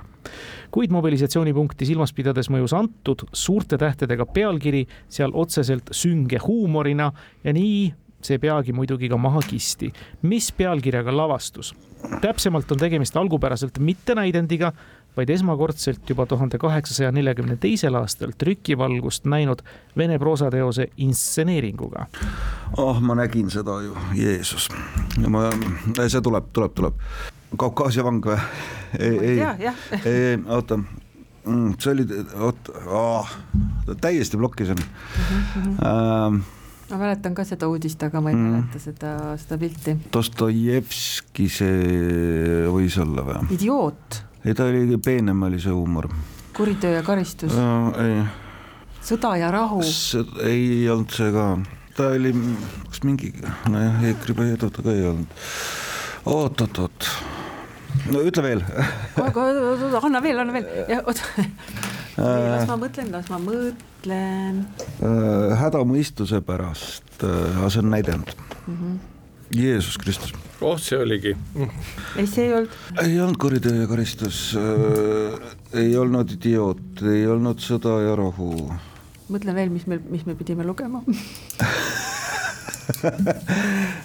kuid 0.71 0.91
mobilisatsioonipunkti 0.91 1.85
silmas 1.85 2.13
pidades 2.13 2.49
mõjus 2.49 2.75
antud 2.77 3.25
suurte 3.33 3.77
tähtedega 3.77 4.25
pealkiri 4.25 4.85
seal 5.09 5.31
otseselt 5.33 5.89
sünge 5.91 6.37
huumorina 6.43 7.11
ja 7.43 7.53
nii 7.53 7.93
see 8.21 8.39
peagi 8.39 8.73
muidugi 8.75 9.09
ka 9.09 9.17
maha 9.17 9.41
kisti. 9.47 9.91
mis 10.21 10.51
pealkirjaga 10.51 11.15
lavastus? 11.15 11.73
täpsemalt 12.21 12.71
on 12.71 12.79
tegemist 12.79 13.17
algupäraselt 13.17 13.79
mitte 13.79 14.15
näidendiga, 14.15 14.71
vaid 15.17 15.29
esmakordselt 15.29 16.09
juba 16.09 16.25
tuhande 16.25 16.57
kaheksasaja 16.57 17.11
neljakümne 17.11 17.57
teisel 17.57 17.97
aastal 17.99 18.31
trükivalgust 18.37 19.25
näinud 19.25 19.63
vene 19.97 20.19
proosateose 20.19 20.89
instseneeringuga. 20.97 22.05
oh, 22.77 23.01
ma 23.01 23.15
nägin 23.15 23.49
seda 23.49 23.81
ju, 23.81 23.97
Jeesus. 24.15 24.69
ma, 25.27 25.49
see 26.07 26.21
tuleb, 26.21 26.53
tuleb, 26.53 26.73
tuleb. 26.75 27.03
Kaukaasia 27.57 28.03
vang 28.05 28.25
või? 28.25 28.37
ei, 28.99 29.17
ei, 29.19 29.71
ei, 30.05 30.39
oota 30.45 30.77
mm, 30.77 31.73
see 31.79 31.91
oli, 31.93 32.05
oot 32.37 32.71
oh,, 32.85 33.35
täiesti 34.01 34.37
plokkis 34.37 34.69
on 34.75 34.79
mm. 34.79 35.43
-hmm. 35.55 35.75
Ähm, 35.89 36.41
ma 36.89 37.01
mäletan 37.03 37.35
ka 37.37 37.45
seda 37.47 37.69
uudist, 37.69 38.01
aga 38.03 38.21
ma 38.23 38.31
ei 38.33 38.37
mm. 38.37 38.47
mäleta 38.49 38.81
seda, 38.81 39.13
seda 39.41 39.59
pilti. 39.61 39.97
Dostojevski 40.13 41.45
see 41.51 42.65
võis 42.69 42.97
olla 43.01 43.27
või? 43.27 43.45
idioot 43.57 44.23
ei, 44.45 44.53
ta 44.53 44.65
oli 44.65 44.97
peenem, 45.03 45.43
oli 45.43 45.59
see 45.59 45.71
huumor. 45.71 46.07
kuritöö 46.57 46.95
ja 46.95 47.03
karistus 47.03 47.53
no,? 47.55 47.91
ei. 47.99 48.23
sõda 49.03 49.35
ja 49.39 49.51
rahu? 49.51 49.81
ei 50.43 50.87
olnud 50.89 51.11
see 51.15 51.31
ka, 51.35 51.49
ta 51.97 52.11
oli, 52.15 52.33
kas 52.87 53.03
mingi, 53.07 53.33
nojah, 53.69 54.03
Eekri-Peedu 54.11 54.71
ta 54.71 54.85
ka 54.85 54.95
ei 54.95 55.05
olnud. 55.11 55.35
oot-oot-oot, 56.25 57.11
no 58.13 58.23
ütle 58.23 58.45
veel. 58.45 58.65
anna 59.19 60.23
veel, 60.23 60.43
anna 60.45 60.55
veel, 60.55 60.69
jah, 60.87 61.03
oota. 62.19 62.49
las 62.55 62.67
ma 62.69 62.79
mõtlen, 62.85 63.13
las 63.15 63.29
ma 63.31 63.39
mõtlen. 63.43 64.65
Äh, 65.03 65.53
hädamõistuse 65.63 66.41
pärast, 66.45 67.15
äh, 67.23 67.57
aga 67.57 67.71
see 67.73 67.85
on 67.85 67.95
näidend 67.95 68.35
mm. 68.35 68.75
-hmm 68.75 68.99
Jeesus 69.55 69.97
Kristus. 69.97 70.33
oh, 70.61 70.77
see 70.77 70.97
oligi. 70.97 71.37
ei, 72.17 72.27
see 72.27 72.45
ei 72.45 72.53
olnud. 72.53 72.69
ei 73.01 73.19
olnud 73.21 73.37
kuriteo 73.41 73.73
ja 73.81 73.87
karistus 73.89 74.55
äh,, 74.57 74.61
ei 75.81 75.97
olnud 75.97 76.31
idioot, 76.35 77.01
ei 77.09 77.25
olnud 77.27 77.59
sõda 77.63 77.95
ja 78.03 78.15
rahu. 78.19 78.69
mõtlen 79.29 79.57
veel, 79.57 79.73
mis 79.73 79.87
me, 79.89 79.99
mis 80.09 80.25
me 80.29 80.35
pidime 80.37 80.65
lugema 80.67 81.01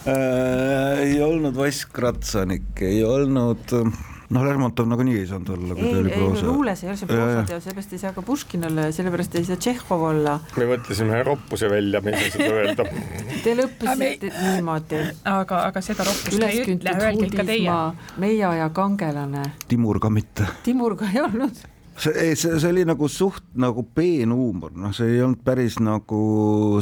äh, 0.09 1.05
ei 1.05 1.21
olnud 1.25 1.57
Vass 1.57 1.85
Kratsanik, 1.93 2.81
ei 2.81 3.05
olnud 3.05 3.77
äh, 3.77 4.14
noh, 4.35 4.45
Lermontov 4.47 4.89
nagunii 4.91 5.17
ei 5.23 5.27
saanud 5.31 5.53
olla, 5.55 5.77
kui 5.79 5.91
ta 5.91 6.01
oli 6.03 6.13
proosa. 6.13 6.41
ei, 6.43 6.49
luules 6.49 6.85
ei 6.85 6.91
ole 6.91 6.97
see 7.01 7.11
proosateos, 7.11 7.67
seepärast 7.69 7.93
ei 7.95 8.03
saa 8.03 8.15
ka 8.17 8.25
Puškin 8.27 8.69
olla 8.69 8.87
ja 8.89 8.95
sellepärast 8.97 9.37
ei 9.41 9.49
saa 9.49 9.61
Tšehhov 9.67 10.07
olla. 10.11 10.39
me 10.57 10.71
mõtlesime 10.73 11.21
roppuse 11.27 11.71
välja, 11.71 12.01
me 12.05 12.15
ei 12.15 12.25
saa 12.25 12.33
seda 12.39 12.63
öelda. 12.63 12.89
Te 13.45 13.55
lõppisite 13.59 14.33
niimoodi. 14.33 15.05
aga, 15.35 15.61
aga 15.69 15.85
seda 15.85 16.09
roppust 16.09 16.49
ei 16.49 16.65
ütle, 16.65 16.97
öelge 17.01 17.31
ikka 17.31 17.47
teie. 17.53 17.79
meie 18.23 18.43
aja 18.51 18.71
kangelane. 18.75 19.47
Timur 19.69 20.03
ka 20.03 20.11
mitte. 20.11 20.49
Timur 20.67 20.99
ka 20.99 21.11
ei 21.13 21.23
olnud 21.25 21.63
see, 21.97 22.13
ei, 22.19 22.37
see, 22.37 22.59
see 22.61 22.71
oli 22.73 22.85
nagu 22.89 23.09
suht 23.11 23.45
nagu 23.61 23.85
peenhuumor, 23.97 24.73
noh, 24.79 24.93
see 24.97 25.15
ei 25.15 25.23
olnud 25.25 25.43
päris 25.47 25.77
nagu, 25.83 26.21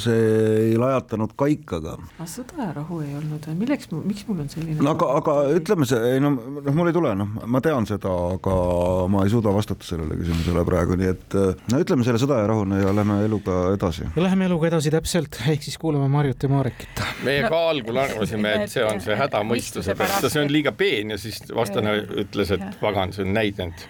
see 0.03 0.23
ei 0.71 0.79
lajatanud 0.81 1.35
kaikaga. 1.39 1.97
aga 2.17 2.29
sõda 2.29 2.69
ja 2.69 2.71
rahu 2.77 3.01
ei 3.05 3.15
olnud 3.19 3.47
või, 3.51 3.57
milleks, 3.63 3.91
miks 3.93 4.27
mul 4.29 4.43
on 4.45 4.51
selline 4.53 4.79
no 4.85 4.95
aga, 4.97 5.09
aga 5.21 5.37
ütleme 5.59 5.89
see, 5.89 6.01
ei 6.15 6.23
no, 6.23 6.33
noh, 6.35 6.73
mul 6.77 6.91
ei 6.91 6.97
tule, 6.97 7.15
noh, 7.19 7.37
ma 7.47 7.63
tean 7.65 7.89
seda, 7.89 8.13
aga 8.39 8.57
ma 9.13 9.25
ei 9.27 9.33
suuda 9.33 9.55
vastata 9.55 9.87
sellele 9.87 10.19
küsimusele 10.21 10.65
praegu, 10.69 10.99
nii 11.01 11.13
et 11.13 11.39
no 11.73 11.83
ütleme 11.83 12.07
selle 12.09 12.23
sõda 12.23 12.43
ja 12.43 12.51
rahuna 12.51 12.83
ja 12.83 12.97
lähme 12.97 13.21
eluga 13.27 13.63
edasi. 13.77 14.09
ja 14.09 14.27
läheme 14.27 14.49
eluga 14.49 14.71
edasi 14.73 14.93
täpselt, 14.95 15.41
ehk 15.53 15.67
siis 15.69 15.79
kuulame 15.81 16.09
Marjut 16.13 16.43
ja 16.43 16.53
Marekit. 16.53 17.05
meie 17.27 17.49
ka 17.49 17.65
algul 17.73 18.05
arvasime, 18.05 18.57
et 18.63 18.73
see 18.73 18.85
on 18.87 19.03
see 19.05 19.17
hädamõistuse 19.19 19.97
pärast, 19.99 20.31
see 20.33 20.45
on 20.45 20.53
liiga 20.53 20.73
peen 20.77 21.15
ja 21.15 21.21
siis 21.21 21.43
vastane 21.53 21.99
ütles, 22.25 22.55
et 22.57 22.81
pagan, 22.81 23.13
see 23.13 23.27
on 23.27 23.37
näidend 23.37 23.89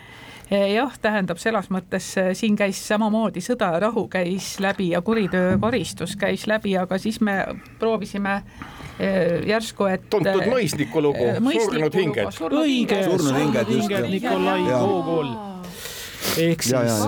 jah, 0.52 0.92
tähendab 1.00 1.40
selles 1.40 1.68
mõttes 1.72 2.12
äh, 2.20 2.32
siin 2.36 2.56
käis 2.58 2.80
samamoodi 2.88 3.42
sõda 3.44 3.72
ja 3.76 3.80
rahu 3.86 4.06
käis 4.12 4.54
läbi 4.60 4.90
ja 4.92 5.02
kuritöö 5.02 5.56
karistus 5.60 6.16
käis 6.20 6.46
läbi, 6.50 6.76
aga 6.78 6.98
siis 6.98 7.20
me 7.20 7.38
proovisime 7.80 8.34
äh, 8.34 9.40
järsku, 9.48 9.88
et. 9.92 10.08
tuntud 10.10 10.42
äh, 10.42 10.50
mõisniku 10.52 11.04
lugu, 11.04 11.30
surnud 11.56 11.96
hinged. 11.96 12.42
õige, 12.50 13.02
surnud 13.08 13.40
hinged, 13.40 13.74
Nikolai 14.10 14.60
Gogol 14.68 15.34
ehk 16.38 16.62
siis 16.62 17.02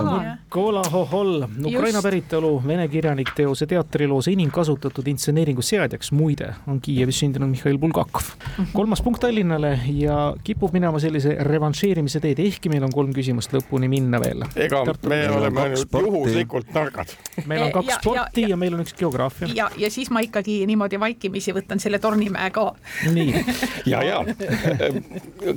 Kola 0.49 0.83
Hohol, 0.91 1.43
Ukraina 1.65 2.01
päritolu 2.01 2.61
vene 2.67 2.87
kirjanik 2.87 3.31
teose 3.35 3.65
teatriloos 3.67 4.29
enim 4.31 4.51
kasutatud 4.53 5.07
intseneeringu 5.11 5.63
seadjaks 5.65 6.11
muide 6.15 6.51
on 6.71 6.77
Kiievis 6.81 7.19
sündinud 7.19 7.49
Mihhail 7.51 7.77
Bulgakov. 7.77 8.29
Mhm. 8.57 8.69
kolmas 8.73 9.01
punkt 9.01 9.19
Tallinnale 9.19 9.79
ja 9.91 10.35
kipub 10.43 10.73
minema 10.73 10.99
sellise 10.99 11.35
revanšeerimise 11.43 12.21
teed, 12.23 12.39
ehkki 12.39 12.69
meil 12.69 12.85
on 12.87 12.93
kolm 12.93 13.13
küsimust 13.15 13.55
lõpuni 13.55 13.89
minna 13.91 14.21
veel. 14.21 14.45
ega 14.55 14.83
Tartu 14.85 15.09
me 15.09 15.19
oleme 15.29 15.61
ainult 15.61 15.99
juhuslikult 16.05 16.71
targad. 16.73 17.11
meil 17.45 17.65
on 17.67 17.71
kaks 17.71 17.97
sporti 17.99 18.45
ja, 18.45 18.47
ja, 18.47 18.53
ja 18.53 18.57
meil 18.57 18.77
on 18.77 18.85
üks 18.85 18.95
geograafia. 18.99 19.49
ja, 19.55 19.69
ja 19.77 19.91
siis 19.91 20.11
ma 20.11 20.23
ikkagi 20.23 20.61
niimoodi 20.69 20.99
vaikimisi 20.99 21.55
võtan 21.55 21.83
selle 21.83 21.99
Tornimäe 21.99 22.51
ka. 22.51 22.69
nii. 23.11 23.45
ja, 23.91 24.03
ja 24.03 24.21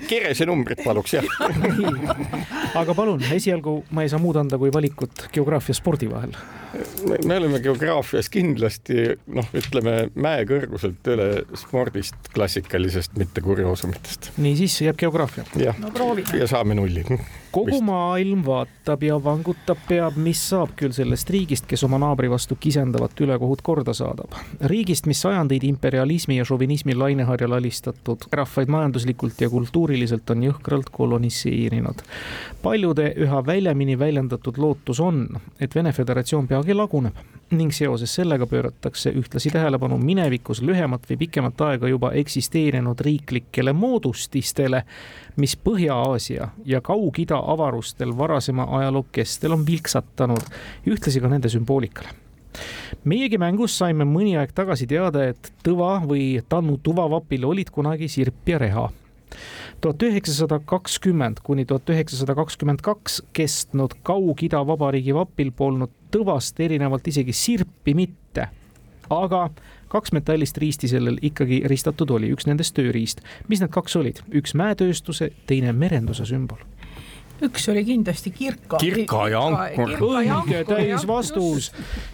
Kerese 0.09 0.47
numbrit 0.47 0.83
paluks 0.85 1.15
jah. 1.19 1.31
aga 2.75 2.95
palun 2.95 3.23
esialgu 3.23 3.48
esialgu 3.49 3.85
ma 3.91 4.05
ei 4.05 4.11
saa 4.13 4.21
muud 4.21 4.37
anda 4.37 4.59
kui 4.61 4.71
valikut 4.73 5.29
geograafia 5.33 5.75
spordi 5.75 6.09
vahel. 6.11 6.35
Me 7.25 7.37
oleme 7.37 7.61
geograafias 7.65 8.29
kindlasti 8.33 9.05
noh, 9.35 9.49
ütleme 9.57 9.97
mäekõrguselt 10.15 11.13
üle 11.15 11.29
spordist, 11.59 12.17
klassikalisest, 12.35 13.17
mitte 13.21 13.45
kurioosumitest. 13.45 14.33
niisiis 14.37 14.81
jääb 14.87 14.99
geograafia. 15.01 15.47
jah 15.59 15.79
no,, 15.83 15.93
ja 16.39 16.51
saame 16.51 16.79
nulli 16.79 17.05
kogu 17.51 17.71
Vist. 17.71 17.85
maailm 17.85 18.43
vaatab 18.47 19.03
ja 19.03 19.17
vangutab 19.25 19.81
peab, 19.89 20.17
mis 20.21 20.41
saab 20.51 20.75
küll 20.79 20.93
sellest 20.95 21.31
riigist, 21.33 21.67
kes 21.69 21.85
oma 21.87 21.99
naabri 22.01 22.31
vastu 22.31 22.57
kisendavat 22.61 23.21
ülekohut 23.25 23.63
korda 23.65 23.95
saadab. 23.97 24.37
riigist, 24.61 25.07
mis 25.07 25.21
sajandeid 25.25 25.65
imperialismi 25.65 26.39
ja 26.39 26.45
šovinismi 26.45 26.95
laineharjal 26.95 27.57
alistatud 27.59 28.29
rahvaid 28.33 28.69
majanduslikult 28.69 29.41
ja 29.41 29.51
kultuuriliselt 29.51 30.31
on 30.31 30.45
jõhkralt 30.49 30.91
koloniseerinud. 30.93 32.03
paljude 32.63 33.13
üha 33.17 33.47
väljamini 33.47 33.99
väljendatud 33.99 34.59
lootus 34.59 35.01
on, 35.01 35.27
et 35.61 35.75
Vene 35.75 35.93
Föderatsioon 35.93 36.49
peagi 36.59 36.75
laguneb 36.75 37.19
ning 37.55 37.71
seoses 37.73 38.13
sellega 38.19 38.47
pööratakse 38.51 39.13
ühtlasi 39.17 39.53
tähelepanu 39.55 39.97
minevikus 40.03 40.59
lühemat 40.61 41.07
või 41.09 41.17
pikemat 41.23 41.61
aega 41.65 41.89
juba 41.89 42.11
eksisteerinud 42.19 43.01
riiklikele 43.01 43.73
moodustistele, 43.73 44.83
mis 45.37 45.55
Põhja-Aasia 45.57 46.49
ja 46.69 46.81
Kaug-Ida 46.85 47.39
avarustel 47.55 48.13
varasema 48.19 48.67
ajaloo 48.81 49.07
kestel 49.13 49.55
on 49.55 49.65
vilksatanud, 49.67 50.51
ühtlasi 50.91 51.23
ka 51.23 51.31
nende 51.31 51.49
sümboolikale 51.53 52.17
meiegi 53.09 53.39
mängus 53.39 53.77
saime 53.79 54.05
mõni 54.09 54.35
aeg 54.37 54.51
tagasi 54.53 54.89
teada, 54.91 55.29
et 55.31 55.53
Tõva 55.63 56.01
või 56.03 56.41
Tannu 56.49 56.81
tuvavapil 56.83 57.47
olid 57.47 57.71
kunagi 57.71 58.09
sirp 58.11 58.49
ja 58.49 58.59
reha. 58.59 58.89
tuhat 59.81 60.03
üheksasada 60.03 60.59
kakskümmend 60.67 61.39
kuni 61.47 61.65
tuhat 61.65 61.91
üheksasada 61.91 62.35
kakskümmend 62.35 62.83
kaks 62.83 63.23
kestnud 63.33 63.95
Kaug-Ida 64.03 64.67
vabariigi 64.67 65.15
vapil 65.15 65.53
polnud 65.53 65.93
tõvast 66.11 66.61
erinevalt 66.61 67.07
isegi 67.09 67.33
sirpi 67.33 67.95
mitte 67.95 68.49
aga 69.11 69.49
kaks 69.89 70.13
metallist 70.13 70.59
riisti 70.61 70.89
sellel 70.89 71.17
ikkagi 71.25 71.63
ristatud 71.71 72.11
oli, 72.11 72.33
üks 72.35 72.47
nendest 72.49 72.77
tööriist. 72.77 73.23
mis 73.49 73.61
need 73.61 73.73
kaks 73.73 73.97
olid? 73.97 74.21
üks 74.33 74.55
mäetööstuse, 74.55 75.33
teine 75.47 75.73
merenduse 75.73 76.27
sümbol 76.29 76.61
üks 77.45 77.69
oli 77.71 77.85
kindlasti 77.87 78.31
Kirka. 78.35 78.79
Kirka 78.81 79.29
ja 79.31 79.43
Ankur. 79.47 79.93
õige 80.09 80.63
täisvastus 80.67 81.71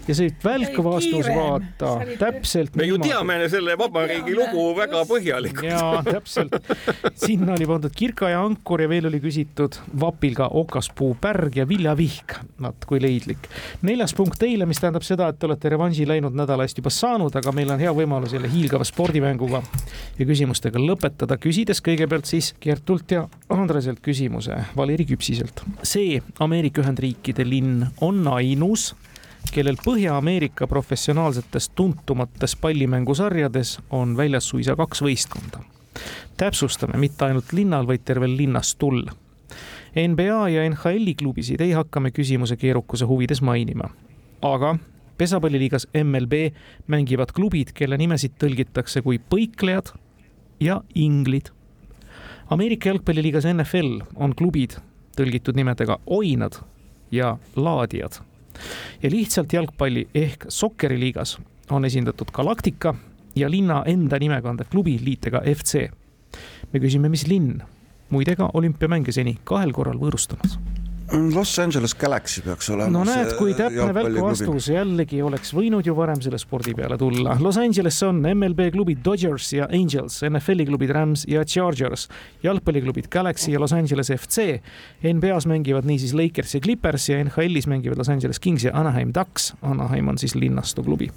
ja 0.07 0.15
see 0.17 0.33
välk 0.43 0.77
vastus, 0.85 1.27
vaata, 1.29 1.95
täpselt. 2.19 2.75
me 2.77 2.87
ju 2.89 2.99
teame 3.01 3.37
selle 3.49 3.77
vabariigi 3.79 4.35
lugu 4.37 4.67
väga 4.77 5.01
põhjalikult. 5.09 5.65
ja 5.65 6.03
täpselt, 6.05 6.57
sinna 7.25 7.55
oli 7.55 7.67
pandud 7.69 7.95
Kirka 7.95 8.29
ja 8.29 8.43
Ankur 8.45 8.85
ja 8.85 8.89
veel 8.89 9.09
oli 9.09 9.21
küsitud 9.23 9.79
vapilga 10.01 10.49
okaspuu 10.53 11.15
pärg 11.21 11.57
ja 11.61 11.67
viljavihk. 11.67 12.37
vaat 12.61 12.85
kui 12.85 13.01
leidlik. 13.01 13.49
neljas 13.81 14.13
punkt 14.13 14.39
teile, 14.39 14.65
mis 14.69 14.81
tähendab 14.81 15.05
seda, 15.07 15.29
et 15.29 15.39
te 15.39 15.49
olete 15.49 15.73
revanši 15.73 16.07
läinud 16.07 16.37
nädala 16.37 16.67
eest 16.67 16.77
juba 16.81 16.93
saanud, 16.93 17.35
aga 17.35 17.51
meil 17.55 17.73
on 17.73 17.81
hea 17.81 17.93
võimalus 17.95 18.37
jälle 18.37 18.51
hiilgava 18.51 18.85
spordimänguga 18.85 19.63
ja 20.19 20.25
küsimustega 20.25 20.81
lõpetada, 20.81 21.39
küsides 21.41 21.81
kõigepealt 21.85 22.29
siis 22.29 22.53
Kertult 22.59 23.11
ja 23.11 23.25
Andreselt 23.49 23.99
küsimuse. 24.05 24.57
Valeri 24.77 25.05
küpsiselt. 25.15 25.63
see 25.83 26.21
Ameerika 26.39 26.83
Ühendriikide 26.83 27.47
linn 27.47 27.87
on 28.03 28.27
ainus, 28.27 28.93
kellel 29.51 29.77
Põhja-Ameerika 29.81 30.67
professionaalsetes 30.67 31.69
tuntumates 31.75 32.55
pallimängusarjades 32.55 33.79
on 33.89 34.17
väljas 34.17 34.49
suisa 34.49 34.75
kaks 34.75 35.01
võistkonda. 35.01 35.63
täpsustame, 36.37 36.97
mitte 36.99 37.25
ainult 37.25 37.53
linnal, 37.53 37.87
vaid 37.87 38.03
tervel 38.05 38.35
linnastul. 38.37 39.05
NBA 39.95 40.49
ja 40.51 40.65
NHL-i 40.69 41.13
klubisid 41.15 41.61
ei 41.61 41.71
hakka 41.71 41.99
me 42.03 42.11
küsimuse 42.11 42.57
keerukuse 42.59 43.05
huvides 43.07 43.41
mainima, 43.41 43.87
aga 44.41 44.75
pesapalliliigas 45.17 45.87
MLB 45.95 46.49
mängivad 46.91 47.31
klubid, 47.31 47.71
kelle 47.73 47.97
nimesid 47.97 48.35
tõlgitakse 48.41 49.01
kui 49.05 49.19
põiklejad 49.19 49.93
ja 50.59 50.81
inglid. 50.95 51.53
Ameerika 52.51 52.91
jalgpalliliigas 52.91 53.47
NFL 53.53 54.03
on 54.15 54.35
klubid, 54.35 54.75
tõlgitud 55.15 55.55
nimedega 55.55 55.99
oinad 56.05 56.59
ja 57.11 57.37
laadijad. 57.55 58.21
ja 59.03 59.09
lihtsalt 59.11 59.53
jalgpalli 59.53 60.07
ehk 60.15 60.45
sokkeriliigas 60.49 61.37
on 61.69 61.85
esindatud 61.85 62.31
Galactica 62.31 62.95
ja 63.35 63.49
linna 63.51 63.83
enda 63.85 64.19
nime 64.19 64.41
kandev 64.41 64.69
klubi 64.71 64.99
liitega 65.03 65.41
FC. 65.55 65.89
me 66.73 66.79
küsime, 66.79 67.09
mis 67.09 67.27
linn 67.27 67.61
muide 68.09 68.35
ka 68.35 68.49
olümpiamänge 68.53 69.11
seni 69.11 69.37
kahel 69.43 69.71
korral 69.73 69.99
võõrustanud 69.99 70.74
Los 71.11 71.59
Angeles 71.59 71.93
Galaxy 71.95 72.41
peaks 72.41 72.69
olema. 72.69 72.89
no 72.89 73.03
näed, 73.05 73.35
kui 73.37 73.53
täpne 73.53 73.93
välku 73.93 74.23
vastus 74.25 74.69
jällegi 74.71 75.19
oleks 75.21 75.51
võinud 75.53 75.85
ju 75.85 75.93
varem 75.97 76.17
selle 76.23 76.39
spordi 76.41 76.73
peale 76.73 76.97
tulla. 76.97 77.35
Los 77.41 77.59
Angeles 77.61 77.99
on 78.07 78.23
MLB 78.25 78.71
klubid 78.73 79.03
Dodgers 79.05 79.51
ja 79.53 79.67
Angels, 79.69 80.17
NFL-i 80.25 80.65
klubid 80.65 80.93
Rams 80.97 81.27
ja 81.29 81.45
Chargers, 81.45 82.07
jalgpalliklubid 82.43 83.11
Galaxy 83.13 83.53
ja 83.53 83.61
Los 83.61 83.73
Angeles 83.77 84.09
FC. 84.17 84.59
NBA-s 85.05 85.45
mängivad 85.51 85.85
niisiis 85.85 86.15
Lakers 86.17 86.57
ja 86.57 86.63
Clippers 86.65 87.09
ja 87.09 87.21
NHL-is 87.23 87.69
mängivad 87.69 88.01
Los 88.01 88.09
Angeles 88.09 88.41
Kings 88.41 88.65
ja 88.65 88.73
Anaheim 88.73 89.13
Ducks. 89.13 89.53
Anaheim 89.61 90.09
on 90.09 90.17
siis 90.17 90.35
linnastu 90.35 90.83
klubi 90.83 91.11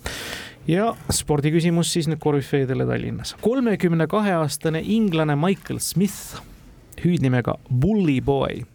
ja 0.69 0.93
spordiküsimus 1.11 1.93
siis 1.93 2.11
nüüd 2.11 2.21
korüfeedele 2.21 2.85
Tallinnas. 2.87 3.37
kolmekümne 3.41 4.07
kahe 4.07 4.37
aastane 4.37 4.83
inglane 4.85 5.37
Michael 5.37 5.81
Smith, 5.81 6.43
hüüdnimega 7.05 7.57
Bully 7.73 8.21
Boy 8.21 8.67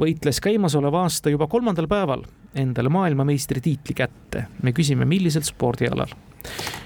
võitles 0.00 0.40
käimasoleva 0.42 1.02
aasta 1.06 1.30
juba 1.32 1.46
kolmandal 1.46 1.88
päeval 1.88 2.24
endale 2.56 2.88
maailmameistritiitli 2.88 3.94
kätte. 3.94 4.46
me 4.62 4.72
küsime, 4.72 5.04
millisel 5.04 5.42
spordialal. 5.42 6.08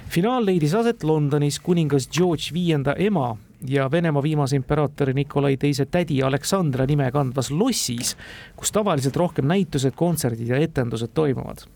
finaal 0.09 0.47
leidis 0.47 0.75
aset 0.75 1.05
Londonis 1.05 1.61
kuningas 1.61 2.09
George 2.09 2.53
Viienda 2.53 2.95
ema 2.99 3.37
ja 3.67 3.91
Venemaa 3.91 4.23
viimase 4.23 4.57
imperaatori 4.57 5.15
Nikolai 5.15 5.57
Teise 5.57 5.87
tädi 5.87 6.23
Aleksandra 6.23 6.87
nime 6.87 7.11
kandvas 7.13 7.51
lossis, 7.51 8.17
kus 8.57 8.73
tavaliselt 8.73 9.17
rohkem 9.17 9.47
näitused, 9.47 9.93
kontserdid 9.95 10.49
ja 10.49 10.57
etendused 10.57 11.13
toimuvad 11.15 11.67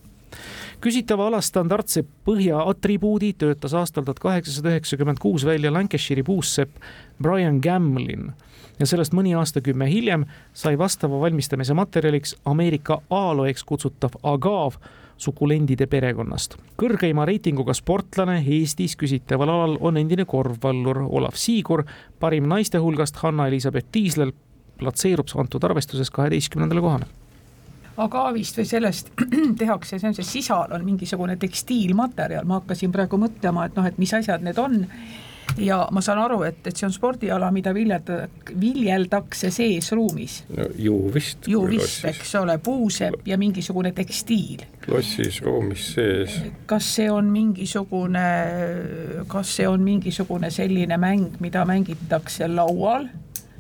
küsitava 0.80 1.28
ala 1.30 1.40
standardse 1.40 2.02
põhja 2.26 2.58
atribuudi 2.68 3.32
töötas 3.38 3.74
aastal 3.78 4.04
tuhat 4.04 4.18
kaheksasada 4.18 4.74
üheksakümmend 4.74 5.20
kuus 5.22 5.46
välja 5.46 5.72
Lancashire'i 5.72 6.24
puussepp 6.26 6.76
Brian 7.22 7.60
Gamlin 7.62 8.32
ja 8.78 8.86
sellest 8.86 9.14
mõni 9.14 9.34
aastakümme 9.38 9.88
hiljem 9.90 10.26
sai 10.52 10.78
vastava 10.78 11.20
valmistamise 11.20 11.74
materjaliks 11.74 12.36
Ameerika 12.44 13.00
aloeks 13.10 13.64
kutsutav 13.64 14.18
agav 14.22 14.78
sukulendide 15.16 15.86
perekonnast. 15.86 16.56
kõrgeima 16.76 17.26
reitinguga 17.26 17.74
sportlane 17.74 18.40
Eestis 18.42 18.96
küsitaval 18.96 19.48
alal 19.48 19.76
on 19.80 19.96
endine 19.96 20.24
korvpallur 20.24 21.04
Olav 21.08 21.36
Siigur, 21.38 21.84
parim 22.20 22.48
naiste 22.48 22.78
hulgast 22.78 23.16
Hanna-Elisabeth 23.22 23.88
Tiislel 23.92 24.32
platseerub 24.78 25.28
antud 25.38 25.64
arvestuses 25.64 26.10
kaheteistkümnendale 26.10 26.80
kohale. 26.80 27.06
Agaavist 27.96 28.56
või 28.58 28.66
sellest 28.66 29.12
tehakse, 29.60 30.00
see 30.00 30.08
on 30.08 30.16
see 30.18 30.26
sisal 30.26 30.72
on 30.74 30.82
mingisugune 30.84 31.36
tekstiilmaterjal, 31.38 32.42
ma 32.44 32.58
hakkasin 32.58 32.92
praegu 32.92 33.20
mõtlema, 33.22 33.68
et 33.68 33.78
noh, 33.78 33.86
et 33.86 34.00
mis 34.02 34.14
asjad 34.18 34.42
need 34.42 34.58
on 34.58 34.80
ja 35.56 35.88
ma 35.92 36.00
saan 36.00 36.18
aru, 36.18 36.42
et, 36.48 36.60
et 36.66 36.76
see 36.76 36.86
on 36.88 36.92
spordiala, 36.94 37.50
mida 37.54 37.74
viljata, 37.74 38.24
viljeldakse 38.60 39.50
seesruumis. 39.54 40.42
no 40.56 40.68
ju 40.78 40.98
vist. 41.14 41.48
ju 41.48 41.64
vist, 41.68 42.04
eks 42.08 42.34
ole, 42.40 42.58
puusepp 42.58 43.26
ja 43.28 43.38
mingisugune 43.38 43.92
tekstiil. 43.92 44.64
lossis 44.88 45.40
ruumis 45.42 45.90
sees. 45.94 46.40
kas 46.66 46.94
see 46.96 47.10
on 47.10 47.30
mingisugune, 47.32 48.26
kas 49.28 49.56
see 49.56 49.68
on 49.68 49.84
mingisugune 49.84 50.50
selline 50.50 50.98
mäng, 51.00 51.40
mida 51.40 51.64
mängitakse 51.64 52.48
laual? 52.48 53.08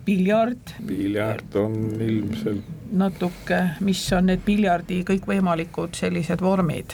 piljard. 0.04 0.74
piljard 0.86 1.54
on 1.56 1.74
ilmselt. 2.00 2.64
natuke, 2.92 3.60
mis 3.80 4.04
on 4.12 4.28
need 4.28 4.44
piljardi 4.44 5.00
kõikvõimalikud 5.08 5.96
sellised 5.96 6.44
vormid 6.44 6.92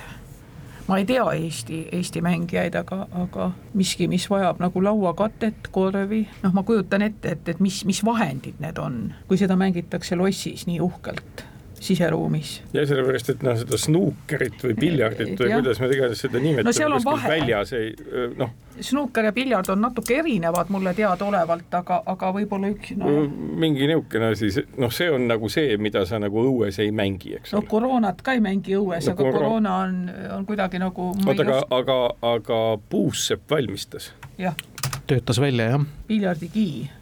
ma 0.90 0.98
ei 0.98 1.04
tea 1.06 1.22
Eesti, 1.32 1.84
Eesti 1.94 2.22
mängijaid, 2.24 2.74
aga, 2.74 3.04
aga 3.22 3.50
miski, 3.78 4.08
mis 4.10 4.26
vajab 4.30 4.58
nagu 4.62 4.82
lauakatet, 4.82 5.70
korvi, 5.70 6.24
noh, 6.42 6.56
ma 6.56 6.64
kujutan 6.66 7.06
ette, 7.06 7.36
et, 7.36 7.52
et 7.54 7.62
mis, 7.62 7.84
mis 7.86 8.02
vahendid 8.04 8.58
need 8.62 8.78
on, 8.82 9.04
kui 9.30 9.38
seda 9.38 9.54
mängitakse 9.60 10.18
lossis 10.18 10.66
nii 10.66 10.82
uhkelt 10.82 11.46
siseruumis. 11.80 12.62
ja 12.72 12.84
sellepärast, 12.86 13.30
et 13.32 13.42
noh, 13.44 13.56
seda 13.56 13.78
snuukerit 13.80 14.60
või 14.66 14.74
piljardit 14.76 15.32
või 15.40 15.48
ja. 15.48 15.60
kuidas 15.60 15.80
me 15.80 15.88
iganes 15.94 16.20
seda 16.26 16.42
nimetame 16.42 16.88
no, 16.90 16.98
kuskil 17.06 17.32
väljas 17.32 17.72
ei 17.78 17.88
noh. 18.36 18.52
snuuker 18.84 19.30
ja 19.30 19.32
piljard 19.36 19.72
on 19.72 19.80
natuke 19.86 20.18
erinevad 20.20 20.68
mulle 20.74 20.92
teadaolevalt, 20.98 21.72
aga, 21.80 22.02
aga 22.12 22.32
võib-olla 22.36 22.72
üks 22.74 22.92
no, 23.00 23.14
mingi 23.64 23.88
niisugune 23.88 24.32
asi, 24.34 24.52
noh, 24.80 24.92
see 24.92 25.08
on 25.10 25.24
nagu 25.30 25.48
see, 25.52 25.78
mida 25.80 26.04
sa 26.08 26.20
nagu 26.20 26.44
õues 26.52 26.82
ei 26.84 26.92
mängi, 26.92 27.38
eks 27.40 27.54
ole. 27.54 27.64
no 27.64 27.72
koroonat 27.72 28.20
ka 28.26 28.36
ei 28.36 28.44
mängi 28.44 28.76
õues 28.76 29.08
no,, 29.08 29.16
aga 29.16 29.24
koro... 29.24 29.34
koroona 29.38 29.76
on, 29.86 29.98
on 30.36 30.46
kuidagi 30.48 30.84
nagu 30.84 31.10
oota, 31.16 31.48
aga, 31.48 31.60
aga, 31.80 32.00
aga 32.36 32.62
puussepp 32.92 33.48
valmistas? 33.50 34.12
jah. 34.38 34.56
töötas 35.08 35.40
välja, 35.40 35.72
jah? 35.72 35.92
piljardikii 36.12 36.99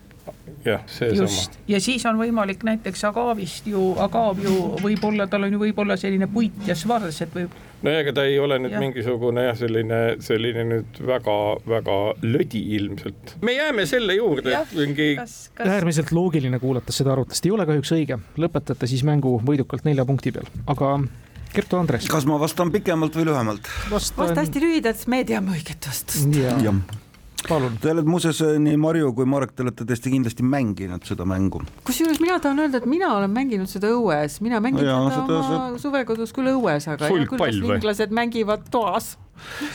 jah, 0.64 0.82
seesama. 0.90 1.54
ja 1.68 1.80
siis 1.82 2.04
on 2.08 2.18
võimalik 2.20 2.64
näiteks 2.66 3.04
agaavist 3.08 3.66
ju, 3.70 3.92
agav 4.02 4.40
ju 4.42 4.54
võib-olla, 4.82 5.28
tal 5.30 5.46
on 5.46 5.56
ju 5.56 5.62
võib-olla 5.62 5.96
selline 6.00 6.28
puit 6.32 6.66
ja 6.66 6.76
svars, 6.78 7.20
et 7.24 7.34
võib. 7.34 7.54
no 7.82 7.94
ega 7.94 8.14
ta 8.16 8.24
ei 8.28 8.38
ole 8.42 8.58
nüüd 8.62 8.74
ja. 8.74 8.82
mingisugune 8.82 9.46
jah, 9.48 9.56
selline, 9.58 10.00
selline 10.24 10.66
nüüd 10.72 11.00
väga-väga 11.10 11.98
lödi 12.26 12.64
ilmselt. 12.78 13.36
me 13.42 13.56
jääme 13.56 13.86
selle 13.90 14.18
juurde, 14.18 14.54
et 14.54 14.76
mingi. 14.76 15.08
Kas... 15.20 15.38
äärmiselt 15.64 16.12
loogiline 16.12 16.60
kuulates 16.62 17.00
seda 17.02 17.14
arutlust, 17.14 17.46
ei 17.46 17.54
ole 17.54 17.66
kahjuks 17.68 17.94
õige, 17.96 18.20
lõpetate 18.40 18.90
siis 18.90 19.06
mängu 19.06 19.38
võidukalt 19.44 19.88
nelja 19.88 20.06
punkti 20.08 20.34
peal, 20.34 20.50
aga 20.66 20.98
Kertu 21.48 21.78
Andres. 21.78 22.06
kas 22.12 22.26
ma 22.28 22.36
vastan 22.40 22.72
pikemalt 22.74 23.16
või 23.16 23.30
lühemalt? 23.30 23.68
vasta 23.90 24.32
hästi 24.36 24.64
lühidalt, 24.64 25.04
me 25.08 25.22
teame 25.28 25.56
õiget 25.56 25.88
vastust. 25.88 26.34
jah 26.36 26.58
palun. 27.46 27.76
Te 27.80 27.92
olete 27.92 28.08
muuseas 28.08 28.40
eh, 28.44 28.56
nii 28.62 28.78
Marju 28.80 29.12
kui 29.16 29.28
Marek, 29.28 29.54
te 29.56 29.64
olete 29.64 29.86
tõesti 29.88 30.12
kindlasti 30.12 30.46
mänginud 30.46 31.06
seda 31.06 31.26
mängu. 31.28 31.62
kusjuures 31.86 32.20
mina 32.22 32.38
tahan 32.42 32.64
öelda, 32.64 32.82
et 32.82 32.88
mina 32.90 33.12
olen 33.16 33.32
mänginud 33.34 33.70
seda 33.70 33.92
õues, 33.94 34.40
mina 34.44 34.60
mängin 34.64 34.86
ja, 34.86 34.98
seda, 35.06 35.22
seda 35.22 35.38
oma 35.38 35.62
see... 35.70 35.82
suvekodus 35.86 36.34
küll 36.36 36.52
õues, 36.56 36.88
aga 36.90 37.10
inglased 37.14 38.14
mängivad 38.14 38.68
toas? 38.74 39.16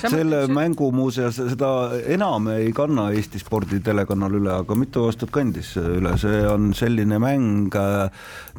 Selle 0.02 0.42
mängu 0.52 0.90
muuseas, 0.92 1.38
seda 1.38 1.70
enam 2.12 2.50
ei 2.52 2.74
kanna 2.76 3.06
Eesti 3.16 3.40
sporditelekanal 3.40 4.36
üle, 4.42 4.52
aga 4.58 4.76
mitu 4.76 5.06
aastat 5.08 5.32
kandis 5.32 5.72
üle, 5.80 6.18
see 6.20 6.42
on 6.50 6.74
selline 6.76 7.22
mäng, 7.24 7.78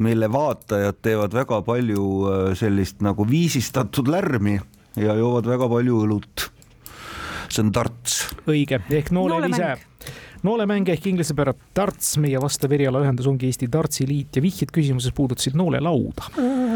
mille 0.01 0.31
vaatajad 0.33 0.97
teevad 1.05 1.37
väga 1.37 1.61
palju 1.67 2.07
eh, 2.31 2.49
sellist 2.57 3.05
nagu 3.05 3.27
viisistatud 3.29 4.09
lärmi 4.09 4.57
ja 4.97 5.13
joovad 5.19 5.45
väga 5.51 5.69
palju 5.69 6.01
õlut 6.07 6.49
see 7.55 7.65
on 7.65 7.73
darts. 7.73 8.21
õige, 8.51 8.81
ehk 8.91 9.11
noolel 9.15 9.49
ise 9.49 9.75
noolemäng 10.45 10.89
ehk 10.93 11.07
inglise 11.09 11.33
pärast 11.37 11.61
darts, 11.75 12.15
meie 12.21 12.39
vastav 12.41 12.73
erialaühendus 12.75 13.27
ongi 13.29 13.47
Eesti 13.49 13.67
Dartsi 13.71 14.05
Liit 14.07 14.37
ja 14.37 14.43
vihjed 14.43 14.71
küsimuses 14.73 15.13
puudutasid 15.15 15.57
noolelauda. 15.57 16.29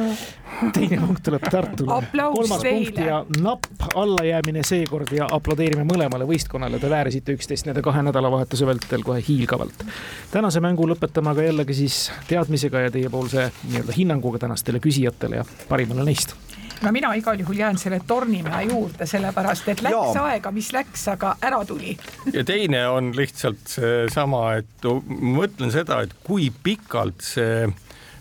teine 0.76 1.00
punkt 1.04 1.24
tuleb 1.28 1.46
Tartule. 1.52 2.00
Kolmas 2.16 2.64
teile. 2.64 2.86
punkt 2.86 3.02
ja 3.06 3.20
napp 3.44 3.88
allajäämine 3.96 4.64
seekord 4.68 5.14
ja 5.16 5.30
aplodeerime 5.38 5.86
mõlemale 5.88 6.28
võistkonnale, 6.30 6.82
te 6.82 6.90
väärisite 6.92 7.36
üksteist 7.38 7.70
nende 7.70 7.84
kahe 7.86 8.04
nädalavahetuse 8.10 8.68
vältel 8.70 9.06
kohe 9.06 9.22
hiilgavalt. 9.28 9.86
tänase 10.32 10.64
mängu 10.64 10.88
lõpetame 10.90 11.34
aga 11.36 11.50
jällegi 11.50 11.78
siis 11.84 12.02
teadmisega 12.28 12.88
ja 12.88 12.94
teiepoolse 12.96 13.52
nii-öelda 13.70 13.98
hinnanguga 13.98 14.46
tänastele 14.48 14.82
küsijatele 14.84 15.44
ja 15.44 15.46
parimale 15.70 16.08
neist 16.08 16.36
no 16.82 16.92
mina 16.96 17.14
igal 17.18 17.40
juhul 17.40 17.60
jään 17.60 17.78
selle 17.78 18.00
Tornimäe 18.08 18.64
juurde, 18.70 19.06
sellepärast 19.06 19.68
et 19.74 19.82
läks 19.86 20.16
Jaa. 20.16 20.26
aega, 20.32 20.52
mis 20.56 20.72
läks, 20.74 21.08
aga 21.14 21.36
ära 21.42 21.62
tuli. 21.66 21.98
ja 22.34 22.44
teine 22.44 22.88
on 22.88 23.12
lihtsalt 23.16 23.68
seesama, 23.68 24.44
et 24.62 24.90
ma 24.90 25.40
mõtlen 25.42 25.74
seda, 25.74 26.02
et 26.06 26.16
kui 26.24 26.52
pikalt 26.64 27.24
see 27.26 27.68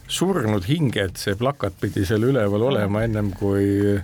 surnud 0.09 0.65
hinged, 0.69 1.19
see 1.21 1.37
plakat 1.37 1.77
pidi 1.81 2.07
seal 2.09 2.25
üleval 2.31 2.65
olema 2.71 3.05
ennem 3.05 3.31
kui 3.37 4.01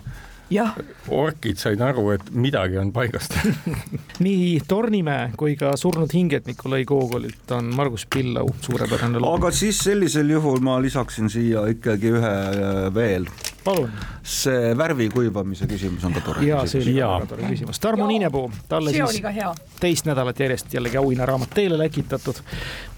jah, 0.53 0.75
orkid 1.09 1.59
said 1.61 1.81
aru, 1.85 2.11
et 2.15 2.29
midagi 2.37 2.79
on 2.81 2.93
paigast 2.95 3.37
nii 4.25 4.61
Tornimäe 4.69 5.33
kui 5.41 5.57
ka 5.61 5.75
Surnud 5.81 6.13
hinged 6.15 6.49
Nikolai 6.51 6.85
Gogolilt 6.89 7.55
on 7.57 7.73
Margus 7.77 8.07
Pillau 8.07 8.53
suurepärane 8.61 9.19
lugu. 9.19 9.33
aga 9.39 9.51
siis 9.55 9.81
sellisel 9.87 10.31
juhul 10.37 10.61
ma 10.65 10.77
lisaksin 10.83 11.33
siia 11.33 11.65
ikkagi 11.73 12.13
ühe 12.19 12.35
äh, 12.53 12.95
veel. 12.95 13.29
Palun. 13.65 13.91
see 14.23 14.73
värvi 14.79 15.09
kuivamise 15.12 15.67
küsimus 15.69 16.05
on 16.05 16.15
ka 16.15 16.21
tore. 16.25 16.45
ja 16.47 16.62
see 16.67 16.83
oli 16.83 16.97
Jaa. 16.97 17.15
väga 17.15 17.27
tore 17.27 17.49
küsimus. 17.49 17.81
Tarmo. 17.81 18.07
Niinepuu, 18.09 18.51
talle 18.69 18.93
see 18.93 19.07
siis 19.07 19.25
ka 19.25 19.33
hea. 19.35 19.53
teist 19.81 20.09
nädalat 20.09 20.41
järjest 20.41 20.75
jällegi 20.75 20.97
auhinnaraamat 21.01 21.55
teele 21.55 21.79
läkitatud. 21.79 22.41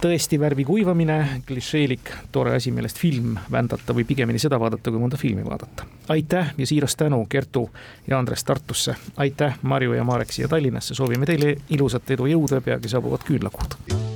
tõesti 0.03 0.41
värvi 0.41 0.65
kuivamine, 0.65 1.43
klišeelik, 1.47 2.11
tore 2.33 2.57
asi, 2.57 2.71
millest 2.71 2.99
film 2.99 3.39
vändata 3.53 3.95
või 3.95 4.05
pigemini 4.05 4.39
seda 4.43 4.61
vaadata, 4.61 4.91
kui 4.91 5.03
mõnda 5.03 5.21
filmi 5.21 5.45
vaadata. 5.45 5.87
aitäh 6.09 6.55
ja 6.59 6.67
siiras 6.67 6.97
tänu 6.97 7.27
Kertu 7.29 7.71
ja 8.07 8.19
Andres 8.19 8.45
Tartusse. 8.45 8.97
aitäh 9.17 9.59
Marju 9.63 9.93
ja 9.93 10.05
Marek 10.05 10.33
siia 10.33 10.49
Tallinnasse, 10.49 10.95
soovime 10.95 11.27
teile 11.27 11.57
ilusat 11.71 12.11
edu, 12.11 12.27
jõudu 12.27 12.61
ja 12.61 12.61
peagi 12.61 12.89
saabuvad 12.89 13.27
küünlakuud. 13.27 14.15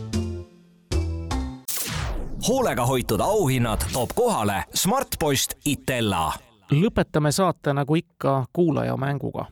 Hoolega 2.49 2.87
hoitud 2.87 3.21
auhinnad 3.21 3.79
toob 3.93 4.11
kohale 4.15 4.65
Smartpost 4.75 5.53
Itella. 5.65 6.33
lõpetame 6.73 7.33
saate 7.33 7.73
nagu 7.73 7.95
ikka 7.95 8.45
kuulaja 8.53 8.97
mänguga. 8.97 9.45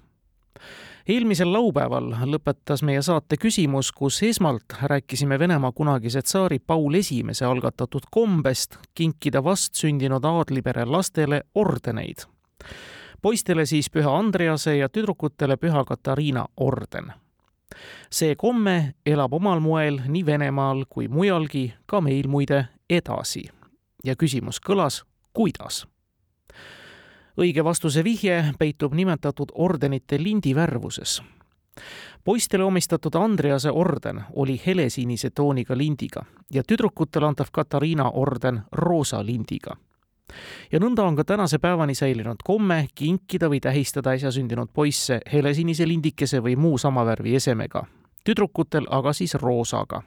eelmisel 1.08 1.52
laupäeval 1.52 2.10
lõpetas 2.24 2.82
meie 2.82 3.02
saate 3.02 3.36
küsimus, 3.36 3.92
kus 3.92 4.22
esmalt 4.22 4.64
rääkisime 4.82 5.38
Venemaa 5.38 5.72
kunagise 5.72 6.22
tsaari 6.22 6.58
Paul 6.58 6.94
Esimese 6.94 7.44
algatatud 7.44 8.02
kombest 8.10 8.76
kinkida 8.94 9.44
vastsündinud 9.44 10.24
aadlipere 10.24 10.84
lastele 10.84 11.42
ordeneid. 11.54 12.16
poistele 13.22 13.66
siis 13.66 13.90
Püha 13.90 14.18
Andrease 14.18 14.76
ja 14.76 14.88
tüdrukutele 14.88 15.56
Püha 15.56 15.84
Katariina 15.84 16.46
orden 16.56 17.12
see 18.10 18.34
komme 18.36 18.94
elab 19.06 19.32
omal 19.32 19.60
moel 19.60 20.00
nii 20.06 20.26
Venemaal 20.26 20.84
kui 20.88 21.08
mujalgi, 21.08 21.74
ka 21.86 22.00
meil 22.00 22.28
muide 22.28 22.68
edasi. 22.90 23.48
ja 24.04 24.16
küsimus 24.16 24.60
kõlas, 24.60 25.04
kuidas? 25.32 25.86
õige 27.38 27.64
vastuse 27.64 28.04
vihje 28.04 28.44
peitub 28.58 28.94
nimetatud 28.94 29.48
ordenite 29.54 30.22
lindi 30.22 30.54
värvuses. 30.54 31.22
poistele 32.24 32.64
omistatud 32.64 33.14
Andrease 33.14 33.70
orden 33.70 34.24
oli 34.34 34.60
helesinise 34.66 35.30
tooniga 35.30 35.76
lindiga 35.76 36.24
ja 36.50 36.62
tüdrukutele 36.62 37.26
antav 37.26 37.46
Katariina 37.52 38.10
orden 38.10 38.62
roosa 38.72 39.26
lindiga 39.26 39.76
ja 40.72 40.80
nõnda 40.80 41.02
on 41.02 41.16
ka 41.16 41.24
tänase 41.24 41.58
päevani 41.58 41.94
säilinud 41.94 42.42
komme 42.44 42.86
kinkida 42.94 43.48
või 43.48 43.60
tähistada 43.60 44.10
äsja 44.16 44.32
sündinud 44.32 44.68
poisse 44.74 45.20
helesinise 45.32 45.88
lindikese 45.88 46.42
või 46.44 46.56
muu 46.56 46.78
sama 46.78 47.04
värvi 47.06 47.34
esemega, 47.34 47.84
tüdrukutel 48.24 48.86
aga 48.90 49.12
siis 49.12 49.34
roosaga. 49.34 50.02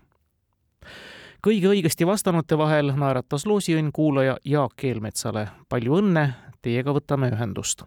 Kõige 1.42 1.68
õigesti 1.68 2.08
vastanute 2.08 2.58
vahel 2.58 2.94
naeratas 2.96 3.46
loosiõnn 3.46 3.92
kuulaja 3.92 4.38
Jaak 4.46 4.76
Keelmetsale. 4.76 5.48
palju 5.70 5.98
õnne, 5.98 6.34
teiega 6.62 6.94
võtame 6.94 7.32
ühendust. 7.32 7.84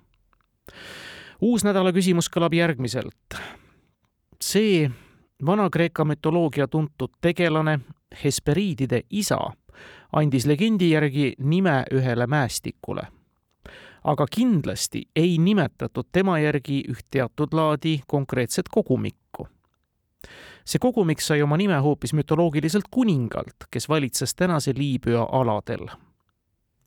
uus 1.40 1.64
nädala 1.64 1.92
küsimus 1.92 2.28
kõlab 2.28 2.54
järgmiselt. 2.54 3.34
see 4.40 4.90
Vana-Kreeka 5.46 6.04
mütoloogia 6.04 6.68
tuntud 6.68 7.10
tegelane, 7.20 7.80
Hesperiidide 8.24 9.02
isa 9.10 9.52
andis 10.12 10.46
legendi 10.46 10.90
järgi 10.90 11.32
nime 11.38 11.84
ühele 11.92 12.26
mäestikule. 12.26 13.02
aga 14.04 14.26
kindlasti 14.30 15.02
ei 15.16 15.38
nimetatud 15.38 16.04
tema 16.12 16.38
järgi 16.38 16.82
üht 16.88 17.06
teatud 17.10 17.52
laadi 17.52 18.00
konkreetset 18.06 18.68
kogumikku. 18.68 19.23
See 20.64 20.80
kogumik 20.80 21.20
sai 21.20 21.42
oma 21.42 21.56
nime 21.56 21.78
hoopis 21.78 22.12
mütoloogiliselt 22.12 22.88
kuningalt, 22.90 23.68
kes 23.70 23.88
valitses 23.88 24.34
tänase 24.34 24.72
Liibüa 24.76 25.28
aladel. 25.32 25.88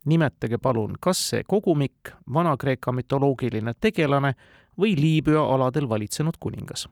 nimetage 0.05 0.57
palun, 0.57 0.95
kas 1.01 1.29
see 1.29 1.43
kogumik, 1.43 2.11
Vana-Kreeka 2.33 2.91
mütoloogiline 2.91 3.73
tegelane 3.81 4.33
või 4.79 4.95
Liibüa 4.95 5.43
aladel 5.55 5.89
valitsenud 5.89 6.37
kuningas 6.39 6.87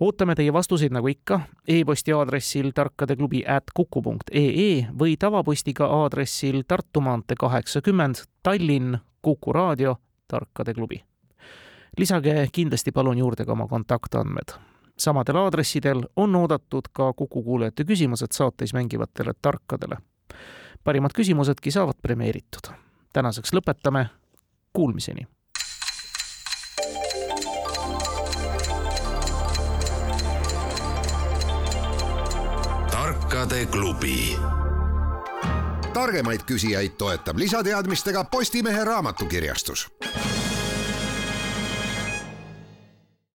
ootame 0.00 0.34
teie 0.34 0.52
vastuseid 0.52 0.92
nagu 0.92 1.08
ikka 1.08 1.40
e-posti 1.68 2.12
aadressil 2.12 2.70
tarkadeklubi 2.74 3.44
at 3.46 3.70
kuku.ee 3.74 4.86
või 4.98 5.16
tavapostiga 5.18 5.86
aadressil 5.86 6.62
Tartu 6.68 7.00
maantee 7.00 7.36
kaheksakümmend, 7.38 8.24
Tallinn, 8.42 8.98
Kuku 9.22 9.52
raadio, 9.52 9.96
Tarkade 10.28 10.74
klubi. 10.74 11.04
lisage 11.98 12.48
kindlasti 12.52 12.92
palun 12.92 13.18
juurde 13.18 13.44
ka 13.44 13.52
oma 13.52 13.66
kontaktandmed. 13.68 14.73
Samadel 14.98 15.36
aadressidel 15.36 16.02
on 16.16 16.36
oodatud 16.36 16.90
ka 16.92 17.12
Kuku 17.12 17.42
kuulajate 17.42 17.84
küsimused 17.84 18.32
saates 18.32 18.74
mängivatele 18.74 19.32
tarkadele. 19.42 19.96
parimad 20.84 21.10
küsimusedki 21.14 21.70
saavad 21.70 21.94
premeeritud. 22.02 22.72
tänaseks 23.12 23.52
lõpetame, 23.52 24.06
kuulmiseni 24.72 25.26
tarkade 32.90 33.66
klubi. 33.66 34.38
targemaid 35.92 36.40
küsijaid 36.46 36.94
toetab 36.98 37.38
lisateadmistega 37.38 38.24
Postimehe 38.24 38.84
raamatukirjastus 38.84 39.88